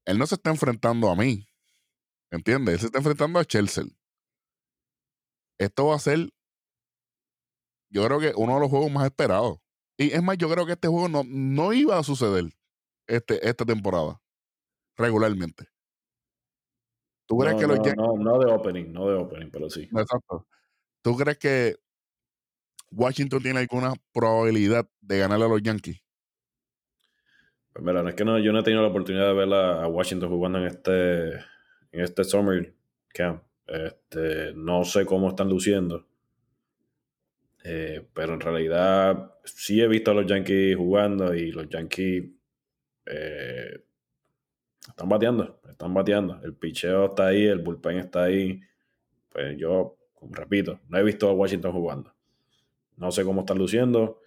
él 0.05 0.19
no 0.19 0.27
se 0.27 0.35
está 0.37 0.51
enfrentando 0.51 1.11
a 1.11 1.17
mí. 1.17 1.47
¿Entiendes? 2.31 2.75
Él 2.75 2.81
se 2.81 2.87
está 2.87 2.99
enfrentando 2.99 3.39
a 3.39 3.45
Chelsea. 3.45 3.85
Esto 5.59 5.87
va 5.87 5.97
a 5.97 5.99
ser, 5.99 6.31
yo 7.91 8.05
creo 8.07 8.21
que 8.21 8.33
uno 8.37 8.55
de 8.55 8.61
los 8.61 8.71
juegos 8.71 8.91
más 8.91 9.05
esperados. 9.05 9.59
Y 9.99 10.13
es 10.13 10.23
más, 10.23 10.39
yo 10.39 10.49
creo 10.49 10.65
que 10.65 10.73
este 10.73 10.89
juego 10.89 11.09
no, 11.09 11.23
no 11.27 11.73
iba 11.73 11.99
a 11.99 12.03
suceder 12.03 12.45
este, 13.07 13.47
esta 13.47 13.67
temporada, 13.67 14.21
regularmente. 14.97 15.67
¿Tú 17.27 17.39
crees 17.39 17.57
que 17.57 17.67
los 17.67 17.79
no, 17.97 18.17
no 18.17 18.39
de 18.39 18.53
opening, 18.53 18.93
no 18.93 19.07
de 19.07 19.15
opening, 19.15 19.51
pero 19.51 19.69
sí. 19.69 19.83
Exacto. 19.83 20.47
¿Tú 21.03 21.17
crees 21.17 21.39
que 21.39 21.77
Washington 22.91 23.43
tiene 23.43 23.61
alguna 23.61 23.93
probabilidad 24.13 24.89
de 25.01 25.19
ganarle 25.19 25.45
a 25.45 25.49
los 25.49 25.63
Yankees? 25.63 26.01
Pues 27.73 27.85
mira, 27.85 28.03
no 28.03 28.09
es 28.09 28.15
que 28.15 28.25
no, 28.25 28.39
yo 28.39 28.53
no 28.53 28.61
he 28.61 28.63
tenido 28.63 28.83
la 28.83 28.89
oportunidad 28.89 29.29
de 29.29 29.35
ver 29.35 29.53
a 29.53 29.87
Washington 29.87 30.29
jugando 30.29 30.59
en 30.59 30.67
este, 30.67 31.29
en 31.33 32.01
este 32.01 32.25
Summer 32.25 32.75
Camp. 33.09 33.43
Este, 33.67 34.53
no 34.55 34.85
sé 34.85 35.07
cómo 35.07 35.29
están 35.29 35.49
luciendo. 35.49 36.07
Eh, 37.63 38.07
pero 38.15 38.35
en 38.35 38.41
realidad 38.41 39.35
sí 39.45 39.81
he 39.81 39.87
visto 39.87 40.11
a 40.11 40.15
los 40.15 40.27
Yankees 40.27 40.77
jugando 40.77 41.35
y 41.35 41.53
los 41.53 41.69
Yankees 41.69 42.25
eh, 43.07 43.85
están 44.89 45.09
bateando, 45.09 45.61
están 45.69 45.95
bateando. 45.95 46.41
El 46.43 46.55
picheo 46.55 47.07
está 47.07 47.29
ahí, 47.29 47.47
el 47.47 47.59
bullpen 47.59 47.99
está 47.99 48.25
ahí. 48.25 48.61
Pues 49.29 49.57
yo, 49.57 49.97
repito, 50.31 50.81
no 50.89 50.99
he 50.99 51.05
visto 51.05 51.29
a 51.29 51.33
Washington 51.33 51.73
jugando. 51.73 52.15
No 52.97 53.13
sé 53.13 53.25
cómo 53.25 53.41
están 53.41 53.59
luciendo, 53.59 54.21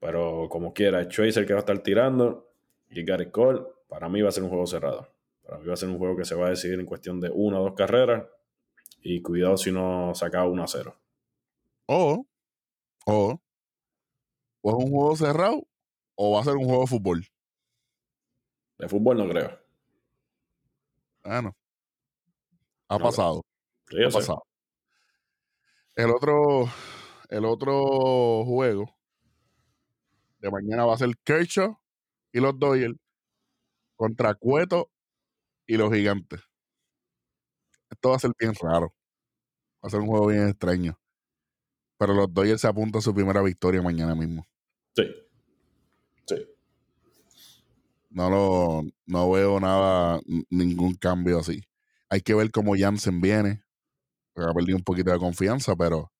pero 0.00 0.48
como 0.48 0.72
quiera, 0.72 1.02
es 1.02 1.36
el 1.36 1.46
que 1.46 1.52
va 1.52 1.58
a 1.58 1.60
estar 1.60 1.78
tirando 1.82 2.50
y 2.88 3.04
Gary 3.04 3.30
Cole, 3.30 3.62
para 3.86 4.08
mí 4.08 4.22
va 4.22 4.30
a 4.30 4.32
ser 4.32 4.42
un 4.42 4.48
juego 4.48 4.66
cerrado. 4.66 5.12
Para 5.42 5.58
mí 5.58 5.66
va 5.66 5.74
a 5.74 5.76
ser 5.76 5.90
un 5.90 5.98
juego 5.98 6.16
que 6.16 6.24
se 6.24 6.34
va 6.34 6.46
a 6.46 6.50
decidir 6.50 6.80
en 6.80 6.86
cuestión 6.86 7.20
de 7.20 7.30
una 7.30 7.60
o 7.60 7.64
dos 7.64 7.74
carreras 7.74 8.26
y 9.02 9.20
cuidado 9.20 9.56
si 9.56 9.70
no 9.70 10.14
saca 10.14 10.44
1 10.44 10.62
a 10.62 10.66
0. 10.66 10.96
O, 11.86 12.26
o, 13.06 13.40
o 14.62 14.70
es 14.70 14.84
un 14.84 14.90
juego 14.90 15.16
cerrado 15.16 15.62
o 16.14 16.32
va 16.32 16.40
a 16.40 16.44
ser 16.44 16.56
un 16.56 16.64
juego 16.64 16.82
de 16.82 16.86
fútbol. 16.86 17.26
De 18.78 18.88
fútbol 18.88 19.18
no 19.18 19.28
creo. 19.28 19.58
Bueno. 21.22 21.54
Ha 22.88 22.98
pasado. 22.98 23.42
ha 23.90 24.10
pasado. 24.10 24.42
El 25.94 26.10
otro, 26.10 26.64
el 27.28 27.44
otro 27.44 28.44
juego 28.44 28.99
de 30.40 30.50
mañana 30.50 30.84
va 30.84 30.94
a 30.94 30.98
ser 30.98 31.10
Kershaw 31.24 31.78
y 32.32 32.40
los 32.40 32.58
Dodgers 32.58 32.96
contra 33.96 34.34
Cueto 34.34 34.90
y 35.66 35.76
los 35.76 35.92
Gigantes. 35.92 36.40
Esto 37.90 38.10
va 38.10 38.16
a 38.16 38.20
ser 38.20 38.32
bien 38.38 38.54
raro. 38.60 38.94
Va 39.82 39.88
a 39.88 39.90
ser 39.90 40.00
un 40.00 40.06
juego 40.06 40.28
bien 40.28 40.48
extraño. 40.48 40.98
Pero 41.98 42.14
los 42.14 42.32
Dodgers 42.32 42.60
se 42.60 42.68
apuntan 42.68 43.00
a 43.00 43.02
su 43.02 43.14
primera 43.14 43.42
victoria 43.42 43.82
mañana 43.82 44.14
mismo. 44.14 44.46
Sí. 44.96 45.04
Sí 46.26 46.46
no 48.10 48.28
lo 48.28 48.82
no 49.06 49.30
veo 49.30 49.60
nada, 49.60 50.20
ningún 50.50 50.94
cambio 50.94 51.38
así. 51.38 51.62
Hay 52.08 52.20
que 52.20 52.34
ver 52.34 52.50
cómo 52.50 52.74
Jansen 52.76 53.20
viene. 53.20 53.62
ha 54.36 54.52
perdido 54.52 54.76
un 54.76 54.84
poquito 54.84 55.10
de 55.12 55.18
confianza, 55.18 55.76
pero, 55.76 56.12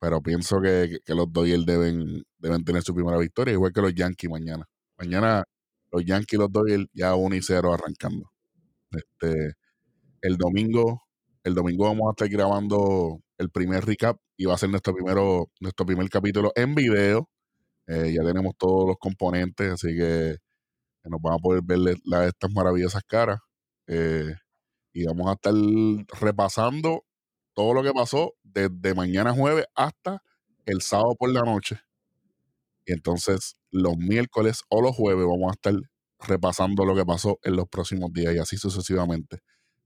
pero 0.00 0.22
pienso 0.22 0.60
que, 0.60 0.98
los 1.06 1.32
Dodgers 1.32 1.66
deben, 1.66 2.24
deben 2.38 2.64
tener 2.64 2.82
su 2.82 2.94
primera 2.94 3.18
victoria, 3.18 3.52
igual 3.54 3.72
que 3.72 3.80
los 3.80 3.94
Yankees 3.94 4.30
mañana. 4.30 4.64
Mañana 4.98 5.44
los 5.90 6.04
Yankees 6.04 6.34
y 6.34 6.36
los 6.36 6.52
Dodgers 6.52 6.86
ya 6.92 7.14
1 7.14 7.36
y 7.36 7.42
0 7.42 7.72
arrancando. 7.72 8.30
Este, 8.90 9.54
el 10.22 10.36
domingo, 10.36 11.02
el 11.44 11.54
domingo 11.54 11.84
vamos 11.84 12.08
a 12.08 12.10
estar 12.10 12.28
grabando 12.28 13.20
el 13.38 13.50
primer 13.50 13.84
recap 13.84 14.18
y 14.36 14.46
va 14.46 14.54
a 14.54 14.58
ser 14.58 14.70
nuestro 14.70 14.94
primero, 14.94 15.50
nuestro 15.60 15.86
primer 15.86 16.08
capítulo 16.10 16.52
en 16.54 16.74
video. 16.74 17.28
Eh, 17.86 18.12
ya 18.14 18.24
tenemos 18.24 18.54
todos 18.58 18.86
los 18.86 18.96
componentes, 18.98 19.72
así 19.72 19.96
que 19.96 20.36
nos 21.04 21.20
van 21.22 21.34
a 21.34 21.38
poder 21.38 21.62
ver 21.64 21.96
estas 22.26 22.52
maravillosas 22.52 23.02
caras. 23.04 23.40
Eh, 23.86 24.34
y 24.92 25.04
vamos 25.06 25.28
a 25.28 25.32
estar 25.32 25.54
repasando 26.20 27.04
todo 27.58 27.74
lo 27.74 27.82
que 27.82 27.92
pasó 27.92 28.34
desde 28.44 28.94
mañana 28.94 29.34
jueves 29.34 29.66
hasta 29.74 30.22
el 30.64 30.80
sábado 30.80 31.16
por 31.18 31.32
la 31.32 31.40
noche. 31.40 31.80
Y 32.86 32.92
entonces 32.92 33.56
los 33.72 33.96
miércoles 33.96 34.62
o 34.68 34.80
los 34.80 34.94
jueves 34.94 35.26
vamos 35.26 35.50
a 35.50 35.54
estar 35.54 35.74
repasando 36.20 36.84
lo 36.84 36.94
que 36.94 37.04
pasó 37.04 37.40
en 37.42 37.56
los 37.56 37.68
próximos 37.68 38.12
días 38.12 38.32
y 38.32 38.38
así 38.38 38.56
sucesivamente. 38.58 39.40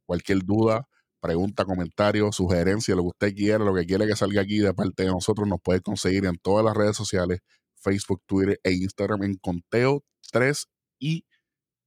Cualquier 0.04 0.44
duda, 0.44 0.86
pregunta, 1.18 1.64
comentario, 1.64 2.30
sugerencia, 2.30 2.94
lo 2.94 3.04
que 3.04 3.08
usted 3.08 3.34
quiera, 3.34 3.64
lo 3.64 3.74
que 3.74 3.86
quiera 3.86 4.06
que 4.06 4.16
salga 4.16 4.42
aquí 4.42 4.58
de 4.58 4.74
parte 4.74 5.04
de 5.04 5.08
nosotros, 5.08 5.48
nos 5.48 5.62
puede 5.62 5.80
conseguir 5.80 6.26
en 6.26 6.36
todas 6.36 6.66
las 6.66 6.76
redes 6.76 6.94
sociales, 6.94 7.40
Facebook, 7.76 8.20
Twitter 8.26 8.60
e 8.64 8.72
Instagram 8.72 9.22
en 9.22 9.36
Conteo 9.36 10.04
3 10.30 10.66
y 10.98 11.24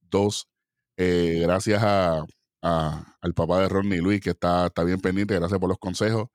dos, 0.00 0.48
eh, 0.96 1.38
gracias 1.42 1.80
a, 1.80 2.26
al 2.66 3.34
papá 3.34 3.60
de 3.60 3.68
Ronnie 3.68 4.00
Luis, 4.00 4.20
que 4.20 4.30
está, 4.30 4.66
está 4.66 4.82
bien 4.84 5.00
pendiente, 5.00 5.34
gracias 5.34 5.58
por 5.58 5.68
los 5.68 5.78
consejos. 5.78 6.28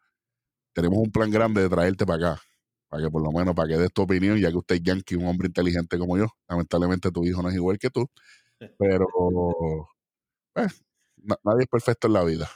Tenemos 0.74 1.00
un 1.00 1.12
plan 1.12 1.30
grande 1.30 1.62
de 1.62 1.70
traerte 1.70 2.06
para 2.06 2.32
acá, 2.32 2.42
para 2.88 3.04
que 3.04 3.10
por 3.10 3.22
lo 3.22 3.32
menos, 3.32 3.54
para 3.54 3.68
que 3.68 3.78
des 3.78 3.92
tu 3.92 4.04
opinión, 4.04 4.38
ya 4.38 4.50
que 4.50 4.58
usted 4.58 4.76
es 4.76 4.84
yankee, 4.84 5.16
un 5.16 5.28
hombre 5.28 5.48
inteligente 5.48 5.98
como 5.98 6.18
yo. 6.18 6.28
Lamentablemente 6.48 7.12
tu 7.12 7.26
hijo 7.26 7.42
no 7.42 7.50
es 7.50 7.56
igual 7.56 7.78
que 7.78 7.90
tú, 7.90 8.10
pero 8.78 9.08
pues, 10.54 10.82
nadie 11.44 11.64
es 11.64 11.68
perfecto 11.68 12.08
en 12.08 12.14
la 12.14 12.24
vida. 12.24 12.50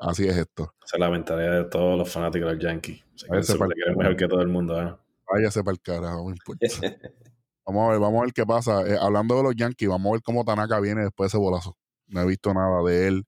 así 0.00 0.28
es 0.28 0.36
esto. 0.36 0.72
Esa 0.84 0.96
es 0.96 1.00
la 1.00 1.10
mentalidad 1.10 1.52
de 1.52 1.64
todos 1.64 1.98
los 1.98 2.10
fanáticos 2.10 2.50
del 2.50 2.60
Yankee. 2.60 3.02
Se 3.16 3.26
creen 3.26 3.96
mejor 3.96 4.16
que 4.16 4.28
todo 4.28 4.40
el 4.40 4.48
mundo. 4.48 4.80
¿eh? 4.80 4.94
Váyase 5.32 5.64
para 5.64 5.72
el 5.72 5.80
carajo, 5.80 6.24
no 6.24 6.30
importa. 6.30 6.66
Vamos 7.68 7.88
a 7.88 7.90
ver, 7.90 7.98
vamos 7.98 8.20
a 8.20 8.24
ver 8.26 8.32
qué 8.32 8.46
pasa. 8.46 8.86
Eh, 8.86 8.96
hablando 8.96 9.36
de 9.38 9.42
los 9.42 9.56
Yankees, 9.56 9.88
vamos 9.88 10.08
a 10.08 10.12
ver 10.12 10.22
cómo 10.22 10.44
Tanaka 10.44 10.78
viene 10.78 11.02
después 11.02 11.26
de 11.26 11.36
ese 11.36 11.44
bolazo. 11.44 11.76
No 12.08 12.20
he 12.20 12.26
visto 12.26 12.52
nada 12.54 12.82
de 12.82 13.08
él. 13.08 13.24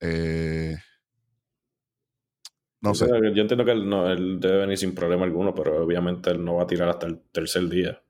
Eh, 0.00 0.76
no 2.80 2.94
sé. 2.94 3.06
Yo 3.08 3.42
entiendo 3.42 3.64
que 3.64 3.72
él, 3.72 3.88
no, 3.88 4.10
él 4.10 4.38
debe 4.40 4.58
venir 4.58 4.78
sin 4.78 4.94
problema 4.94 5.24
alguno, 5.24 5.54
pero 5.54 5.84
obviamente 5.84 6.30
él 6.30 6.44
no 6.44 6.56
va 6.56 6.62
a 6.62 6.66
tirar 6.66 6.88
hasta 6.88 7.06
el 7.06 7.20
tercer 7.32 7.68
día. 7.68 8.00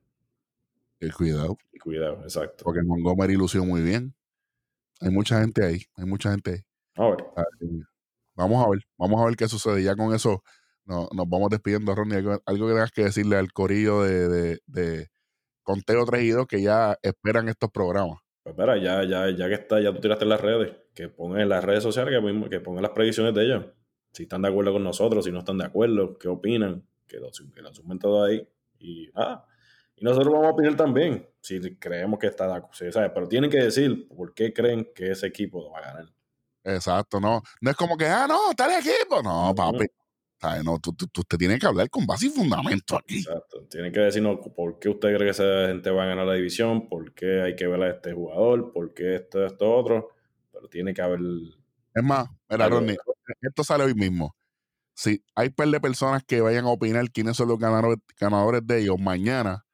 Y 0.99 1.09
cuidado. 1.09 1.57
Y 1.71 1.79
cuidado, 1.79 2.21
exacto. 2.23 2.63
Porque 2.63 2.81
Montgomery 2.83 3.35
lució 3.35 3.65
muy 3.65 3.81
bien. 3.81 4.13
Hay 5.01 5.11
mucha 5.11 5.39
gente 5.41 5.65
ahí, 5.65 5.81
hay 5.95 6.05
mucha 6.05 6.31
gente 6.31 6.51
ahí. 6.51 6.59
A 6.95 7.09
ver. 7.09 7.25
Vamos 8.35 8.65
a 8.65 8.69
ver, 8.69 8.79
vamos 8.97 9.21
a 9.21 9.25
ver 9.25 9.35
qué 9.35 9.47
sucede. 9.47 9.83
Ya 9.83 9.95
con 9.95 10.13
eso 10.13 10.43
nos 10.85 11.29
vamos 11.29 11.49
despidiendo, 11.49 11.95
Ronnie. 11.95 12.17
Algo, 12.17 12.67
que 12.67 12.73
tengas 12.73 12.91
que 12.91 13.03
decirle 13.03 13.37
al 13.37 13.51
corillo 13.53 14.03
de 14.03 15.09
conteo 15.63 16.03
3 16.03 16.23
y 16.23 16.29
2 16.29 16.47
que 16.47 16.61
ya 16.61 16.97
esperan 17.01 17.47
estos 17.47 17.69
programas. 17.69 18.19
Pues 18.43 18.57
mira, 18.57 18.77
ya, 18.77 19.03
ya, 19.03 19.29
ya 19.29 19.47
que 19.47 19.53
está, 19.53 19.79
ya 19.79 19.93
tú 19.93 19.99
tiraste 19.99 20.23
en 20.23 20.29
las 20.29 20.41
redes, 20.41 20.75
que 20.93 21.09
pongan 21.09 21.41
en 21.41 21.49
las 21.49 21.63
redes 21.63 21.83
sociales, 21.83 22.13
que, 22.13 22.49
que 22.49 22.59
pongan 22.59 22.83
las 22.83 22.91
predicciones 22.91 23.33
de 23.33 23.43
ellos. 23.43 23.65
Si 24.11 24.23
están 24.23 24.41
de 24.41 24.47
acuerdo 24.47 24.73
con 24.73 24.83
nosotros, 24.83 25.25
si 25.25 25.31
no 25.31 25.39
están 25.39 25.57
de 25.57 25.65
acuerdo, 25.65 26.17
qué 26.17 26.27
opinan, 26.27 26.85
que 27.07 27.17
lo, 27.17 27.29
que 27.29 27.73
sumen 27.73 27.99
todo 27.99 28.23
ahí. 28.23 28.47
Y 28.79 29.09
ah, 29.15 29.45
y 29.99 30.05
nosotros 30.05 30.31
vamos 30.31 30.47
a 30.47 30.51
opinar 30.51 30.75
también, 30.77 31.27
si 31.41 31.59
creemos 31.75 32.19
que 32.19 32.27
está 32.27 32.47
de 32.47 32.55
acuerdo. 32.55 33.11
Pero 33.13 33.27
tienen 33.27 33.51
que 33.51 33.57
decir 33.57 34.07
por 34.07 34.33
qué 34.33 34.53
creen 34.53 34.89
que 34.95 35.11
ese 35.11 35.27
equipo 35.27 35.69
va 35.71 35.79
a 35.79 35.81
ganar. 35.81 36.05
Exacto, 36.63 37.19
no. 37.19 37.41
No 37.59 37.71
es 37.71 37.75
como 37.75 37.97
que, 37.97 38.05
ah, 38.05 38.25
no, 38.27 38.51
está 38.51 38.65
el 38.65 38.79
equipo. 38.79 39.21
No, 39.21 39.53
papi. 39.53 39.85
No, 40.63 40.79
tú, 40.79 40.93
tú, 40.93 41.05
usted 41.17 41.37
tiene 41.37 41.59
que 41.59 41.67
hablar 41.67 41.89
con 41.89 42.05
base 42.05 42.27
y 42.27 42.29
fundamento 42.29 42.95
aquí. 42.95 43.17
Exacto. 43.17 43.65
Tiene 43.69 43.91
que 43.91 43.99
decirnos 43.99 44.39
por 44.55 44.79
qué 44.79 44.89
usted 44.89 45.09
cree 45.09 45.25
que 45.25 45.29
esa 45.29 45.67
gente 45.67 45.89
va 45.91 46.03
a 46.03 46.07
ganar 46.07 46.25
la 46.25 46.35
división, 46.35 46.87
por 46.87 47.13
qué 47.13 47.41
hay 47.41 47.55
que 47.55 47.67
ver 47.67 47.81
a 47.83 47.89
este 47.89 48.13
jugador, 48.13 48.71
por 48.71 48.93
qué 48.93 49.15
esto, 49.15 49.45
esto, 49.45 49.75
otro. 49.75 50.09
Pero 50.51 50.69
tiene 50.69 50.93
que 50.93 51.01
haber. 51.01 51.19
Es 51.93 52.03
más, 52.03 52.29
mira, 52.49 52.69
Ronnie, 52.69 52.97
esto 53.41 53.63
sale 53.63 53.83
hoy 53.83 53.93
mismo. 53.93 54.35
Si 54.95 55.23
hay 55.35 55.49
par 55.49 55.67
de 55.67 55.79
personas 55.79 56.23
que 56.25 56.41
vayan 56.41 56.65
a 56.65 56.69
opinar 56.69 57.09
quiénes 57.11 57.35
son 57.35 57.49
los 57.49 57.59
ganadores, 57.59 57.99
ganadores 58.19 58.65
de 58.65 58.79
ellos, 58.79 58.99
mañana, 58.99 59.65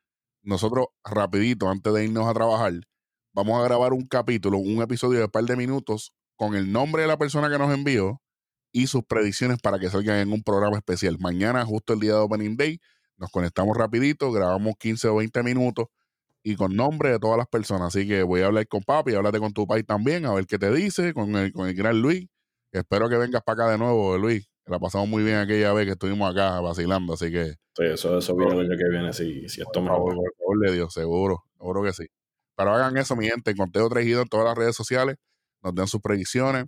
nosotros, 0.41 0.87
rapidito, 1.03 1.69
antes 1.69 1.93
de 1.93 2.05
irnos 2.05 2.27
a 2.27 2.33
trabajar, 2.33 2.73
vamos 3.33 3.59
a 3.59 3.63
grabar 3.63 3.93
un 3.93 4.07
capítulo, 4.07 4.57
un 4.57 4.81
episodio 4.81 5.19
de 5.19 5.25
un 5.25 5.31
par 5.31 5.43
de 5.43 5.55
minutos 5.55 6.13
con 6.35 6.55
el 6.55 6.71
nombre 6.71 7.03
de 7.03 7.07
la 7.07 7.17
persona 7.17 7.49
que 7.49 7.57
nos 7.57 7.73
envió 7.73 8.21
y 8.75 8.87
sus 8.87 9.05
predicciones 9.05 9.57
para 9.59 9.79
que 9.79 9.89
salgan 9.89 10.17
en 10.17 10.33
un 10.33 10.43
programa 10.43 10.75
especial. 10.75 11.15
Mañana, 11.17 11.63
justo 11.65 11.93
el 11.93 12.01
día 12.01 12.11
de 12.11 12.17
Opening 12.17 12.57
Day, 12.57 12.81
nos 13.15 13.31
conectamos 13.31 13.77
rapidito, 13.77 14.33
grabamos 14.33 14.73
15 14.77 15.07
o 15.07 15.15
20 15.15 15.43
minutos 15.43 15.85
y 16.43 16.57
con 16.57 16.75
nombre 16.75 17.11
de 17.11 17.17
todas 17.17 17.37
las 17.37 17.47
personas. 17.47 17.95
Así 17.95 18.05
que 18.05 18.23
voy 18.23 18.41
a 18.41 18.47
hablar 18.47 18.67
con 18.67 18.81
papi, 18.81 19.15
háblate 19.15 19.39
con 19.39 19.53
tu 19.53 19.65
país 19.65 19.85
también, 19.85 20.25
a 20.25 20.33
ver 20.33 20.45
qué 20.45 20.57
te 20.57 20.73
dice, 20.73 21.13
con 21.13 21.37
el, 21.37 21.53
con 21.53 21.69
el 21.69 21.73
gran 21.73 22.01
Luis. 22.01 22.27
Espero 22.73 23.07
que 23.07 23.15
vengas 23.15 23.43
para 23.43 23.63
acá 23.63 23.71
de 23.71 23.77
nuevo, 23.77 24.17
Luis. 24.17 24.45
La 24.65 24.77
pasamos 24.77 25.07
muy 25.07 25.23
bien 25.23 25.37
aquella 25.37 25.71
vez 25.71 25.85
que 25.85 25.93
estuvimos 25.93 26.29
acá 26.29 26.59
vacilando, 26.59 27.13
así 27.13 27.31
que... 27.31 27.51
Sí, 27.77 27.83
eso, 27.83 28.17
eso 28.17 28.35
viene 28.35 28.55
el 28.55 28.59
año 28.59 28.77
que 28.77 28.89
viene, 28.89 29.13
si, 29.13 29.47
si 29.47 29.61
esto 29.61 29.81
me 29.81 29.87
Por 29.87 30.13
favor 30.37 30.59
de 30.67 30.73
Dios, 30.73 30.93
seguro, 30.93 31.45
seguro 31.57 31.81
que 31.81 31.93
sí. 31.93 32.07
Pero 32.57 32.71
hagan 32.71 32.97
eso, 32.97 33.15
mi 33.15 33.29
gente, 33.29 33.55
Conteo 33.55 33.87
3 33.87 34.05
en 34.05 34.27
todas 34.27 34.45
las 34.45 34.57
redes 34.57 34.75
sociales. 34.75 35.15
nos 35.63 35.73
den 35.73 35.87
sus 35.87 36.01
predicciones. 36.01 36.65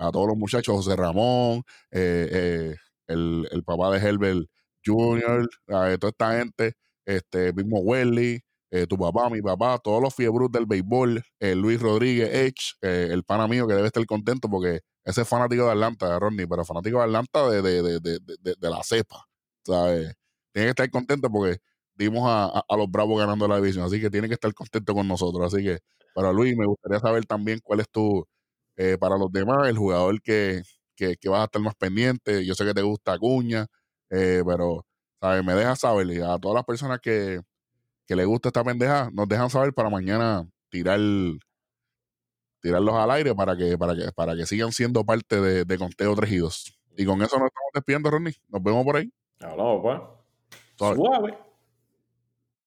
A 0.00 0.10
todos 0.10 0.28
los 0.28 0.36
muchachos, 0.38 0.74
José 0.76 0.96
Ramón, 0.96 1.62
eh, 1.90 2.28
eh, 2.32 2.76
el, 3.06 3.46
el, 3.50 3.62
papá 3.64 3.90
de 3.90 3.98
Herbert 3.98 4.46
Jr., 4.84 5.46
a 5.68 5.98
toda 5.98 6.10
esta 6.10 6.38
gente, 6.38 6.72
este 7.04 7.52
mismo 7.52 7.80
Welly, 7.80 8.40
eh, 8.70 8.86
tu 8.86 8.96
papá, 8.96 9.28
mi 9.28 9.42
papá, 9.42 9.78
todos 9.78 10.02
los 10.02 10.14
fiebros 10.14 10.50
del 10.50 10.64
béisbol, 10.64 11.22
Luis 11.56 11.82
Rodríguez, 11.82 12.30
Edge, 12.32 12.72
el 12.80 13.24
pana 13.24 13.46
mío 13.46 13.66
que 13.68 13.74
debe 13.74 13.88
estar 13.88 14.04
contento 14.06 14.48
porque 14.48 14.80
ese 15.04 15.20
es 15.22 15.28
fanático 15.28 15.66
de 15.66 15.72
Atlanta, 15.72 16.18
Rodney, 16.18 16.46
pero 16.46 16.64
fanático 16.64 16.98
de 16.98 17.04
Atlanta 17.04 17.50
de, 17.50 17.60
de, 17.62 18.00
de, 18.00 18.18
de 18.58 18.70
la 18.70 18.82
cepa, 18.82 19.26
¿sabes? 19.66 20.14
Tiene 20.52 20.66
que 20.68 20.70
estar 20.70 20.90
contento 20.90 21.30
porque 21.30 21.58
dimos 21.94 22.22
a, 22.26 22.64
a, 22.66 22.76
los 22.76 22.90
Bravos 22.90 23.18
ganando 23.20 23.46
la 23.46 23.56
división, 23.56 23.84
así 23.84 24.00
que 24.00 24.08
tiene 24.08 24.28
que 24.28 24.34
estar 24.34 24.52
contento 24.54 24.94
con 24.94 25.06
nosotros. 25.06 25.52
Así 25.52 25.62
que, 25.62 25.80
para 26.14 26.32
Luis, 26.32 26.56
me 26.56 26.66
gustaría 26.66 27.00
saber 27.00 27.26
también 27.26 27.60
cuál 27.62 27.80
es 27.80 27.90
tu, 27.90 28.26
eh, 28.82 28.96
para 28.96 29.18
los 29.18 29.30
demás, 29.30 29.68
el 29.68 29.76
jugador 29.76 30.22
que, 30.22 30.62
que, 30.96 31.16
que, 31.16 31.28
vas 31.28 31.42
a 31.42 31.44
estar 31.44 31.60
más 31.60 31.74
pendiente. 31.74 32.46
Yo 32.46 32.54
sé 32.54 32.64
que 32.64 32.72
te 32.72 32.80
gusta 32.80 33.12
Acuña, 33.12 33.66
eh, 34.08 34.42
pero, 34.46 34.86
¿sabes? 35.20 35.44
Me 35.44 35.52
dejas 35.52 35.80
saber. 35.80 36.22
A 36.22 36.38
todas 36.38 36.54
las 36.54 36.64
personas 36.64 36.98
que, 36.98 37.42
que 38.06 38.16
le 38.16 38.24
gusta 38.24 38.48
esta 38.48 38.64
pendeja, 38.64 39.10
nos 39.12 39.28
dejan 39.28 39.50
saber 39.50 39.74
para 39.74 39.90
mañana 39.90 40.48
tirar 40.70 40.98
tirarlos 42.60 42.94
al 42.94 43.10
aire 43.10 43.34
para 43.34 43.54
que, 43.54 43.76
para 43.76 43.94
que, 43.94 44.12
para 44.12 44.34
que 44.34 44.46
sigan 44.46 44.72
siendo 44.72 45.04
parte 45.04 45.42
de, 45.42 45.66
de 45.66 45.78
Conteo 45.78 46.14
3 46.14 46.32
y 46.32 46.36
2. 46.38 46.78
Y 46.96 47.04
con 47.04 47.20
eso 47.20 47.38
nos 47.38 47.48
estamos 47.48 47.70
despidiendo, 47.74 48.10
Ronnie. 48.10 48.36
Nos 48.48 48.62
vemos 48.62 48.82
por 48.82 48.96
ahí. 48.96 49.12
Hablamos, 49.40 49.82
pues. 49.82 50.96
Suave. 50.96 51.49